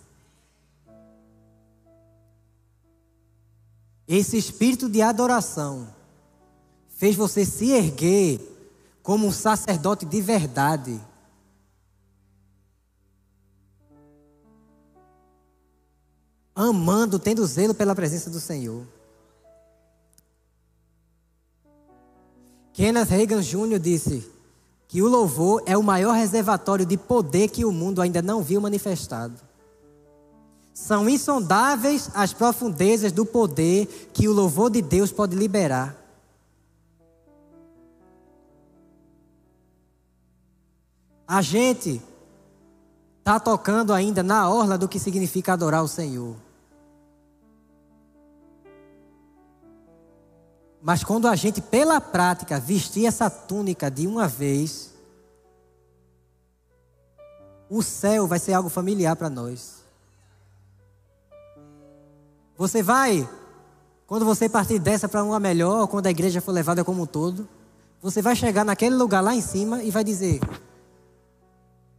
Esse 4.08 4.38
espírito 4.38 4.88
de 4.88 5.02
adoração 5.02 5.88
fez 6.90 7.16
você 7.16 7.44
se 7.46 7.72
erguer 7.72 8.40
como 9.02 9.28
um 9.28 9.32
sacerdote 9.32 10.06
de 10.06 10.22
verdade. 10.22 11.02
Amando, 16.54 17.20
tendo 17.20 17.46
zelo 17.46 17.74
pela 17.74 17.96
presença 17.96 18.30
do 18.30 18.40
Senhor. 18.40 18.86
Kenneth 22.74 23.06
Reagan 23.06 23.42
Jr. 23.42 23.80
disse 23.80 24.32
que 24.88 25.02
o 25.02 25.08
louvor 25.08 25.64
é 25.66 25.78
o 25.78 25.84
maior 25.84 26.14
reservatório 26.14 26.86
de 26.86 26.98
poder 26.98 27.50
que 27.50 27.66
o 27.66 27.72
mundo 27.72 28.02
ainda 28.02 28.22
não 28.22 28.42
viu 28.42 28.62
manifestado. 28.62 29.45
São 30.76 31.08
insondáveis 31.08 32.10
as 32.14 32.34
profundezas 32.34 33.14
do 33.14 33.26
poder 33.26 34.10
que 34.14 34.28
o 34.28 34.34
louvor 34.34 34.70
de 34.70 34.82
Deus 34.82 35.10
pode 35.10 35.34
liberar. 35.34 35.96
A 41.26 41.42
gente 41.42 42.02
está 43.20 43.40
tocando 43.40 43.94
ainda 43.94 44.22
na 44.22 44.50
orla 44.50 44.78
do 44.78 44.90
que 44.90 45.00
significa 45.00 45.54
adorar 45.54 45.82
o 45.82 45.88
Senhor. 45.88 46.36
Mas 50.82 51.06
quando 51.06 51.30
a 51.30 51.38
gente, 51.38 51.62
pela 51.62 52.02
prática, 52.02 52.60
vestir 52.60 53.06
essa 53.06 53.30
túnica 53.30 53.90
de 53.90 54.06
uma 54.06 54.28
vez, 54.28 54.94
o 57.70 57.82
céu 57.82 58.28
vai 58.28 58.40
ser 58.40 58.52
algo 58.52 58.68
familiar 58.68 59.16
para 59.16 59.30
nós. 59.30 59.85
Você 62.58 62.82
vai, 62.82 63.28
quando 64.08 64.26
você 64.26 64.48
partir 64.48 64.80
dessa 64.80 65.10
para 65.10 65.24
uma 65.24 65.40
melhor, 65.40 65.88
quando 65.88 66.08
a 66.08 66.12
igreja 66.12 66.40
for 66.40 66.52
levada 66.52 66.84
como 66.84 67.04
um 67.04 67.06
todo, 67.06 67.48
você 68.02 68.22
vai 68.22 68.36
chegar 68.36 68.64
naquele 68.64 68.96
lugar 68.96 69.22
lá 69.22 69.36
em 69.36 69.42
cima 69.42 69.84
e 69.84 69.92
vai 69.92 70.04
dizer: 70.04 70.40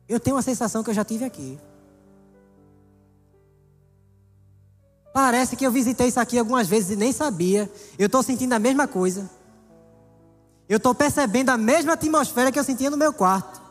Eu 0.08 0.18
tenho 0.18 0.36
uma 0.36 0.42
sensação 0.42 0.82
que 0.82 0.90
eu 0.90 0.94
já 0.94 1.04
tive 1.04 1.24
aqui. 1.24 1.58
Parece 5.12 5.56
que 5.56 5.66
eu 5.66 5.72
visitei 5.72 6.08
isso 6.08 6.20
aqui 6.20 6.38
algumas 6.38 6.68
vezes 6.68 6.90
e 6.90 6.96
nem 6.96 7.10
sabia. 7.12 7.70
Eu 7.98 8.06
estou 8.06 8.22
sentindo 8.22 8.52
a 8.52 8.58
mesma 8.58 8.86
coisa. 8.86 9.28
Eu 10.68 10.76
estou 10.76 10.94
percebendo 10.94 11.50
a 11.50 11.56
mesma 11.56 11.94
atmosfera 11.94 12.52
que 12.52 12.58
eu 12.58 12.64
sentia 12.64 12.90
no 12.90 12.96
meu 12.96 13.12
quarto. 13.12 13.62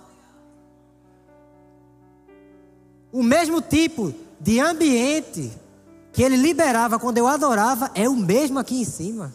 O 3.11 3.21
mesmo 3.21 3.61
tipo 3.61 4.13
de 4.39 4.59
ambiente 4.59 5.51
que 6.15 6.23
ele 6.23 6.37
liberava 6.37 6.97
quando 6.97 7.17
eu 7.17 7.27
adorava 7.27 7.91
é 7.93 8.07
o 8.07 8.15
mesmo 8.15 8.57
aqui 8.57 8.79
em 8.79 8.85
cima. 8.85 9.33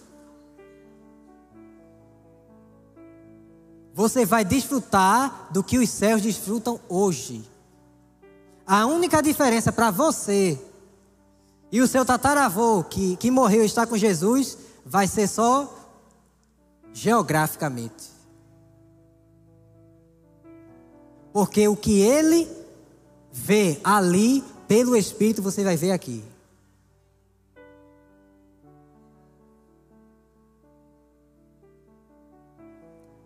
Você 3.93 4.25
vai 4.25 4.47
desfrutar 4.47 5.49
do 5.51 5.63
que 5.63 5.77
os 5.77 5.91
céus 5.91 6.23
desfrutam 6.23 6.81
hoje. 6.89 7.47
A 8.67 8.87
única 8.87 9.23
diferença 9.23 9.71
para 9.71 9.91
você 9.91 10.59
e 11.71 11.83
o 11.83 11.87
seu 11.87 12.03
tataravô 12.03 12.83
que, 12.83 13.15
que 13.17 13.31
morreu 13.31 13.63
e 13.63 13.67
está 13.67 13.87
com 13.87 13.99
Jesus 13.99 14.57
vai 14.83 15.07
ser 15.07 15.29
só 15.29 15.71
geograficamente. 16.95 18.09
Porque 21.31 21.69
o 21.69 21.77
que 21.77 22.01
ele 22.01 22.49
vê 23.31 23.79
ali, 23.85 24.43
pelo 24.67 24.97
Espírito, 24.97 25.43
você 25.43 25.63
vai 25.63 25.77
ver 25.77 25.93
aqui. 25.93 26.30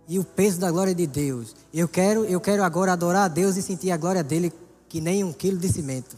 E 0.07 0.19
o 0.19 0.25
peso 0.25 0.61
da 0.61 0.71
glória 0.71 0.95
de 0.95 1.07
Deus. 1.07 1.55
Eu 1.73 1.89
quero, 1.89 2.25
eu 2.25 2.41
quero 2.41 2.63
agora 2.63 2.93
adorar 2.93 3.25
a 3.25 3.29
Deus 3.29 3.57
e 3.57 3.63
sentir 3.63 3.91
a 3.91 3.97
glória 3.97 4.23
dele 4.23 4.53
que 4.89 5.01
nem 5.01 5.25
um 5.25 5.33
quilo 5.33 5.59
de 5.59 5.69
cimento. 5.69 6.17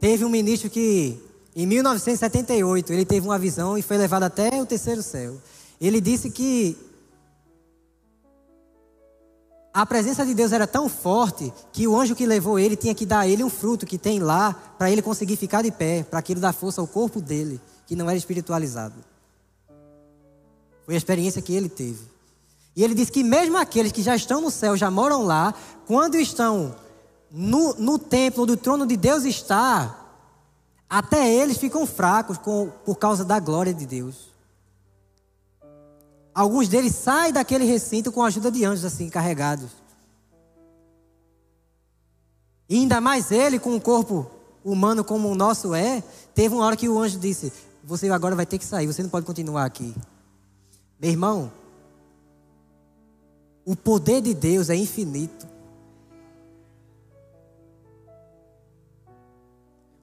Teve 0.00 0.24
um 0.24 0.28
ministro 0.28 0.68
que, 0.68 1.18
em 1.54 1.66
1978, 1.66 2.92
ele 2.92 3.04
teve 3.04 3.26
uma 3.26 3.38
visão 3.38 3.78
e 3.78 3.82
foi 3.82 3.96
levado 3.96 4.24
até 4.24 4.60
o 4.60 4.66
terceiro 4.66 5.02
céu. 5.02 5.36
Ele 5.80 6.00
disse 6.00 6.30
que 6.30 6.76
a 9.72 9.84
presença 9.84 10.24
de 10.24 10.34
Deus 10.34 10.52
era 10.52 10.66
tão 10.66 10.88
forte 10.88 11.52
que 11.72 11.88
o 11.88 11.98
anjo 11.98 12.14
que 12.14 12.26
levou 12.26 12.58
ele 12.58 12.76
tinha 12.76 12.94
que 12.94 13.04
dar 13.04 13.20
a 13.20 13.28
ele 13.28 13.42
um 13.42 13.50
fruto 13.50 13.84
que 13.84 13.98
tem 13.98 14.20
lá 14.20 14.52
para 14.78 14.88
ele 14.90 15.02
conseguir 15.02 15.36
ficar 15.36 15.62
de 15.62 15.72
pé, 15.72 16.04
para 16.04 16.20
aquilo 16.20 16.40
dar 16.40 16.52
força 16.52 16.80
ao 16.80 16.86
corpo 16.86 17.20
dele, 17.20 17.60
que 17.84 17.96
não 17.96 18.08
era 18.08 18.16
espiritualizado. 18.16 18.94
Foi 20.84 20.94
a 20.94 20.96
experiência 20.98 21.42
que 21.42 21.54
ele 21.54 21.68
teve. 21.68 22.13
E 22.76 22.82
ele 22.82 22.94
disse 22.94 23.12
que 23.12 23.22
mesmo 23.22 23.56
aqueles 23.56 23.92
que 23.92 24.02
já 24.02 24.16
estão 24.16 24.40
no 24.40 24.50
céu, 24.50 24.76
já 24.76 24.90
moram 24.90 25.24
lá, 25.24 25.54
quando 25.86 26.16
estão 26.16 26.74
no, 27.30 27.74
no 27.74 27.98
templo 27.98 28.46
do 28.46 28.56
trono 28.56 28.86
de 28.86 28.96
Deus 28.96 29.24
está, 29.24 30.04
até 30.88 31.32
eles 31.32 31.56
ficam 31.56 31.86
fracos 31.86 32.38
com, 32.38 32.70
por 32.84 32.96
causa 32.96 33.24
da 33.24 33.38
glória 33.38 33.72
de 33.72 33.86
Deus. 33.86 34.32
Alguns 36.34 36.68
deles 36.68 36.94
saem 36.94 37.32
daquele 37.32 37.64
recinto 37.64 38.10
com 38.10 38.22
a 38.22 38.26
ajuda 38.26 38.50
de 38.50 38.64
anjos 38.64 38.84
assim 38.84 39.08
carregados. 39.08 39.70
E 42.68 42.76
ainda 42.76 43.00
mais 43.00 43.30
ele, 43.30 43.58
com 43.58 43.70
um 43.70 43.80
corpo 43.80 44.28
humano 44.64 45.04
como 45.04 45.28
o 45.28 45.34
nosso 45.34 45.74
é, 45.74 46.02
teve 46.34 46.54
uma 46.54 46.64
hora 46.64 46.76
que 46.76 46.88
o 46.88 46.98
anjo 46.98 47.18
disse: 47.18 47.52
Você 47.84 48.08
agora 48.10 48.34
vai 48.34 48.46
ter 48.46 48.58
que 48.58 48.64
sair, 48.64 48.86
você 48.86 49.02
não 49.02 49.10
pode 49.10 49.26
continuar 49.26 49.64
aqui. 49.64 49.94
Meu 51.00 51.10
irmão, 51.10 51.52
o 53.64 53.74
poder 53.74 54.20
de 54.20 54.34
Deus 54.34 54.68
é 54.68 54.76
infinito. 54.76 55.46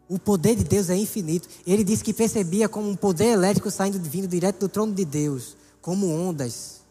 O 0.09 0.19
poder 0.19 0.55
de 0.55 0.63
Deus 0.63 0.89
é 0.89 0.95
infinito. 0.97 1.47
Ele 1.65 1.83
disse 1.83 2.03
que 2.03 2.13
percebia 2.13 2.67
como 2.67 2.89
um 2.89 2.95
poder 2.95 3.27
elétrico 3.27 3.71
saindo 3.71 3.97
vindo 3.99 4.27
direto 4.27 4.59
do 4.59 4.69
trono 4.69 4.93
de 4.93 5.05
Deus, 5.05 5.55
como 5.81 6.09
ondas. 6.09 6.81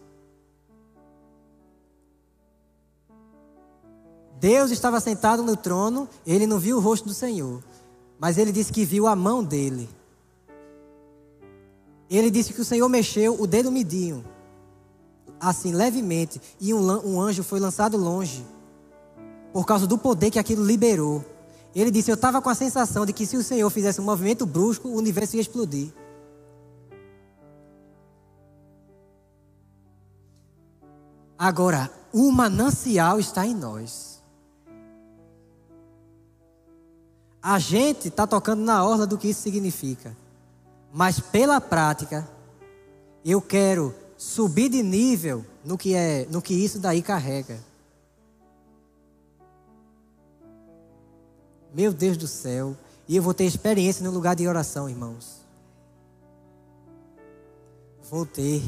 Deus 4.41 4.71
estava 4.71 4.99
sentado 5.01 5.43
no 5.43 5.55
trono, 5.55 6.09
ele 6.27 6.47
não 6.47 6.59
viu 6.59 6.79
o 6.79 6.81
rosto 6.81 7.07
do 7.07 7.13
Senhor, 7.13 7.63
mas 8.19 8.39
ele 8.39 8.53
disse 8.53 8.73
que 8.73 8.87
viu 8.87 9.07
a 9.07 9.15
mão 9.15 9.45
dele. 9.45 9.87
Ele 12.09 12.31
disse 12.31 12.55
que 12.55 12.61
o 12.63 12.65
Senhor 12.65 12.89
mexeu 12.89 13.39
o 13.39 13.47
dedo 13.47 13.71
midinho, 13.71 14.25
assim 15.41 15.73
levemente, 15.73 16.41
e 16.61 16.75
um, 16.75 16.81
um 17.07 17.21
anjo 17.21 17.43
foi 17.43 17.59
lançado 17.59 17.97
longe, 17.97 18.45
por 19.53 19.65
causa 19.65 19.87
do 19.87 19.97
poder 19.97 20.31
que 20.31 20.39
aquilo 20.39 20.65
liberou. 20.65 21.25
Ele 21.75 21.91
disse: 21.91 22.11
Eu 22.11 22.17
estava 22.17 22.43
com 22.43 22.49
a 22.49 22.55
sensação 22.55 23.07
de 23.07 23.13
que 23.13 23.27
se 23.27 23.37
o 23.37 23.43
Senhor 23.43 23.71
fizesse 23.71 24.01
um 24.01 24.05
movimento 24.05 24.45
brusco, 24.45 24.89
o 24.89 24.97
universo 24.97 25.37
ia 25.37 25.43
explodir. 25.43 25.93
Agora, 31.39 31.91
o 32.13 32.31
manancial 32.31 33.19
está 33.19 33.47
em 33.47 33.55
nós. 33.55 34.21
A 37.43 37.59
gente 37.59 38.09
está 38.09 38.27
tocando 38.27 38.63
na 38.63 38.85
orla 38.85 39.07
do 39.07 39.17
que 39.17 39.29
isso 39.29 39.41
significa. 39.41 40.15
Mas 40.93 41.19
pela 41.19 41.59
prática, 41.59 42.29
eu 43.25 43.41
quero 43.41 43.95
subir 44.21 44.69
de 44.69 44.83
nível 44.83 45.47
no 45.65 45.79
que 45.79 45.95
é, 45.95 46.27
no 46.27 46.43
que 46.43 46.53
isso 46.53 46.79
daí 46.79 47.01
carrega. 47.01 47.59
Meu 51.73 51.91
Deus 51.91 52.19
do 52.19 52.29
céu. 52.29 52.77
E 53.09 53.17
eu 53.17 53.23
vou 53.23 53.33
ter 53.33 53.45
experiência 53.45 54.05
no 54.05 54.11
lugar 54.11 54.37
de 54.37 54.47
oração, 54.47 54.91
irmãos. 54.91 55.41
Vou 58.11 58.27
ter. 58.27 58.63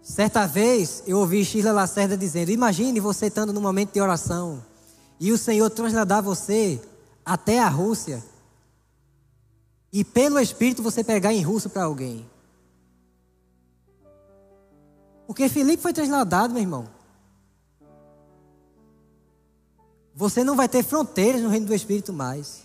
Certa 0.00 0.46
vez 0.46 1.02
eu 1.06 1.18
ouvi 1.18 1.44
Sheila 1.44 1.70
Lacerda 1.70 2.16
dizendo: 2.16 2.50
Imagine 2.50 2.98
você 2.98 3.26
estando 3.26 3.52
num 3.52 3.60
momento 3.60 3.92
de 3.92 4.00
oração 4.00 4.64
e 5.20 5.30
o 5.30 5.36
Senhor 5.36 5.68
trasladar 5.68 6.22
você 6.22 6.80
até 7.26 7.58
a 7.58 7.68
Rússia 7.68 8.24
e 9.92 10.02
pelo 10.02 10.40
Espírito 10.40 10.82
você 10.82 11.04
pegar 11.04 11.34
em 11.34 11.42
russo 11.42 11.68
para 11.68 11.84
alguém. 11.84 12.32
Porque 15.26 15.48
Filipe 15.48 15.82
foi 15.82 15.92
trasladado, 15.92 16.52
meu 16.52 16.62
irmão. 16.62 16.88
Você 20.14 20.44
não 20.44 20.54
vai 20.54 20.68
ter 20.68 20.84
fronteiras 20.84 21.40
no 21.40 21.48
reino 21.48 21.66
do 21.66 21.74
Espírito 21.74 22.12
mais. 22.12 22.62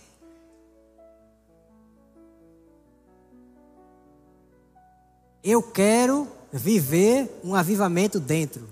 Eu 5.42 5.62
quero 5.62 6.28
viver 6.52 7.40
um 7.42 7.54
avivamento 7.54 8.20
dentro. 8.20 8.68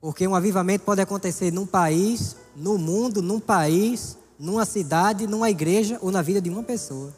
Porque 0.00 0.26
um 0.26 0.34
avivamento 0.34 0.84
pode 0.84 1.00
acontecer 1.00 1.52
num 1.52 1.66
país, 1.66 2.36
no 2.56 2.76
mundo, 2.76 3.22
num 3.22 3.38
país, 3.38 4.16
numa 4.42 4.64
cidade, 4.64 5.28
numa 5.28 5.48
igreja 5.48 6.00
ou 6.02 6.10
na 6.10 6.20
vida 6.20 6.40
de 6.40 6.50
uma 6.50 6.64
pessoa. 6.64 7.14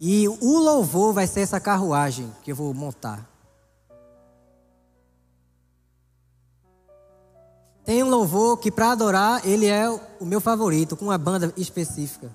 E 0.00 0.26
o 0.26 0.58
louvor 0.58 1.12
vai 1.12 1.26
ser 1.26 1.40
essa 1.40 1.60
carruagem 1.60 2.32
que 2.42 2.50
eu 2.50 2.56
vou 2.56 2.72
montar. 2.72 3.28
Tem 7.84 8.02
um 8.02 8.08
louvor 8.08 8.56
que 8.56 8.70
para 8.70 8.92
adorar 8.92 9.46
ele 9.46 9.66
é 9.66 9.86
o 10.18 10.24
meu 10.24 10.40
favorito, 10.40 10.96
com 10.96 11.04
uma 11.04 11.18
banda 11.18 11.52
específica. 11.58 12.32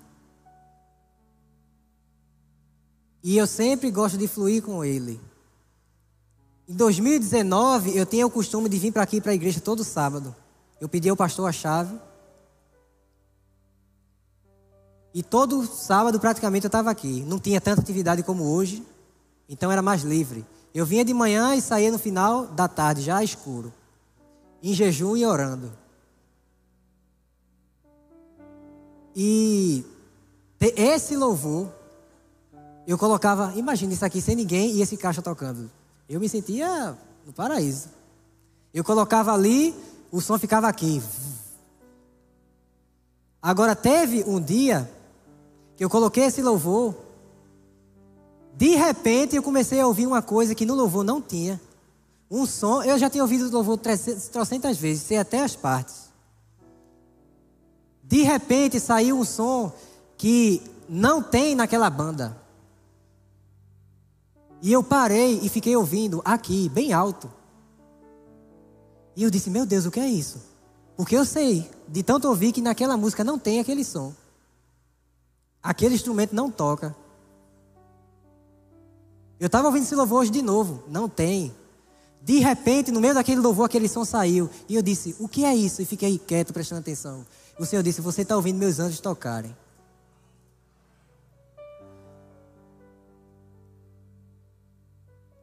E 3.23 3.38
eu 3.38 3.47
sempre 3.47 3.89
gosto 3.89 4.19
de 4.19 4.27
fluir 4.27 4.61
com 4.61 4.86
ele. 4.86 5.30
Em 6.72 6.74
2019, 6.74 7.97
eu 7.97 8.05
tinha 8.05 8.26
o 8.26 8.30
costume 8.30 8.69
de 8.69 8.80
vir 8.80 8.93
para 8.93 9.03
aqui 9.03 9.19
para 9.19 9.34
a 9.34 9.36
igreja 9.36 9.59
todo 9.59 9.84
sábado. 9.84 10.34
Eu 10.80 10.88
pedi 10.88 11.09
ao 11.09 11.17
pastor 11.17 11.49
a 11.49 11.51
chave. 11.51 11.99
E 15.13 15.22
todo 15.22 15.65
sábado 15.65 16.17
praticamente 16.17 16.63
eu 16.63 16.69
estava 16.69 16.89
aqui. 16.89 17.26
Não 17.28 17.38
tinha 17.39 17.59
tanta 17.59 17.82
atividade 17.82 18.24
como 18.24 18.45
hoje, 18.45 18.88
então 19.49 19.69
era 19.69 19.82
mais 19.82 20.03
livre. 20.03 20.45
Eu 20.74 20.86
vinha 20.86 21.03
de 21.03 21.13
manhã 21.13 21.53
e 21.55 21.61
saía 21.61 21.91
no 21.91 21.99
final 21.99 22.47
da 22.47 22.69
tarde, 22.69 23.01
já 23.01 23.22
escuro 23.22 23.74
em 24.63 24.74
jejum 24.74 25.17
e 25.17 25.26
orando. 25.26 25.74
E 29.13 29.84
esse 30.61 31.17
louvor, 31.17 31.69
eu 32.88 32.97
colocava, 32.97 33.51
imagina 33.57 33.91
isso 33.91 34.05
aqui 34.05 34.22
sem 34.22 34.38
ninguém 34.38 34.72
e 34.72 34.82
esse 34.82 34.95
caixa 34.95 35.22
tocando. 35.22 35.80
Eu 36.12 36.20
me 36.20 36.28
sentia 36.28 36.97
no 37.26 37.32
paraíso. 37.32 37.88
Eu 38.74 38.84
colocava 38.84 39.32
ali, 39.32 39.74
o 40.12 40.20
som 40.20 40.38
ficava 40.38 40.68
aqui. 40.68 41.01
Agora 43.41 43.78
teve 43.78 44.22
um 44.28 44.41
dia 44.41 44.91
que 45.78 45.86
eu 45.86 45.89
coloquei 45.89 46.26
esse 46.26 46.41
louvor, 46.41 46.93
de 48.57 48.76
repente 48.76 49.38
eu 49.38 49.41
comecei 49.41 49.80
a 49.80 49.88
ouvir 49.88 50.05
uma 50.05 50.22
coisa 50.22 50.53
que 50.53 50.66
no 50.66 50.76
louvor 50.76 51.05
não 51.05 51.22
tinha. 51.22 51.62
Um 52.30 52.45
som, 52.45 52.84
eu 52.84 52.99
já 52.99 53.09
tinha 53.09 53.24
ouvido 53.24 53.47
o 53.47 53.51
louvor 53.51 53.78
300 53.78 54.78
vezes, 54.78 55.03
sei 55.03 55.18
até 55.18 55.41
as 55.41 55.55
partes. 55.55 56.12
De 58.03 58.22
repente 58.22 58.82
saiu 58.82 59.18
um 59.18 59.24
som 59.24 59.72
que 60.18 60.62
não 60.89 61.24
tem 61.24 61.55
naquela 61.55 61.89
banda. 61.89 62.40
E 64.62 64.72
eu 64.72 64.84
parei 64.84 65.39
e 65.41 65.49
fiquei 65.49 65.76
ouvindo 65.76 66.22
aqui, 66.24 66.70
bem 66.70 66.93
alto. 66.93 67.32
E 69.16 69.24
eu 69.24 69.30
disse: 69.30 69.49
Meu 69.49 69.66
Deus, 69.66 69.86
o 69.86 69.91
que 69.91 69.99
é 69.99 70.07
isso? 70.07 70.41
Porque 70.95 71.16
eu 71.18 71.26
sei, 71.26 71.70
de 71.88 72.03
tanto 72.03 72.28
ouvir, 72.28 72.51
que 72.51 72.62
naquela 72.62 72.95
música 72.95 73.24
não 73.24 73.39
tem 73.39 73.59
aquele 73.59 73.84
som. 73.84 74.14
Aquele 75.64 75.95
instrumento 75.95 76.36
não 76.36 76.51
toca. 76.51 76.95
Eu 79.39 79.47
estava 79.47 79.68
ouvindo 79.68 79.84
esse 79.84 79.95
louvor 79.95 80.22
hoje 80.22 80.32
de 80.32 80.41
novo. 80.41 80.84
Não 80.88 81.09
tem. 81.09 81.51
De 82.22 82.38
repente, 82.38 82.91
no 82.91 83.01
meio 83.01 83.16
daquele 83.16 83.41
louvor, 83.41 83.66
aquele 83.66 83.88
som 83.88 84.05
saiu. 84.05 84.47
E 84.70 84.76
eu 84.76 84.82
disse: 84.84 85.16
O 85.20 85.28
que 85.28 85.43
é 85.43 85.55
isso? 85.55 85.82
E 85.82 85.86
fiquei 85.86 86.20
quieto, 86.20 86.53
prestando 86.53 86.82
atenção. 86.82 87.26
O 87.57 87.66
Senhor 87.66 87.82
disse: 87.82 87.99
Você 88.01 88.22
está 88.22 88.36
ouvindo 88.36 88.59
meus 88.59 88.80
anjos 88.80 88.99
tocarem. 88.99 89.55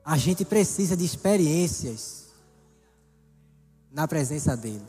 A 0.08 0.16
gente 0.16 0.42
precisa 0.42 0.96
de 0.96 1.04
experiências 1.04 2.28
na 3.92 4.08
presença 4.08 4.56
dEle. 4.56 4.80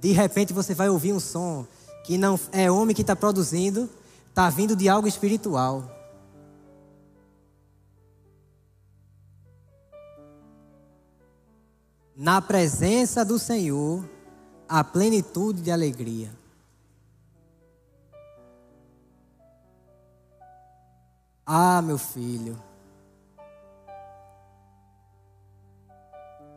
De 0.00 0.10
repente 0.10 0.52
você 0.52 0.74
vai 0.74 0.88
ouvir 0.88 1.12
um 1.12 1.20
som 1.20 1.64
que 2.02 2.18
não 2.18 2.36
é 2.50 2.68
homem 2.68 2.92
que 2.92 3.02
está 3.02 3.14
produzindo, 3.14 3.88
está 4.28 4.50
vindo 4.50 4.74
de 4.74 4.88
algo 4.88 5.06
espiritual. 5.06 5.88
Na 12.16 12.42
presença 12.42 13.24
do 13.24 13.38
Senhor, 13.38 14.04
a 14.68 14.82
plenitude 14.82 15.62
de 15.62 15.70
alegria. 15.70 16.32
Ah, 21.46 21.80
meu 21.80 21.96
filho. 21.96 22.60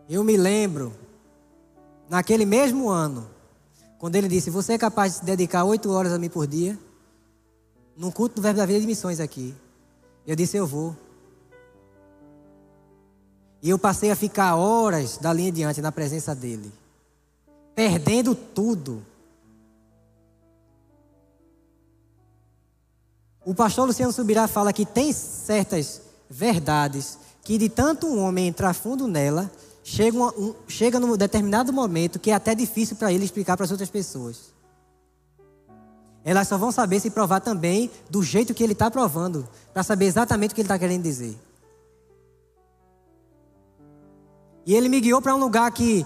Eu 0.09 0.23
me 0.23 0.37
lembro, 0.37 0.93
naquele 2.09 2.45
mesmo 2.45 2.89
ano, 2.89 3.29
quando 3.99 4.15
ele 4.15 4.27
disse: 4.27 4.49
Você 4.49 4.73
é 4.73 4.77
capaz 4.77 5.13
de 5.13 5.19
se 5.19 5.25
dedicar 5.25 5.63
oito 5.65 5.91
horas 5.91 6.13
a 6.13 6.19
mim 6.19 6.29
por 6.29 6.47
dia? 6.47 6.77
Num 7.95 8.11
culto 8.11 8.35
do 8.35 8.41
Verbo 8.41 8.57
da 8.57 8.65
Vida 8.65 8.79
de 8.79 8.87
Missões 8.87 9.19
aqui. 9.19 9.53
Eu 10.25 10.35
disse: 10.35 10.55
Eu 10.55 10.65
vou. 10.65 10.95
E 13.61 13.69
eu 13.69 13.77
passei 13.79 14.11
a 14.11 14.15
ficar 14.15 14.55
horas 14.55 15.17
da 15.17 15.33
linha 15.33 15.51
diante 15.51 15.81
na 15.81 15.91
presença 15.91 16.33
dele, 16.33 16.71
perdendo 17.75 18.35
tudo. 18.35 19.03
O 23.43 23.55
pastor 23.55 23.87
Luciano 23.87 24.11
Subirá 24.11 24.47
fala 24.47 24.71
que 24.71 24.85
tem 24.85 25.11
certas 25.11 26.01
verdades 26.29 27.17
que 27.43 27.57
de 27.57 27.69
tanto 27.69 28.05
um 28.05 28.19
homem 28.19 28.47
entrar 28.47 28.73
fundo 28.73 29.07
nela, 29.07 29.49
chega, 29.87 30.17
um, 30.17 30.53
chega 30.67 30.99
num 30.99 31.15
determinado 31.15 31.71
momento 31.71 32.19
que 32.19 32.29
é 32.29 32.33
até 32.33 32.53
difícil 32.53 32.97
para 32.97 33.13
ele 33.13 33.23
explicar 33.23 33.55
para 33.55 33.63
as 33.63 33.71
outras 33.71 33.89
pessoas. 33.89 34.53
Elas 36.25 36.45
só 36.49 36.57
vão 36.57 36.73
saber 36.73 36.99
se 36.99 37.09
provar 37.09 37.39
também 37.39 37.89
do 38.09 38.21
jeito 38.21 38.53
que 38.53 38.61
ele 38.61 38.73
está 38.73 38.91
provando, 38.91 39.47
para 39.73 39.83
saber 39.83 40.03
exatamente 40.03 40.51
o 40.51 40.55
que 40.55 40.59
ele 40.59 40.65
está 40.65 40.77
querendo 40.77 41.03
dizer. 41.03 41.37
E 44.65 44.75
ele 44.75 44.89
me 44.89 44.99
guiou 44.99 45.21
para 45.21 45.33
um 45.33 45.39
lugar 45.39 45.71
que, 45.71 46.05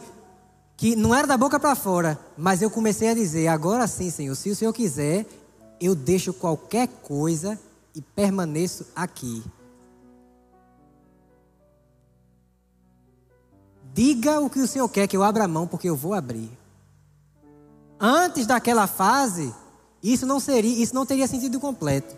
que 0.78 0.96
não 0.96 1.16
era 1.16 1.26
da 1.26 1.36
boca 1.36 1.60
para 1.60 1.74
fora, 1.74 2.20
mas 2.38 2.62
eu 2.62 2.70
comecei 2.70 3.10
a 3.10 3.16
dizer: 3.16 3.48
agora 3.48 3.88
sim, 3.88 4.12
Senhor, 4.12 4.36
se 4.36 4.52
o 4.52 4.56
Senhor 4.56 4.72
quiser, 4.74 5.26
eu 5.80 5.96
deixo 5.96 6.32
qualquer 6.34 6.88
coisa 6.88 7.60
e 7.96 8.02
permaneço 8.02 8.86
aqui. 8.96 9.44
Diga 13.94 14.40
o 14.40 14.50
que 14.50 14.60
o 14.60 14.68
Senhor 14.68 14.88
quer 14.90 15.08
que 15.08 15.18
eu 15.18 15.24
abra 15.24 15.44
a 15.44 15.48
mão, 15.48 15.68
porque 15.68 15.90
eu 15.90 15.96
vou 15.96 16.14
abrir. 16.14 16.50
Antes 18.00 18.48
daquela 18.48 18.88
fase, 18.88 19.54
isso 20.02 20.26
não 20.26 20.40
seria, 20.40 20.82
isso 20.82 20.96
não 20.96 21.06
teria 21.06 21.28
sentido 21.28 21.60
completo. 21.60 22.16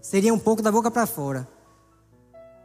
Seria 0.00 0.32
um 0.32 0.38
pouco 0.38 0.62
da 0.62 0.72
boca 0.72 0.90
para 0.90 1.06
fora. 1.06 1.46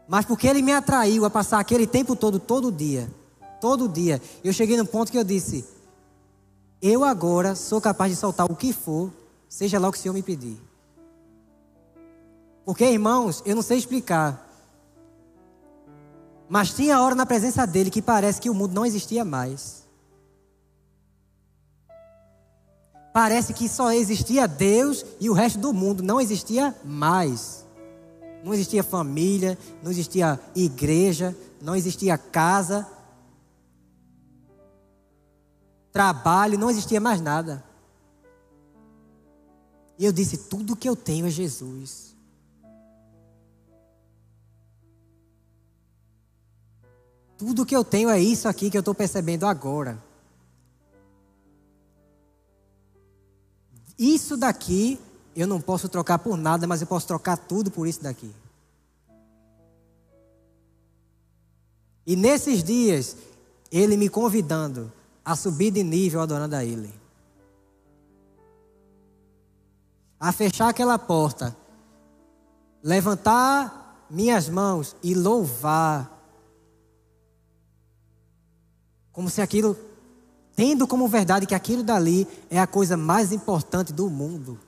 Mas 0.08 0.26
porque 0.26 0.48
ele 0.48 0.62
me 0.62 0.74
atraiu 0.74 1.26
a 1.26 1.30
passar 1.30 1.60
aquele 1.60 1.88
tempo 1.88 2.16
todo, 2.16 2.40
todo 2.40 2.72
dia, 2.72 3.10
todo 3.62 3.88
dia, 3.88 4.22
eu 4.44 4.52
cheguei 4.52 4.78
no 4.78 4.86
ponto 4.86 5.12
que 5.12 5.18
eu 5.18 5.24
disse: 5.24 5.66
eu 6.86 7.06
agora 7.06 7.56
sou 7.56 7.80
capaz 7.80 8.12
de 8.12 8.18
soltar 8.18 8.46
o 8.52 8.58
que 8.58 8.74
for, 8.74 9.10
seja 9.48 9.80
lá 9.80 9.88
o 9.88 9.92
que 9.94 9.98
o 9.98 10.02
Senhor 10.02 10.14
me 10.14 10.22
pedir. 10.22 10.60
Porque, 12.66 12.84
irmãos, 12.84 13.42
eu 13.46 13.56
não 13.56 13.62
sei 13.62 13.78
explicar. 13.78 14.53
Mas 16.54 16.72
tinha 16.72 17.02
hora 17.02 17.16
na 17.16 17.26
presença 17.26 17.66
dele 17.66 17.90
que 17.90 18.00
parece 18.00 18.40
que 18.40 18.48
o 18.48 18.54
mundo 18.54 18.76
não 18.76 18.86
existia 18.86 19.26
mais. 19.26 19.88
Parece 23.12 23.56
que 23.56 23.68
só 23.68 23.92
existia 23.92 24.48
Deus 24.48 25.04
e 25.20 25.32
o 25.32 25.34
resto 25.34 25.58
do 25.58 25.74
mundo 25.74 26.04
não 26.04 26.22
existia 26.22 26.76
mais. 26.86 27.66
Não 28.44 28.54
existia 28.54 28.84
família, 28.84 29.58
não 29.82 29.90
existia 29.90 30.40
igreja, 30.56 31.36
não 31.60 31.76
existia 31.76 32.20
casa. 32.20 32.88
trabalho, 35.92 36.60
não 36.60 36.70
existia 36.70 37.00
mais 37.00 37.20
nada. 37.20 37.64
E 39.98 40.06
eu 40.06 40.12
disse: 40.12 40.38
tudo 40.38 40.76
que 40.76 40.88
eu 40.88 40.96
tenho 40.96 41.26
é 41.26 41.32
Jesus. 41.32 42.13
Tudo 47.46 47.66
que 47.66 47.76
eu 47.76 47.84
tenho 47.84 48.10
é 48.10 48.22
isso 48.22 48.48
aqui 48.48 48.70
que 48.70 48.78
eu 48.78 48.80
estou 48.80 48.96
percebendo 48.96 49.46
agora. 49.46 50.02
Isso 54.00 54.38
daqui 54.38 54.98
eu 55.36 55.46
não 55.46 55.60
posso 55.60 55.90
trocar 55.90 56.20
por 56.20 56.38
nada, 56.38 56.66
mas 56.66 56.80
eu 56.80 56.88
posso 56.88 57.06
trocar 57.06 57.36
tudo 57.36 57.70
por 57.70 57.86
isso 57.86 58.02
daqui. 58.02 58.34
E 62.08 62.16
nesses 62.16 62.64
dias, 62.64 63.18
ele 63.70 63.98
me 63.98 64.08
convidando 64.08 64.90
a 65.26 65.36
subir 65.36 65.72
de 65.72 65.84
nível 65.84 66.22
adorando 66.22 66.56
a 66.56 66.64
ele. 66.64 66.94
A 70.18 70.32
fechar 70.32 70.70
aquela 70.70 70.98
porta, 70.98 71.54
levantar 72.82 74.08
minhas 74.10 74.48
mãos 74.48 74.96
e 75.04 75.14
louvar. 75.14 76.13
Como 79.14 79.30
se 79.30 79.42
aquilo, 79.42 79.78
tendo 80.56 80.86
como 80.86 81.08
verdade 81.08 81.46
que 81.46 81.56
aquilo 81.56 81.84
dali 81.84 82.28
é 82.50 82.60
a 82.60 82.68
coisa 82.68 82.98
mais 82.98 83.32
importante 83.32 83.94
do 83.94 84.10
mundo. 84.10 84.60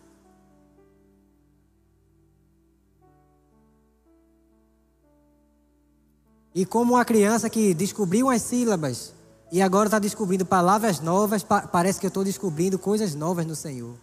E 6.53 6.65
como 6.65 6.93
uma 6.93 7.03
criança 7.03 7.49
que 7.49 7.73
descobriu 7.73 8.29
as 8.29 8.41
sílabas 8.41 9.13
e 9.51 9.61
agora 9.61 9.87
está 9.87 9.99
descobrindo 9.99 10.45
palavras 10.45 11.01
novas, 11.01 11.43
pa 11.43 11.67
parece 11.67 11.99
que 11.99 12.05
eu 12.05 12.07
estou 12.07 12.23
descobrindo 12.23 12.79
coisas 12.79 13.13
novas 13.13 13.45
no 13.45 13.55
Senhor. 13.55 13.97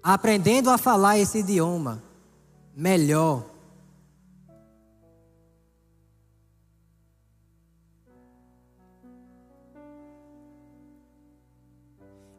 Aprendendo 0.00 0.70
a 0.70 0.78
falar 0.78 1.18
esse 1.18 1.38
idioma 1.38 2.00
melhor. 2.76 3.49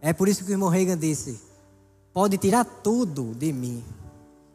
É 0.01 0.11
por 0.11 0.27
isso 0.27 0.43
que 0.43 0.49
o 0.49 0.53
irmão 0.53 0.67
Reagan 0.67 0.97
disse: 0.97 1.39
pode 2.11 2.37
tirar 2.37 2.65
tudo 2.65 3.35
de 3.35 3.53
mim 3.53 3.83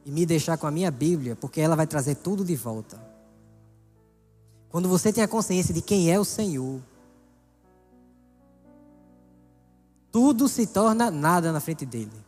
e 0.05 0.11
me 0.11 0.27
deixar 0.27 0.59
com 0.59 0.67
a 0.67 0.71
minha 0.71 0.91
Bíblia, 0.91 1.37
porque 1.37 1.61
ela 1.61 1.77
vai 1.77 1.87
trazer 1.87 2.17
tudo 2.17 2.45
de 2.45 2.57
volta. 2.57 3.01
Quando 4.69 4.89
você 4.89 5.13
tem 5.13 5.23
a 5.23 5.29
consciência 5.29 5.73
de 5.73 5.81
quem 5.81 6.11
é 6.11 6.19
o 6.19 6.25
Senhor, 6.25 6.81
tudo 10.11 10.49
se 10.49 10.67
torna 10.67 11.11
nada 11.11 11.53
na 11.53 11.61
frente 11.61 11.87
dele. 11.87 12.27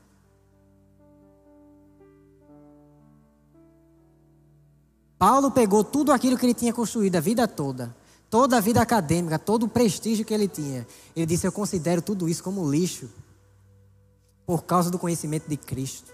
Paulo 5.18 5.50
pegou 5.50 5.82
tudo 5.82 6.12
aquilo 6.12 6.38
que 6.38 6.46
ele 6.46 6.54
tinha 6.54 6.72
construído 6.72 7.16
a 7.16 7.20
vida 7.20 7.48
toda, 7.48 7.94
toda 8.30 8.56
a 8.56 8.60
vida 8.60 8.80
acadêmica, 8.80 9.38
todo 9.38 9.64
o 9.64 9.68
prestígio 9.68 10.24
que 10.24 10.34
ele 10.34 10.48
tinha. 10.48 10.86
Ele 11.14 11.26
disse: 11.26 11.46
Eu 11.46 11.52
considero 11.52 12.02
tudo 12.02 12.28
isso 12.28 12.42
como 12.42 12.70
lixo, 12.70 13.08
por 14.46 14.64
causa 14.64 14.90
do 14.90 14.98
conhecimento 14.98 15.48
de 15.48 15.56
Cristo. 15.56 16.12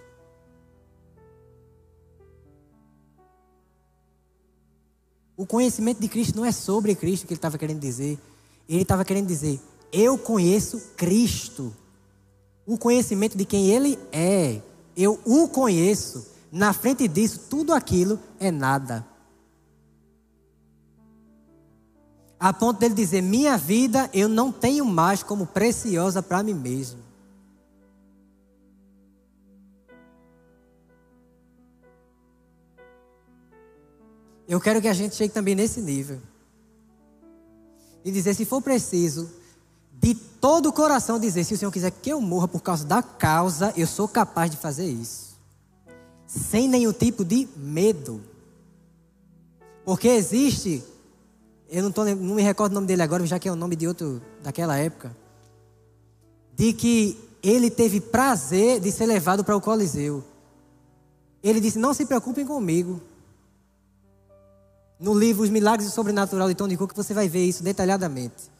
O 5.37 5.47
conhecimento 5.47 6.01
de 6.01 6.09
Cristo 6.09 6.37
não 6.37 6.45
é 6.45 6.53
sobre 6.53 6.95
Cristo 6.95 7.27
que 7.27 7.33
ele 7.33 7.39
estava 7.39 7.59
querendo 7.59 7.81
dizer. 7.81 8.19
Ele 8.69 8.83
estava 8.83 9.05
querendo 9.05 9.27
dizer: 9.27 9.61
eu 9.93 10.19
conheço 10.19 10.81
Cristo. 10.97 11.73
O 12.67 12.77
conhecimento 12.77 13.39
de 13.39 13.45
quem 13.45 13.71
ele 13.71 13.97
é. 14.11 14.61
Eu 14.97 15.21
o 15.25 15.49
conheço. 15.49 16.27
Na 16.51 16.73
frente 16.73 17.07
disso, 17.07 17.43
tudo 17.49 17.73
aquilo 17.73 18.19
é 18.41 18.51
nada. 18.51 19.07
A 22.45 22.53
ponto 22.53 22.79
dele 22.79 22.93
dizer: 22.93 23.23
minha 23.23 23.57
vida 23.57 24.11
eu 24.13 24.29
não 24.29 24.53
tenho 24.53 24.85
mais 24.85 25.23
como 25.23 25.47
preciosa 25.47 26.23
para 26.23 26.43
mim 26.43 26.53
mesmo. 26.53 26.99
Eu 34.47 34.61
quero 34.61 34.83
que 34.83 34.89
a 34.89 34.93
gente 34.93 35.15
chegue 35.15 35.33
também 35.33 35.55
nesse 35.55 35.81
nível. 35.81 36.21
E 38.05 38.11
dizer, 38.13 38.35
se 38.35 38.45
for 38.45 38.61
preciso, 38.61 39.31
de 39.91 40.15
todo 40.15 40.69
o 40.69 40.73
coração 40.73 41.19
dizer, 41.19 41.45
se 41.45 41.55
o 41.55 41.57
Senhor 41.57 41.73
quiser 41.73 41.93
que 41.93 42.11
eu 42.11 42.21
morra 42.21 42.47
por 42.47 42.61
causa 42.61 42.85
da 42.85 43.03
causa, 43.03 43.73
eu 43.75 43.87
sou 43.87 44.07
capaz 44.07 44.51
de 44.51 44.59
fazer 44.59 44.85
isso. 44.85 45.39
Sem 46.27 46.69
nenhum 46.69 46.93
tipo 46.93 47.25
de 47.25 47.49
medo. 47.57 48.21
Porque 49.83 50.09
existe, 50.09 50.85
eu 51.71 51.83
não, 51.83 51.91
tô, 51.91 52.05
não 52.05 52.35
me 52.35 52.43
recordo 52.43 52.73
o 52.73 52.75
nome 52.75 52.87
dele 52.87 53.03
agora, 53.03 53.27
já 53.27 53.39
que 53.39 53.49
é 53.49 53.53
o 53.53 53.57
nome 53.57 53.77
de 53.77 53.89
outro 53.89 54.21
daquela 54.43 54.77
época, 54.77 55.15
de 56.55 56.73
que 56.73 57.19
ele 57.43 57.71
teve 57.71 58.01
prazer 58.01 58.81
de 58.81 58.91
ser 58.91 59.07
levado 59.07 59.45
para 59.45 59.57
o 59.57 59.61
Coliseu. 59.61 60.25
Ele 61.43 61.61
disse: 61.61 61.79
Não 61.79 61.93
se 61.93 62.07
preocupem 62.07 62.47
comigo. 62.47 63.01
No 64.99 65.13
livro 65.13 65.43
Os 65.43 65.51
Milagres 65.51 65.91
do 65.91 65.95
Sobrenatural 65.95 66.49
de 66.49 66.55
Tony 66.55 66.77
Cook, 66.77 66.95
você 66.95 67.13
vai 67.13 67.29
ver 67.29 67.45
isso 67.45 67.63
detalhadamente. 67.63 68.51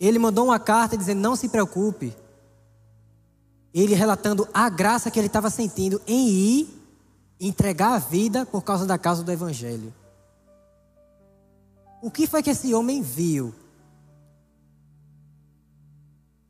Ele 0.00 0.18
mandou 0.18 0.46
uma 0.46 0.58
carta 0.58 0.96
dizendo: 0.96 1.20
Não 1.20 1.36
se 1.36 1.48
preocupe. 1.48 2.16
Ele 3.72 3.94
relatando 3.94 4.48
a 4.54 4.68
graça 4.68 5.10
que 5.10 5.18
ele 5.18 5.26
estava 5.26 5.50
sentindo 5.50 6.00
em 6.06 6.28
ir 6.28 6.76
entregar 7.38 7.92
a 7.92 7.98
vida 7.98 8.46
por 8.46 8.62
causa 8.62 8.86
da 8.86 8.98
causa 8.98 9.22
do 9.22 9.30
Evangelho. 9.30 9.92
O 12.02 12.10
que 12.10 12.26
foi 12.26 12.42
que 12.42 12.50
esse 12.50 12.74
homem 12.74 13.02
viu? 13.02 13.54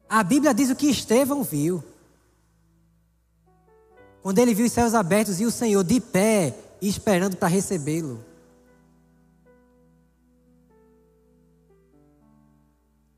A 0.09 0.23
Bíblia 0.23 0.55
diz 0.55 0.71
o 0.71 0.77
que 0.77 0.89
Estevão 0.89 1.43
viu. 1.43 1.83
Quando 4.23 4.39
ele 4.39 4.55
viu 4.55 4.67
os 4.67 4.73
céus 4.73 4.95
abertos 4.95 5.41
e 5.41 5.45
o 5.45 5.51
Senhor 5.51 5.83
de 5.85 6.01
pé, 6.01 6.57
esperando 6.81 7.37
para 7.37 7.49
recebê-lo. 7.49 8.25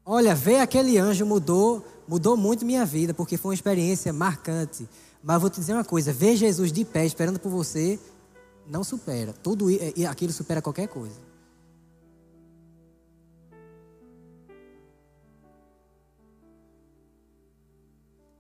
Olha, 0.05 0.35
ver 0.35 0.61
aquele 0.61 0.97
anjo 0.99 1.27
mudou, 1.27 1.85
mudou 2.07 2.37
muito 2.37 2.65
minha 2.65 2.85
vida, 2.85 3.13
porque 3.13 3.37
foi 3.37 3.51
uma 3.51 3.55
experiência 3.55 4.13
marcante. 4.13 4.89
Mas 5.23 5.41
vou 5.41 5.51
te 5.51 5.61
dizer 5.61 5.75
uma 5.75 5.85
coisa: 5.85 6.13
ver 6.13 6.37
Jesus 6.37 6.73
de 6.73 6.85
pé 6.85 7.05
esperando 7.05 7.39
por 7.39 7.51
você 7.51 7.99
não 8.67 8.83
supera. 8.83 9.35
Tudo 9.43 9.71
e 9.71 10.07
aquilo 10.07 10.33
supera 10.33 10.63
qualquer 10.63 10.89
coisa. 10.89 11.28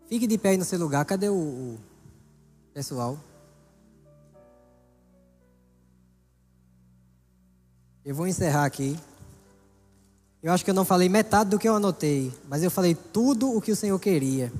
Fique 0.09 0.27
de 0.27 0.39
pé 0.39 0.51
aí 0.51 0.57
no 0.57 0.65
seu 0.65 0.79
lugar. 0.79 1.05
Cadê 1.05 1.29
o, 1.29 1.35
o 1.35 1.79
pessoal? 2.73 3.19
Eu 8.05 8.15
vou 8.15 8.27
encerrar 8.27 8.65
aqui. 8.65 8.97
Eu 10.43 10.53
acho 10.53 10.65
que 10.65 10.71
eu 10.71 10.75
não 10.75 10.85
falei 10.85 11.09
metade 11.09 11.51
do 11.51 11.59
que 11.59 11.69
eu 11.69 11.77
anotei, 11.77 12.33
mas 12.49 12.63
eu 12.63 12.71
falei 12.71 12.95
tudo 12.95 13.55
o 13.55 13.61
que 13.61 13.71
o 13.71 13.77
Senhor 13.77 13.99
queria. 13.99 14.51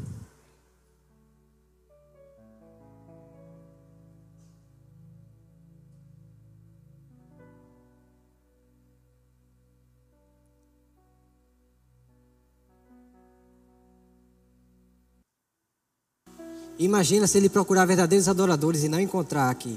Imagina 16.79 17.27
se 17.27 17.37
ele 17.37 17.49
procurar 17.49 17.85
verdadeiros 17.87 18.29
adoradores 18.29 18.85
e 18.85 18.89
não 18.89 19.01
encontrar 19.01 19.51
aqui. 19.51 19.77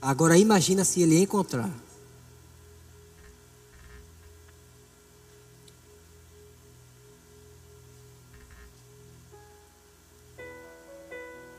Agora 0.00 0.36
imagina 0.36 0.84
se 0.84 1.00
ele 1.00 1.22
encontrar. 1.22 1.70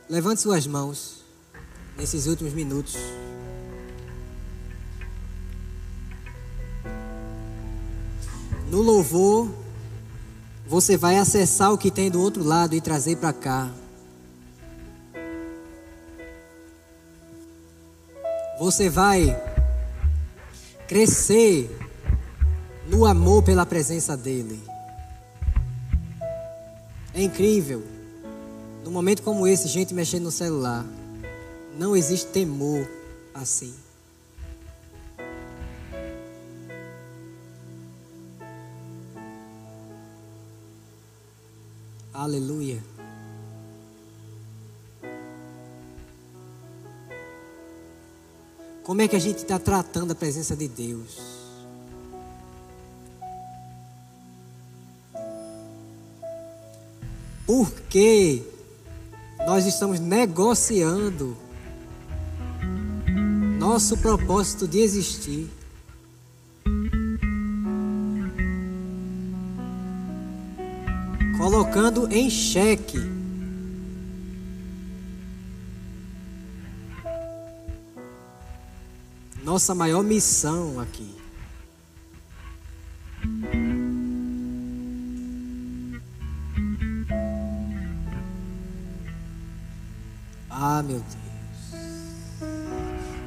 Levante 0.10 0.42
suas 0.42 0.68
mãos 0.68 1.24
nesses 1.96 2.28
últimos 2.28 2.52
minutos. 2.52 2.98
No 8.70 8.82
louvor, 8.82 9.62
você 10.74 10.97
vai 10.97 11.19
acessar 11.19 11.71
o 11.71 11.78
que 11.78 11.91
tem 11.91 12.09
do 12.09 12.19
outro 12.19 12.43
lado 12.43 12.74
e 12.74 12.82
trazer 12.82 13.17
para 13.17 13.32
cá. 13.32 13.71
você 18.57 18.89
vai 18.89 19.39
crescer 20.88 21.69
no 22.88 23.05
amor 23.05 23.43
pela 23.43 23.67
presença 23.67 24.17
dEle. 24.17 24.63
É 27.13 27.21
incrível. 27.21 27.84
Num 28.84 28.91
momento 28.91 29.21
como 29.21 29.45
esse, 29.45 29.67
gente 29.67 29.93
mexendo 29.93 30.24
no 30.24 30.32
celular, 30.32 30.84
não 31.78 31.95
existe 31.95 32.28
temor 32.30 32.88
assim. 33.32 33.76
Aleluia. 42.14 42.84
Como 48.84 49.01
é 49.01 49.07
que 49.07 49.16
a 49.16 49.20
gente 49.20 49.38
está 49.38 49.57
tratando 49.57 50.11
a 50.11 50.16
presença 50.16 50.55
de 50.55 50.68
Deus? 50.68 51.18
Porque 57.47 58.43
nós 59.47 59.66
estamos 59.66 59.99
negociando 59.99 61.36
nosso 63.57 63.97
propósito 63.97 64.68
de 64.68 64.82
existir. 64.82 65.49
Colocando 71.64 72.11
em 72.11 72.30
xeque 72.30 72.99
nossa 79.41 79.74
maior 79.74 80.03
missão 80.03 80.78
aqui. 80.82 81.16
Ah, 90.49 90.84
meu 90.84 90.99
Deus. 90.99 91.82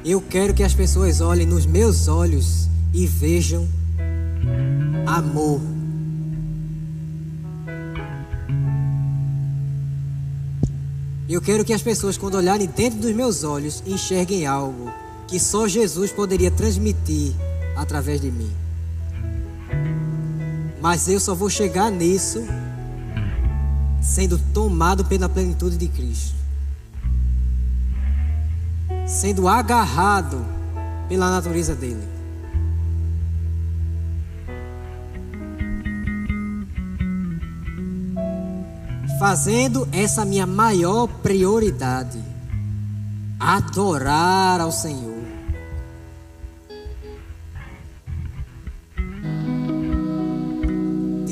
Eu 0.05 0.21
quero 0.21 0.53
que 0.53 0.63
as 0.63 0.75
pessoas 0.75 1.21
olhem 1.21 1.47
nos 1.47 1.65
meus 1.65 2.07
olhos 2.07 2.69
e 2.93 3.07
vejam 3.07 3.67
amor. 5.07 5.76
Eu 11.37 11.41
quero 11.41 11.63
que 11.63 11.71
as 11.71 11.83
pessoas, 11.83 12.17
quando 12.17 12.33
olharem 12.33 12.65
dentro 12.65 12.97
dos 12.97 13.13
meus 13.13 13.43
olhos, 13.43 13.83
enxerguem 13.85 14.47
algo 14.47 14.91
que 15.27 15.39
só 15.39 15.67
Jesus 15.67 16.11
poderia 16.11 16.49
transmitir 16.49 17.31
através 17.75 18.19
de 18.19 18.31
mim. 18.31 18.51
Mas 20.81 21.07
eu 21.07 21.19
só 21.19 21.35
vou 21.35 21.47
chegar 21.47 21.91
nisso 21.91 22.43
sendo 24.01 24.39
tomado 24.51 25.05
pela 25.05 25.29
plenitude 25.29 25.77
de 25.77 25.87
Cristo, 25.87 26.33
sendo 29.05 29.47
agarrado 29.47 30.43
pela 31.07 31.29
natureza 31.29 31.75
dele. 31.75 32.16
Fazendo 39.19 39.87
essa 39.91 40.23
minha 40.23 40.45
maior 40.45 41.07
prioridade, 41.07 42.21
adorar 43.39 44.61
ao 44.61 44.71
Senhor. 44.71 45.17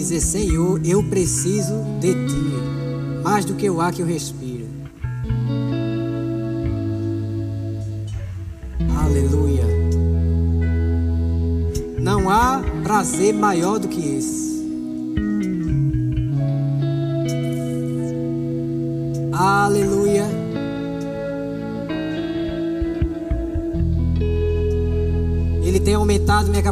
dizer: 0.06 0.22
Senhor, 0.22 0.80
eu 0.86 1.04
preciso 1.04 1.74
de 2.00 2.14
ti, 2.14 3.24
mais 3.24 3.44
do 3.44 3.56
que 3.56 3.70
o 3.70 3.82
ar 3.82 3.92
que 3.92 4.02
eu 4.02 4.06
respiro. 4.06 4.68
Aleluia. 8.98 9.66
Não 12.00 12.30
há 12.30 12.62
prazer 12.84 13.34
maior 13.34 13.80
do 13.80 13.88
que 13.88 14.18
esse. 14.18 14.45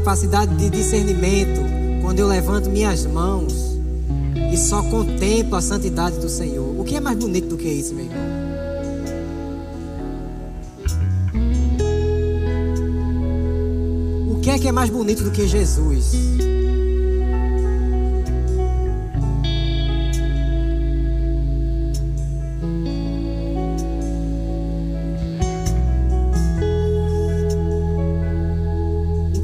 Capacidade 0.04 0.54
de 0.58 0.70
discernimento 0.70 1.62
quando 2.02 2.20
eu 2.20 2.28
levanto 2.28 2.70
minhas 2.70 3.06
mãos 3.06 3.54
e 4.52 4.58
só 4.58 4.84
contemplo 4.84 5.56
a 5.56 5.62
santidade 5.62 6.20
do 6.20 6.28
Senhor. 6.28 6.78
O 6.78 6.84
que 6.84 6.98
é 6.98 7.00
mais 7.00 7.18
bonito 7.18 7.48
do 7.48 7.56
que 7.56 7.70
isso, 7.70 7.96
meu 7.96 8.04
irmão? 8.04 8.20
O 14.30 14.42
que 14.42 14.50
é 14.50 14.60
que 14.60 14.68
é 14.68 14.74
mais 14.74 14.90
bonito 14.90 15.24
do 15.24 15.32
que 15.32 15.48
Jesus? 15.48 16.12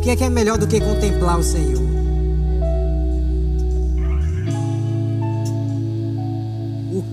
Que 0.10 0.14
é 0.14 0.16
que 0.16 0.24
é 0.24 0.30
melhor 0.30 0.58
do 0.58 0.66
que 0.66 0.82
contemplar 0.82 1.38
o 1.38 1.44
Senhor? 1.44 1.78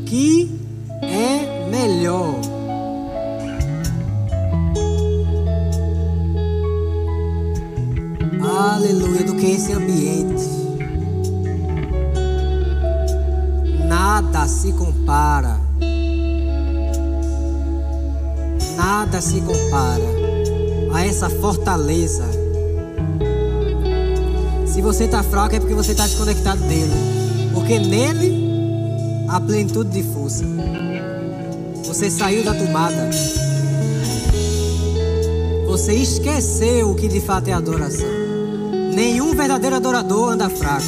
que 0.07 0.59
é 1.03 1.69
melhor. 1.69 2.37
Aleluia, 8.41 9.25
do 9.25 9.35
que 9.35 9.47
esse 9.47 9.73
ambiente. 9.73 10.49
Nada 13.87 14.47
se 14.47 14.73
compara. 14.73 15.59
Nada 18.77 19.21
se 19.21 19.41
compara 19.43 20.05
a 20.95 21.05
essa 21.05 21.29
fortaleza. 21.29 22.46
Se 24.77 24.83
você 24.83 25.05
está 25.05 25.23
fraco 25.23 25.57
é 25.57 25.59
porque 25.59 25.73
você 25.73 25.93
está 25.93 26.07
desconectado 26.07 26.61
dele. 26.65 26.93
Porque 27.55 27.79
nele 27.79 28.31
a 29.27 29.41
plenitude 29.41 29.89
de 29.89 30.03
força. 30.03 30.45
Você 31.83 32.11
saiu 32.11 32.45
da 32.45 32.53
tomada. 32.53 33.09
Você 35.67 35.95
esqueceu 35.95 36.91
o 36.91 36.95
que 36.95 37.09
de 37.09 37.23
fato 37.23 37.49
é 37.49 37.55
adoração. 37.55 38.07
Nenhum 38.95 39.35
verdadeiro 39.35 39.77
adorador 39.77 40.33
anda 40.33 40.51
fraco, 40.51 40.85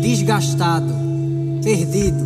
desgastado, 0.00 0.94
perdido. 1.60 2.22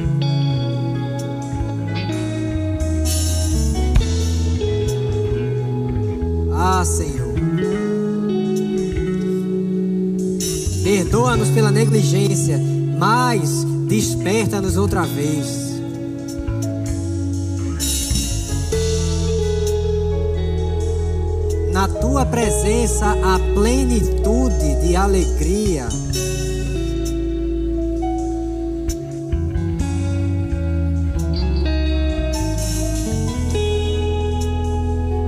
Ah, 6.53 6.85
Senhor. 6.85 7.14
Pela 11.55 11.71
negligência, 11.71 12.59
mas 12.99 13.65
Desperta-nos 13.87 14.77
outra 14.77 15.03
vez. 15.03 15.75
Na 21.71 21.87
tua 21.87 22.25
presença 22.25 23.07
há 23.23 23.39
plenitude 23.55 24.81
de 24.83 24.97
alegria. 24.97 25.87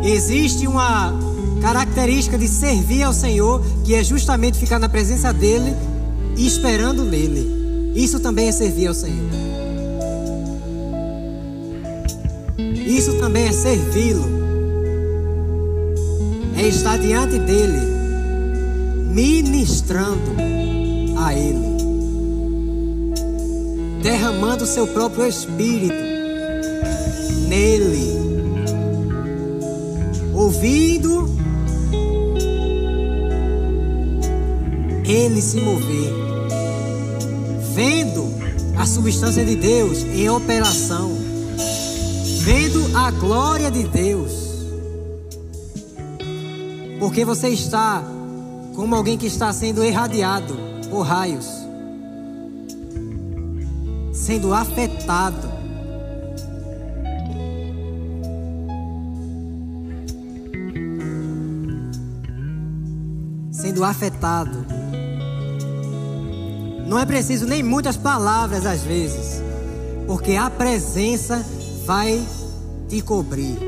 Existe 0.03 0.67
uma 0.67 1.13
característica 1.61 2.39
de 2.39 2.49
servir 2.49 3.03
ao 3.03 3.13
Senhor, 3.13 3.63
que 3.85 3.95
é 3.95 4.03
justamente 4.03 4.59
ficar 4.59 4.79
na 4.79 4.89
presença 4.89 5.33
dEle 5.33 5.75
e 6.37 6.47
esperando 6.47 7.05
nele. 7.05 7.93
Isso 7.95 8.21
também 8.21 8.49
é 8.49 8.53
servir 8.53 8.89
ao 8.89 8.95
Senhor. 8.95 9.31
Isso 12.87 13.15
também 13.15 13.47
é 13.47 13.53
servi-lo. 13.53 14.37
É 16.57 16.69
estar 16.69 16.99
diante 16.99 17.39
dele, 17.39 17.81
ministrando 19.13 20.37
a 21.19 21.35
ele, 21.35 21.77
derramando 24.03 24.65
o 24.65 24.67
seu 24.67 24.87
próprio 24.87 25.27
espírito 25.27 25.95
nele, 27.49 28.17
ouvindo 30.35 31.37
Ele 35.09 35.41
se 35.41 35.61
mover, 35.61 36.13
vendo 37.77 38.25
a 38.79 38.87
substância 38.87 39.45
de 39.45 39.55
Deus 39.55 39.99
em 39.99 40.31
operação, 40.31 41.15
vendo 42.41 42.97
a 42.97 43.11
glória 43.11 43.71
de 43.71 43.83
Deus, 43.83 44.33
porque 46.99 47.23
você 47.23 47.51
está 47.51 48.03
como 48.75 48.95
alguém 48.95 49.19
que 49.19 49.27
está 49.27 49.53
sendo 49.53 49.85
irradiado 49.85 50.57
por 50.91 51.03
raios, 51.03 51.47
sendo 54.11 54.55
afetado. 54.55 55.55
Sendo 63.53 63.85
afetado. 63.85 64.76
Não 66.89 66.99
é 66.99 67.05
preciso 67.05 67.47
nem 67.47 67.63
muitas 67.63 67.97
palavras 67.97 68.65
às 68.65 68.83
vezes, 68.83 69.43
porque 70.07 70.33
a 70.37 70.49
presença 70.49 71.45
vai 71.85 72.25
te 72.89 73.01
cobrir. 73.01 73.59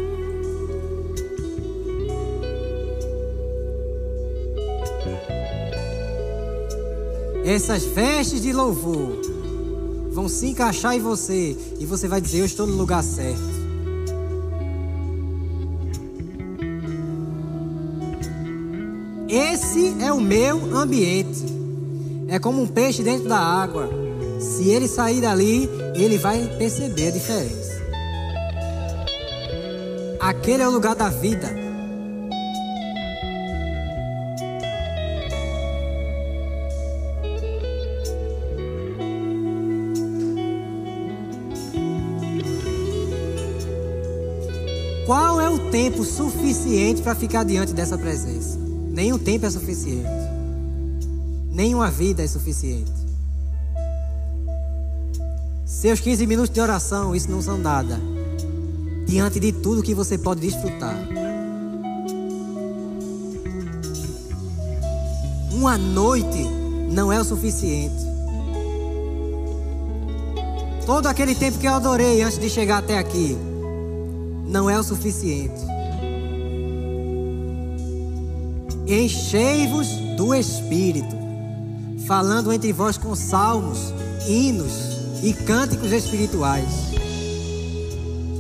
Essas 7.44 7.82
vestes 7.84 8.42
de 8.42 8.52
louvor 8.52 9.20
vão 10.12 10.28
se 10.28 10.46
encaixar 10.48 10.94
em 10.94 11.00
você 11.00 11.56
e 11.80 11.86
você 11.86 12.06
vai 12.06 12.20
dizer: 12.20 12.40
Eu 12.40 12.44
estou 12.44 12.66
no 12.66 12.76
lugar 12.76 13.02
certo. 13.02 13.58
Esse 19.28 19.96
é 20.00 20.12
o 20.12 20.20
meu 20.20 20.76
ambiente. 20.76 21.57
É 22.30 22.38
como 22.38 22.60
um 22.60 22.66
peixe 22.66 23.02
dentro 23.02 23.26
da 23.26 23.38
água. 23.38 23.88
Se 24.38 24.68
ele 24.68 24.86
sair 24.86 25.22
dali, 25.22 25.66
ele 25.94 26.18
vai 26.18 26.46
perceber 26.58 27.08
a 27.08 27.10
diferença. 27.10 27.78
Aquele 30.20 30.62
é 30.62 30.68
o 30.68 30.70
lugar 30.70 30.94
da 30.94 31.08
vida. 31.08 31.48
Qual 45.06 45.40
é 45.40 45.48
o 45.48 45.70
tempo 45.70 46.04
suficiente 46.04 47.00
para 47.00 47.14
ficar 47.14 47.42
diante 47.42 47.72
dessa 47.72 47.96
presença? 47.96 48.58
Nenhum 48.90 49.18
tempo 49.18 49.46
é 49.46 49.50
suficiente. 49.50 50.38
Nenhuma 51.59 51.90
vida 51.90 52.22
é 52.22 52.26
suficiente. 52.28 52.92
Seus 55.64 55.98
15 55.98 56.24
minutos 56.24 56.54
de 56.54 56.61
oração, 56.61 57.16
isso 57.16 57.28
não 57.28 57.42
são 57.42 57.59
nada. 57.59 57.98
Diante 59.04 59.40
de 59.40 59.50
tudo 59.50 59.82
que 59.82 59.92
você 59.92 60.16
pode 60.16 60.40
desfrutar. 60.40 60.96
Uma 65.50 65.76
noite 65.76 66.44
não 66.92 67.12
é 67.12 67.20
o 67.20 67.24
suficiente. 67.24 68.06
Todo 70.86 71.09
aquele 71.09 71.34
tempo 71.34 71.59
que 71.59 71.66
eu 71.66 71.74
adorei 71.74 72.22
antes 72.22 72.38
de 72.38 72.48
chegar 72.48 72.78
até 72.78 72.98
aqui 72.98 73.36
não 74.46 74.70
é 74.70 74.78
o 74.78 74.84
suficiente. 74.84 75.61
Enchei-vos 78.86 79.88
do 80.16 80.32
Espírito, 80.32 81.17
falando 82.09 82.50
entre 82.50 82.72
vós 82.72 82.96
com 82.96 83.14
salmos, 83.14 83.92
hinos 84.26 84.72
e 85.22 85.34
cânticos 85.34 85.92
espirituais. 85.92 86.70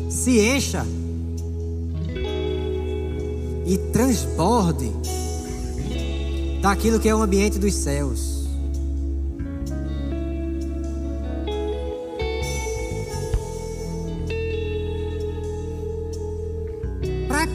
Se 0.08 0.40
encha 0.40 0.86
e 3.66 3.76
transborde 3.92 4.90
daquilo 6.62 6.98
que 6.98 7.10
é 7.10 7.14
o 7.14 7.22
ambiente 7.22 7.58
dos 7.58 7.74
céus. 7.74 8.38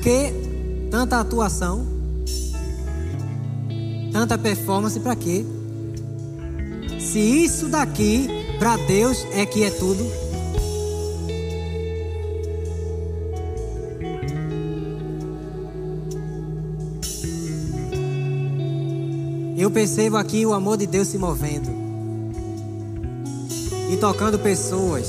que 0.04 0.34
tanta 0.92 1.22
atuação? 1.22 1.88
Tanta 4.12 4.38
performance 4.38 5.00
para 5.00 5.16
quê? 5.16 5.46
Se 7.14 7.20
isso 7.20 7.68
daqui 7.68 8.28
para 8.58 8.76
Deus 8.76 9.24
é 9.34 9.46
que 9.46 9.64
é 9.64 9.70
tudo. 9.70 10.04
Eu 19.56 19.70
percebo 19.70 20.18
aqui 20.18 20.44
o 20.44 20.54
amor 20.54 20.76
de 20.76 20.88
Deus 20.88 21.08
se 21.08 21.20
movendo 21.20 21.70
e 23.92 23.98
tocando 23.98 24.40
pessoas 24.40 25.08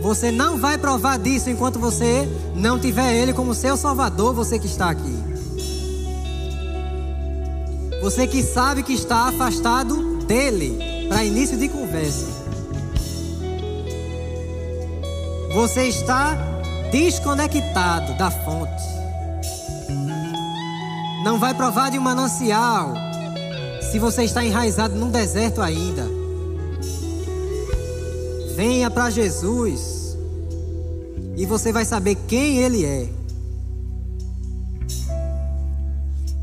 você 0.00 0.30
não 0.30 0.58
vai 0.58 0.78
provar 0.78 1.18
disso 1.18 1.50
enquanto 1.50 1.80
você 1.80 2.28
não 2.54 2.78
tiver 2.78 3.16
Ele 3.16 3.32
como 3.32 3.52
seu 3.52 3.76
Salvador, 3.76 4.32
você 4.32 4.60
que 4.60 4.66
está 4.68 4.90
aqui. 4.90 5.27
Você 8.08 8.26
que 8.26 8.42
sabe 8.42 8.82
que 8.82 8.94
está 8.94 9.28
afastado 9.28 10.24
dele 10.24 10.78
para 11.10 11.26
início 11.26 11.58
de 11.58 11.68
conversa. 11.68 12.24
Você 15.54 15.88
está 15.88 16.34
desconectado 16.90 18.16
da 18.16 18.30
fonte. 18.30 18.82
Não 21.22 21.38
vai 21.38 21.52
provar 21.52 21.90
de 21.90 21.98
um 21.98 22.00
manancial 22.00 22.94
se 23.82 23.98
você 23.98 24.24
está 24.24 24.42
enraizado 24.42 24.94
num 24.94 25.10
deserto 25.10 25.60
ainda. 25.60 26.08
Venha 28.56 28.90
para 28.90 29.10
Jesus 29.10 30.16
e 31.36 31.44
você 31.44 31.70
vai 31.74 31.84
saber 31.84 32.14
quem 32.26 32.56
Ele 32.56 32.86
é. 32.86 33.17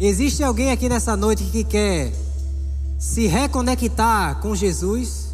Existe 0.08 0.44
alguém 0.44 0.70
aqui 0.70 0.88
nessa 0.88 1.18
noite 1.18 1.44
que 1.46 1.64
quer 1.64 2.14
se 3.00 3.26
reconectar 3.26 4.40
com 4.40 4.54
Jesus? 4.54 5.34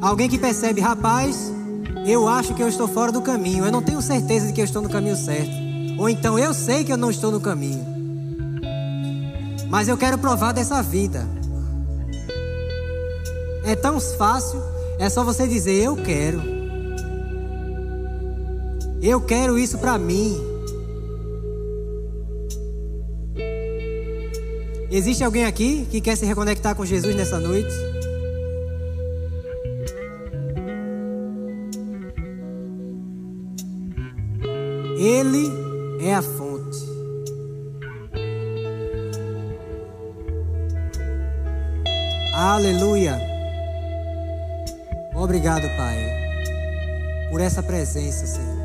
Alguém 0.00 0.28
que 0.28 0.36
percebe, 0.36 0.80
rapaz, 0.80 1.52
eu 2.04 2.26
acho 2.26 2.54
que 2.54 2.62
eu 2.62 2.68
estou 2.68 2.88
fora 2.88 3.12
do 3.12 3.22
caminho, 3.22 3.64
eu 3.64 3.70
não 3.70 3.82
tenho 3.82 4.02
certeza 4.02 4.48
de 4.48 4.52
que 4.52 4.60
eu 4.60 4.64
estou 4.64 4.82
no 4.82 4.88
caminho 4.88 5.14
certo. 5.14 5.52
Ou 5.96 6.08
então 6.08 6.36
eu 6.36 6.52
sei 6.52 6.82
que 6.82 6.92
eu 6.92 6.96
não 6.96 7.08
estou 7.08 7.30
no 7.30 7.40
caminho. 7.40 7.86
Mas 9.68 9.86
eu 9.86 9.96
quero 9.96 10.18
provar 10.18 10.50
dessa 10.50 10.82
vida. 10.82 11.24
É 13.64 13.76
tão 13.76 14.00
fácil 14.00 14.60
é 14.98 15.08
só 15.08 15.22
você 15.22 15.46
dizer: 15.46 15.80
Eu 15.80 15.94
quero. 15.94 16.42
Eu 19.00 19.20
quero 19.20 19.56
isso 19.56 19.78
para 19.78 19.96
mim. 19.96 20.53
Existe 24.94 25.24
alguém 25.24 25.44
aqui 25.44 25.88
que 25.90 26.00
quer 26.00 26.16
se 26.16 26.24
reconectar 26.24 26.72
com 26.76 26.86
Jesus 26.86 27.16
nessa 27.16 27.40
noite? 27.40 27.74
Ele 34.96 35.50
é 36.00 36.14
a 36.14 36.22
fonte. 36.22 36.78
Aleluia. 42.32 43.18
Obrigado, 45.16 45.66
Pai, 45.76 45.98
por 47.32 47.40
essa 47.40 47.64
presença, 47.64 48.28
Senhor. 48.28 48.63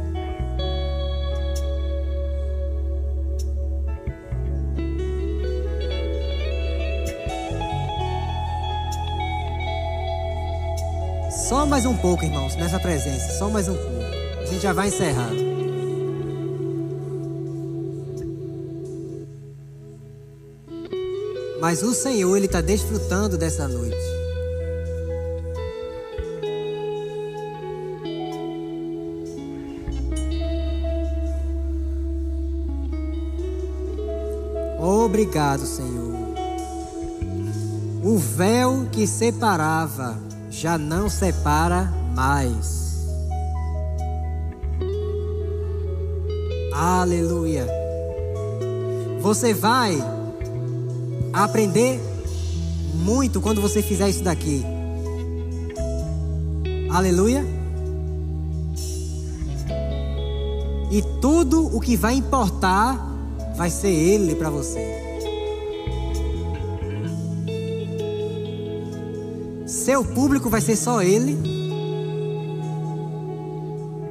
Só 11.50 11.66
mais 11.66 11.84
um 11.84 11.98
pouco, 11.98 12.24
irmãos, 12.24 12.56
nessa 12.56 12.80
presença. 12.80 13.40
Só 13.40 13.50
mais 13.50 13.68
um 13.68 13.74
pouco. 13.74 14.04
A 14.40 14.46
gente 14.46 14.62
já 14.62 14.72
vai 14.72 14.90
encerrar. 14.90 15.32
Mas 21.60 21.82
o 21.82 21.92
Senhor, 21.96 22.38
Ele 22.38 22.46
está 22.46 22.62
desfrutando 22.62 23.36
dessa 23.36 23.68
noite. 23.68 23.98
Obrigado, 34.80 35.66
Senhor. 35.66 36.14
O 38.04 38.20
véu 38.20 38.88
que 38.92 39.08
separava 39.08 40.29
já 40.60 40.78
não 40.78 41.10
separa 41.10 41.90
mais. 42.14 43.08
Aleluia. 46.74 47.66
Você 49.22 49.54
vai 49.54 49.98
aprender 51.32 52.02
muito 52.94 53.40
quando 53.40 53.62
você 53.62 53.82
fizer 53.82 54.10
isso 54.10 54.22
daqui. 54.22 54.66
Aleluia. 56.90 57.46
E 60.92 61.02
tudo 61.22 61.74
o 61.74 61.80
que 61.80 61.96
vai 61.96 62.16
importar 62.16 63.00
vai 63.56 63.70
ser 63.70 63.92
Ele 63.92 64.36
para 64.36 64.50
você. 64.50 65.09
Seu 69.90 70.06
público 70.06 70.52
vai 70.52 70.62
ser 70.62 70.76
só 70.76 71.02
Ele. 71.02 71.36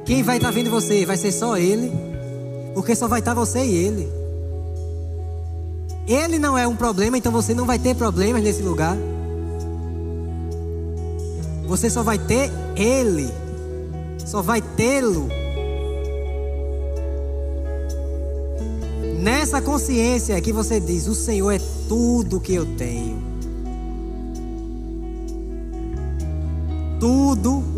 Quem 0.03 0.21
vai 0.23 0.35
estar 0.35 0.49
tá 0.49 0.53
vendo 0.53 0.69
você 0.69 1.05
vai 1.05 1.15
ser 1.15 1.31
só 1.31 1.57
Ele. 1.57 1.89
Porque 2.73 2.93
só 2.97 3.07
vai 3.07 3.19
estar 3.19 3.33
tá 3.33 3.39
você 3.39 3.63
e 3.63 3.75
Ele. 3.75 4.09
Ele 6.05 6.37
não 6.37 6.57
é 6.57 6.67
um 6.67 6.75
problema, 6.75 7.17
então 7.17 7.31
você 7.31 7.53
não 7.53 7.65
vai 7.65 7.79
ter 7.79 7.95
problemas 7.95 8.43
nesse 8.43 8.61
lugar. 8.61 8.97
Você 11.65 11.89
só 11.89 12.03
vai 12.03 12.19
ter 12.19 12.51
Ele. 12.75 13.29
Só 14.25 14.41
vai 14.41 14.61
tê-lo. 14.61 15.29
Nessa 19.21 19.61
consciência 19.61 20.33
é 20.33 20.41
que 20.41 20.51
você 20.51 20.77
diz: 20.77 21.07
O 21.07 21.15
Senhor 21.15 21.51
é 21.51 21.61
tudo 21.87 22.41
que 22.41 22.53
eu 22.53 22.65
tenho. 22.75 23.18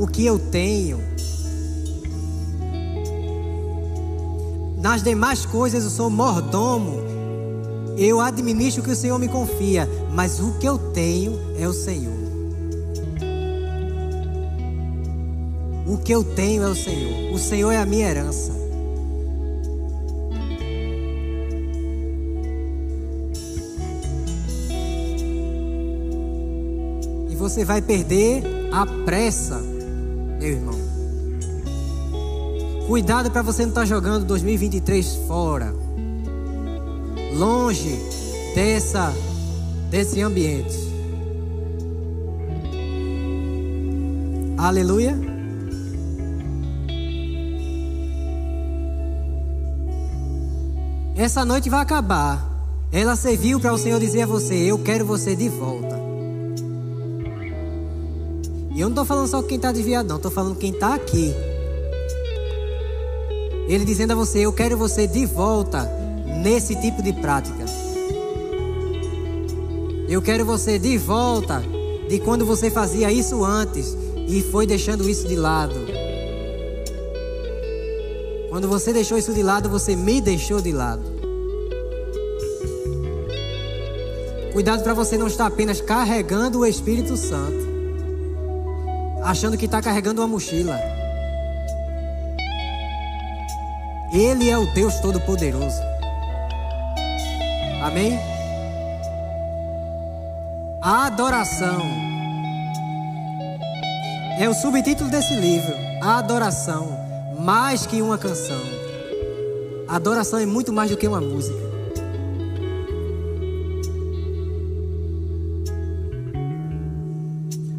O 0.01 0.07
que 0.07 0.25
eu 0.25 0.39
tenho. 0.39 0.99
Nas 4.77 5.03
demais 5.03 5.45
coisas 5.45 5.83
eu 5.83 5.91
sou 5.91 6.09
mordomo. 6.09 6.99
Eu 7.97 8.19
administro 8.19 8.81
o 8.81 8.85
que 8.85 8.93
o 8.93 8.95
Senhor 8.95 9.19
me 9.19 9.27
confia, 9.27 9.87
mas 10.11 10.39
o 10.39 10.53
que 10.53 10.67
eu 10.67 10.79
tenho 10.91 11.39
é 11.55 11.67
o 11.67 11.73
Senhor. 11.73 12.19
O 15.85 15.97
que 15.99 16.11
eu 16.11 16.23
tenho 16.23 16.63
é 16.63 16.67
o 16.67 16.75
Senhor. 16.75 17.35
O 17.35 17.37
Senhor 17.37 17.71
é 17.71 17.77
a 17.77 17.85
minha 17.85 18.09
herança. 18.09 18.53
E 27.29 27.35
você 27.35 27.63
vai 27.63 27.83
perder 27.83 28.41
a 28.71 28.85
pressa, 29.05 29.70
meu 30.41 30.49
irmão. 30.49 30.73
Cuidado 32.87 33.29
para 33.29 33.43
você 33.43 33.61
não 33.61 33.69
estar 33.69 33.81
tá 33.81 33.85
jogando 33.85 34.25
2023 34.25 35.15
fora. 35.27 35.73
Longe 37.35 37.97
dessa 38.55 39.13
desse 39.89 40.19
ambiente. 40.19 40.75
Aleluia. 44.57 45.17
Essa 51.15 51.45
noite 51.45 51.69
vai 51.69 51.81
acabar. 51.81 52.49
Ela 52.91 53.15
serviu 53.15 53.59
para 53.59 53.73
o 53.73 53.77
Senhor 53.77 53.99
dizer 53.99 54.23
a 54.23 54.25
você: 54.25 54.55
Eu 54.55 54.79
quero 54.79 55.05
você 55.05 55.35
de 55.35 55.47
volta. 55.49 56.00
E 58.73 58.79
eu 58.79 58.87
não 58.87 58.93
estou 58.93 59.05
falando 59.05 59.27
só 59.27 59.41
quem 59.41 59.57
está 59.57 59.71
desviado, 59.71 60.07
não. 60.07 60.17
Estou 60.17 60.31
falando 60.31 60.57
quem 60.57 60.71
está 60.71 60.93
aqui. 60.93 61.33
Ele 63.67 63.85
dizendo 63.85 64.11
a 64.11 64.15
você: 64.15 64.39
Eu 64.39 64.53
quero 64.53 64.77
você 64.77 65.07
de 65.07 65.25
volta 65.25 65.89
nesse 66.41 66.75
tipo 66.75 67.01
de 67.01 67.13
prática. 67.13 67.65
Eu 70.07 70.21
quero 70.21 70.45
você 70.45 70.77
de 70.77 70.97
volta 70.97 71.63
de 72.09 72.19
quando 72.19 72.45
você 72.45 72.69
fazia 72.69 73.11
isso 73.11 73.45
antes 73.45 73.95
e 74.27 74.41
foi 74.41 74.65
deixando 74.65 75.09
isso 75.09 75.27
de 75.27 75.35
lado. 75.35 75.75
Quando 78.49 78.67
você 78.67 78.91
deixou 78.91 79.17
isso 79.17 79.33
de 79.33 79.41
lado, 79.41 79.69
você 79.69 79.95
me 79.95 80.19
deixou 80.19 80.59
de 80.59 80.73
lado. 80.73 81.03
Cuidado 84.51 84.83
para 84.83 84.93
você 84.93 85.17
não 85.17 85.27
estar 85.27 85.45
apenas 85.45 85.79
carregando 85.79 86.59
o 86.59 86.65
Espírito 86.65 87.15
Santo, 87.15 87.70
achando 89.23 89.57
que 89.57 89.65
está 89.65 89.81
carregando 89.81 90.21
uma 90.21 90.27
mochila. 90.27 90.79
Ele 94.13 94.49
é 94.49 94.57
o 94.57 94.65
Deus 94.73 94.99
Todo-Poderoso. 94.99 95.81
Amém? 97.81 98.19
A 100.81 101.05
adoração 101.05 101.81
é 104.39 104.49
o 104.49 104.53
subtítulo 104.53 105.09
desse 105.09 105.35
livro. 105.35 105.73
A 106.01 106.17
adoração, 106.17 106.97
mais 107.39 107.85
que 107.85 108.01
uma 108.01 108.17
canção. 108.17 108.61
A 109.87 109.95
adoração 109.95 110.39
é 110.39 110.45
muito 110.45 110.73
mais 110.73 110.89
do 110.89 110.97
que 110.97 111.07
uma 111.07 111.21
música. 111.21 111.71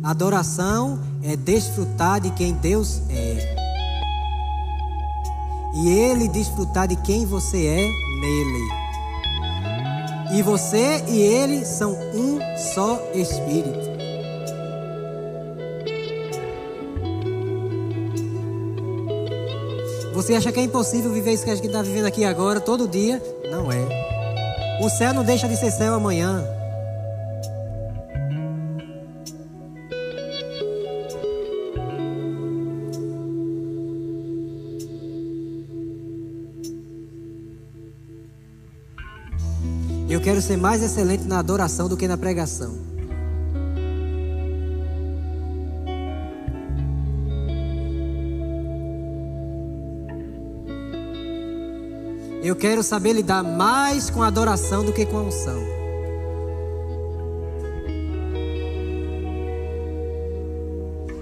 Adoração 0.03 1.12
é 1.25 1.37
desfrutar 1.37 2.21
de 2.21 2.31
quem 2.31 2.53
Deus 2.53 3.01
é. 3.11 3.55
E 5.75 5.89
Ele 5.89 6.29
desfrutar 6.29 6.89
de 6.89 6.97
quem 6.97 7.25
você 7.25 7.67
é 7.67 7.89
nele. 8.21 8.83
E 10.35 10.43
você 10.43 11.03
e 11.09 11.21
Ele 11.21 11.65
são 11.65 11.93
um 11.93 12.39
só 12.75 13.01
Espírito. 13.15 13.93
Você 20.15 20.35
acha 20.35 20.53
que 20.53 20.61
é 20.61 20.63
impossível 20.63 21.11
viver 21.11 21.33
isso 21.33 21.45
que 21.45 21.51
a 21.51 21.55
gente 21.55 21.67
está 21.67 21.83
vivendo 21.83 22.05
aqui 22.05 22.25
agora, 22.25 22.61
todo 22.61 22.87
dia? 22.87 23.21
Não 23.51 23.73
é. 23.73 23.89
O 24.83 24.89
céu 24.91 25.15
não 25.15 25.25
deixa 25.25 25.49
de 25.49 25.57
ser 25.57 25.71
céu 25.71 25.95
amanhã. 25.95 26.45
Quero 40.33 40.41
ser 40.41 40.57
mais 40.57 40.83
excelente 40.83 41.25
na 41.25 41.41
adoração 41.41 41.91
do 41.91 41.95
que 41.95 42.09
na 42.09 42.17
pregação. 42.17 42.75
Eu 52.43 52.57
quero 52.57 52.83
saber 52.83 53.13
lidar 53.13 53.43
mais 53.43 54.09
com 54.09 54.23
a 54.23 54.29
adoração 54.29 54.83
do 54.83 54.91
que 54.91 55.05
com 55.05 55.19
a 55.19 55.23
unção. 55.23 55.63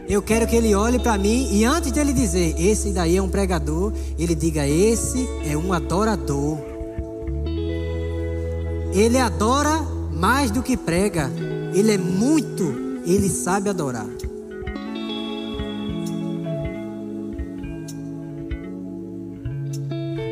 Eu 0.09 0.23
quero 0.23 0.47
que 0.47 0.55
ele 0.55 0.73
olhe 0.73 1.01
para 1.01 1.19
mim 1.19 1.49
e 1.51 1.65
antes 1.65 1.91
de 1.91 1.99
ele 1.99 2.13
dizer, 2.13 2.55
esse 2.61 2.93
daí 2.93 3.17
é 3.17 3.23
um 3.23 3.29
pregador, 3.29 3.93
ele 4.17 4.37
diga, 4.37 4.69
esse 4.69 5.29
é 5.45 5.57
um 5.57 5.73
adorador. 5.73 6.80
Ele 8.93 9.19
adora 9.19 9.81
mais 10.13 10.51
do 10.51 10.63
que 10.63 10.77
prega. 10.77 11.31
Ele 11.73 11.93
é 11.93 11.99
muito, 11.99 12.75
ele 13.07 13.29
sabe 13.29 13.71
adorar. 13.71 14.07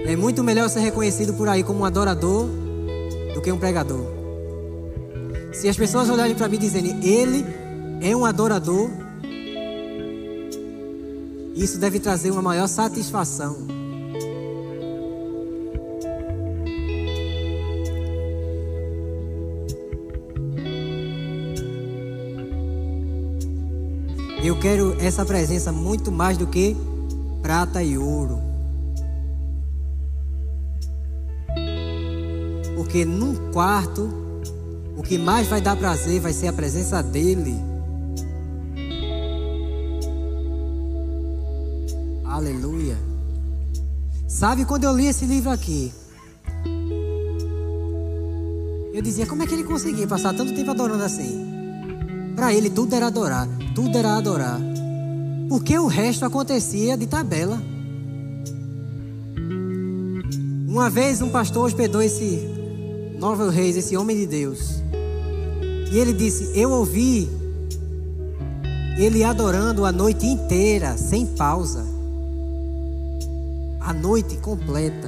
É 0.06 0.16
muito 0.16 0.42
melhor 0.42 0.68
ser 0.68 0.80
reconhecido 0.80 1.34
por 1.34 1.48
aí 1.48 1.62
como 1.62 1.80
um 1.80 1.84
adorador 1.84 2.48
do 3.34 3.42
que 3.42 3.52
um 3.52 3.58
pregador. 3.58 4.06
Se 5.52 5.68
as 5.68 5.76
pessoas 5.76 6.08
olharem 6.08 6.34
para 6.34 6.48
mim 6.48 6.58
dizerem, 6.58 6.98
ele 7.04 7.44
é 8.00 8.16
um 8.16 8.24
adorador, 8.24 8.90
isso 11.54 11.78
deve 11.78 12.00
trazer 12.00 12.30
uma 12.30 12.40
maior 12.40 12.68
satisfação. 12.68 13.77
Quero 24.58 24.96
essa 25.00 25.24
presença 25.24 25.70
muito 25.72 26.10
mais 26.10 26.36
do 26.36 26.46
que 26.46 26.76
prata 27.42 27.82
e 27.82 27.96
ouro. 27.96 28.38
Porque 32.76 33.04
num 33.04 33.52
quarto, 33.52 34.08
o 34.96 35.02
que 35.02 35.18
mais 35.18 35.46
vai 35.46 35.60
dar 35.60 35.76
prazer 35.76 36.20
vai 36.20 36.32
ser 36.32 36.48
a 36.48 36.52
presença 36.52 37.02
dele. 37.02 37.54
Aleluia. 42.24 42.96
Sabe 44.26 44.64
quando 44.64 44.84
eu 44.84 44.96
li 44.96 45.06
esse 45.06 45.24
livro 45.24 45.50
aqui? 45.50 45.92
Eu 48.94 49.02
dizia, 49.02 49.26
como 49.26 49.42
é 49.42 49.46
que 49.46 49.54
ele 49.54 49.64
conseguia 49.64 50.06
passar 50.06 50.34
tanto 50.34 50.54
tempo 50.54 50.70
adorando 50.70 51.02
assim? 51.02 51.46
Para 52.34 52.52
ele 52.52 52.70
tudo 52.70 52.94
era 52.94 53.08
adorar, 53.08 53.48
tudo 53.78 53.96
era 53.96 54.16
adorar. 54.16 54.60
Porque 55.48 55.78
o 55.78 55.86
resto 55.86 56.24
acontecia 56.24 56.96
de 56.96 57.06
tabela. 57.06 57.62
Uma 60.66 60.90
vez 60.90 61.22
um 61.22 61.30
pastor 61.30 61.66
hospedou 61.66 62.02
esse 62.02 62.40
Novel 63.20 63.50
Reis, 63.50 63.76
esse 63.76 63.96
homem 63.96 64.16
de 64.16 64.26
Deus. 64.26 64.82
E 65.92 65.96
ele 65.96 66.12
disse: 66.12 66.58
Eu 66.58 66.72
ouvi 66.72 67.30
ele 68.98 69.22
adorando 69.22 69.84
a 69.84 69.92
noite 69.92 70.26
inteira, 70.26 70.96
sem 70.96 71.24
pausa. 71.24 71.86
A 73.80 73.92
noite 73.92 74.38
completa. 74.38 75.06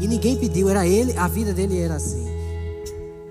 E 0.00 0.08
ninguém 0.08 0.36
pediu, 0.36 0.68
era 0.68 0.84
ele, 0.84 1.16
a 1.16 1.28
vida 1.28 1.54
dele 1.54 1.78
era 1.78 1.94
assim. 1.94 2.26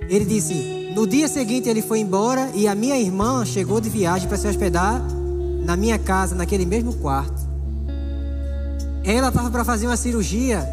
Ele 0.07 0.23
disse: 0.23 0.84
No 0.95 1.05
dia 1.05 1.27
seguinte 1.27 1.67
ele 1.67 1.81
foi 1.81 1.99
embora 1.99 2.49
e 2.53 2.69
a 2.69 2.73
minha 2.73 2.97
irmã 2.97 3.43
chegou 3.43 3.81
de 3.81 3.89
viagem 3.89 4.29
para 4.29 4.37
se 4.37 4.47
hospedar 4.47 5.01
na 5.65 5.75
minha 5.75 5.99
casa, 5.99 6.33
naquele 6.33 6.65
mesmo 6.65 6.93
quarto. 6.93 7.45
Ela 9.03 9.27
estava 9.27 9.51
para 9.51 9.65
fazer 9.65 9.87
uma 9.87 9.97
cirurgia 9.97 10.65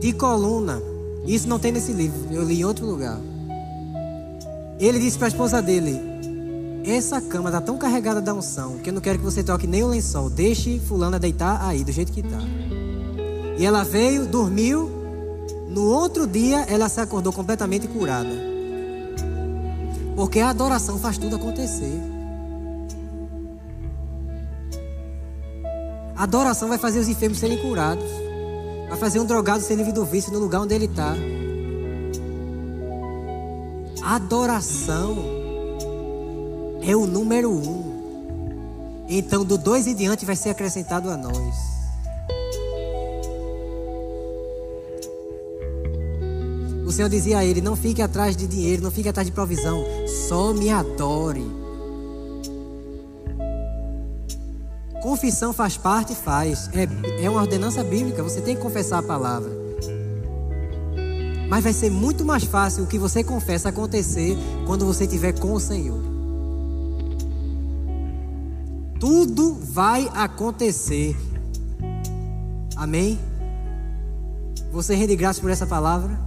de 0.00 0.14
coluna. 0.14 0.80
Isso 1.26 1.46
não 1.46 1.58
tem 1.58 1.72
nesse 1.72 1.92
livro, 1.92 2.26
eu 2.30 2.42
li 2.42 2.60
em 2.60 2.64
outro 2.64 2.86
lugar. 2.86 3.20
Ele 4.80 4.98
disse 4.98 5.18
para 5.18 5.26
a 5.26 5.28
esposa 5.28 5.60
dele: 5.60 6.00
Essa 6.86 7.20
cama 7.20 7.50
está 7.50 7.60
tão 7.60 7.76
carregada 7.76 8.22
da 8.22 8.32
unção 8.32 8.78
que 8.78 8.88
eu 8.88 8.94
não 8.94 9.02
quero 9.02 9.18
que 9.18 9.24
você 9.24 9.44
toque 9.44 9.66
nem 9.66 9.82
o 9.82 9.88
lençol. 9.88 10.30
Deixe 10.30 10.80
Fulana 10.80 11.18
deitar 11.18 11.62
aí, 11.62 11.84
do 11.84 11.92
jeito 11.92 12.12
que 12.12 12.20
está. 12.20 12.40
E 13.58 13.66
ela 13.66 13.84
veio, 13.84 14.24
dormiu. 14.24 14.95
No 15.76 15.90
outro 15.90 16.26
dia, 16.26 16.60
ela 16.70 16.88
se 16.88 16.98
acordou 17.02 17.30
completamente 17.30 17.86
curada. 17.86 18.30
Porque 20.16 20.40
a 20.40 20.48
adoração 20.48 20.98
faz 20.98 21.18
tudo 21.18 21.36
acontecer. 21.36 22.00
A 26.16 26.22
adoração 26.22 26.70
vai 26.70 26.78
fazer 26.78 26.98
os 26.98 27.10
enfermos 27.10 27.36
serem 27.36 27.58
curados. 27.58 28.08
Vai 28.88 28.96
fazer 28.96 29.20
um 29.20 29.26
drogado 29.26 29.62
ser 29.62 29.74
livre 29.74 29.92
do 29.92 30.02
vício 30.06 30.32
no 30.32 30.38
lugar 30.38 30.62
onde 30.62 30.74
ele 30.74 30.86
está. 30.86 31.14
Adoração 34.02 35.14
é 36.80 36.96
o 36.96 37.06
número 37.06 37.52
um. 37.52 39.04
Então, 39.10 39.44
do 39.44 39.58
dois 39.58 39.86
em 39.86 39.94
diante 39.94 40.24
vai 40.24 40.36
ser 40.36 40.48
acrescentado 40.48 41.10
a 41.10 41.18
nós. 41.18 41.75
Senhor 46.96 47.10
dizia 47.10 47.38
a 47.38 47.44
ele: 47.44 47.60
Não 47.60 47.76
fique 47.76 48.00
atrás 48.00 48.34
de 48.34 48.46
dinheiro, 48.46 48.82
não 48.82 48.90
fique 48.90 49.06
atrás 49.08 49.26
de 49.26 49.32
provisão, 49.32 49.84
só 50.28 50.54
me 50.54 50.70
adore. 50.70 51.44
Confissão 55.02 55.52
faz 55.52 55.76
parte? 55.76 56.14
Faz. 56.14 56.70
É, 56.72 57.24
é 57.24 57.30
uma 57.30 57.42
ordenança 57.42 57.84
bíblica, 57.84 58.22
você 58.22 58.40
tem 58.40 58.56
que 58.56 58.62
confessar 58.62 58.98
a 58.98 59.02
palavra. 59.02 59.52
Mas 61.50 61.62
vai 61.62 61.72
ser 61.74 61.90
muito 61.90 62.24
mais 62.24 62.44
fácil 62.44 62.84
o 62.84 62.86
que 62.86 62.98
você 62.98 63.22
confessa 63.22 63.68
acontecer 63.68 64.36
quando 64.66 64.86
você 64.86 65.04
estiver 65.04 65.38
com 65.38 65.52
o 65.52 65.60
Senhor. 65.60 66.00
Tudo 68.98 69.54
vai 69.54 70.10
acontecer. 70.14 71.14
Amém? 72.74 73.20
Você 74.72 74.94
rende 74.94 75.14
graças 75.14 75.40
por 75.40 75.50
essa 75.50 75.66
palavra? 75.66 76.25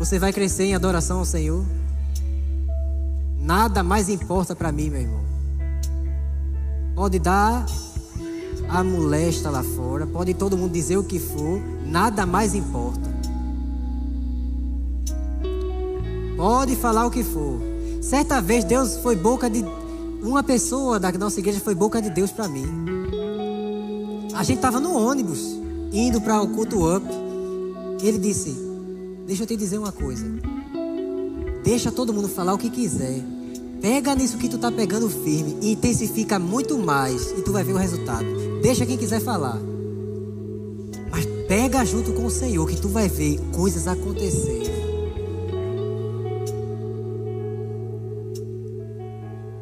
Você 0.00 0.18
vai 0.18 0.32
crescer 0.32 0.64
em 0.64 0.74
adoração 0.74 1.18
ao 1.18 1.26
Senhor? 1.26 1.62
Nada 3.38 3.82
mais 3.82 4.08
importa 4.08 4.56
para 4.56 4.72
mim, 4.72 4.88
meu 4.88 5.02
irmão. 5.02 5.20
Pode 6.94 7.18
dar 7.18 7.66
a 8.66 8.82
molesta 8.82 9.50
lá 9.50 9.62
fora, 9.62 10.06
pode 10.06 10.32
todo 10.32 10.56
mundo 10.56 10.72
dizer 10.72 10.96
o 10.96 11.04
que 11.04 11.18
for, 11.18 11.60
nada 11.84 12.24
mais 12.24 12.54
importa. 12.54 13.10
Pode 16.34 16.76
falar 16.76 17.04
o 17.04 17.10
que 17.10 17.22
for. 17.22 17.60
Certa 18.00 18.40
vez 18.40 18.64
Deus 18.64 18.96
foi 18.96 19.14
boca 19.14 19.50
de 19.50 19.62
uma 20.22 20.42
pessoa 20.42 20.98
da 20.98 21.12
nossa 21.12 21.40
igreja 21.40 21.60
foi 21.60 21.74
boca 21.74 22.00
de 22.00 22.08
Deus 22.08 22.32
para 22.32 22.48
mim. 22.48 22.64
A 24.34 24.42
gente 24.44 24.56
estava 24.56 24.80
no 24.80 24.96
ônibus 24.96 25.58
indo 25.92 26.22
para 26.22 26.40
o 26.40 26.48
culto 26.48 26.96
up. 26.96 27.04
Ele 28.02 28.18
disse: 28.18 28.69
Deixa 29.30 29.44
eu 29.44 29.46
te 29.46 29.54
dizer 29.54 29.78
uma 29.78 29.92
coisa. 29.92 30.26
Deixa 31.62 31.92
todo 31.92 32.12
mundo 32.12 32.28
falar 32.28 32.52
o 32.52 32.58
que 32.58 32.68
quiser. 32.68 33.22
Pega 33.80 34.12
nisso 34.12 34.36
que 34.36 34.48
tu 34.48 34.58
tá 34.58 34.72
pegando 34.72 35.08
firme 35.08 35.56
e 35.62 35.70
intensifica 35.70 36.36
muito 36.36 36.76
mais 36.76 37.30
e 37.38 37.40
tu 37.40 37.52
vai 37.52 37.62
ver 37.62 37.74
o 37.74 37.76
resultado. 37.76 38.26
Deixa 38.60 38.84
quem 38.84 38.98
quiser 38.98 39.20
falar. 39.20 39.56
Mas 41.12 41.24
pega 41.46 41.84
junto 41.84 42.12
com 42.12 42.26
o 42.26 42.30
Senhor 42.30 42.68
que 42.68 42.80
tu 42.80 42.88
vai 42.88 43.08
ver 43.08 43.38
coisas 43.54 43.86
acontecerem. 43.86 44.68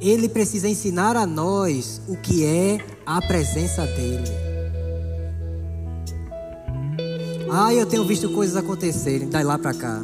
Ele 0.00 0.30
precisa 0.30 0.66
ensinar 0.66 1.14
a 1.14 1.26
nós 1.26 2.00
o 2.08 2.16
que 2.16 2.42
é 2.42 2.78
a 3.04 3.20
presença 3.20 3.84
dele. 3.84 4.47
Ah, 7.50 7.72
eu 7.72 7.86
tenho 7.86 8.04
visto 8.04 8.28
coisas 8.28 8.56
acontecerem, 8.56 9.28
daí 9.28 9.42
lá 9.42 9.58
para 9.58 9.72
cá. 9.72 10.02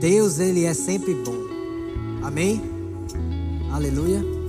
Deus, 0.00 0.38
ele 0.38 0.64
é 0.64 0.74
sempre 0.74 1.14
bom. 1.14 1.36
Amém? 2.22 2.60
Aleluia. 3.72 4.41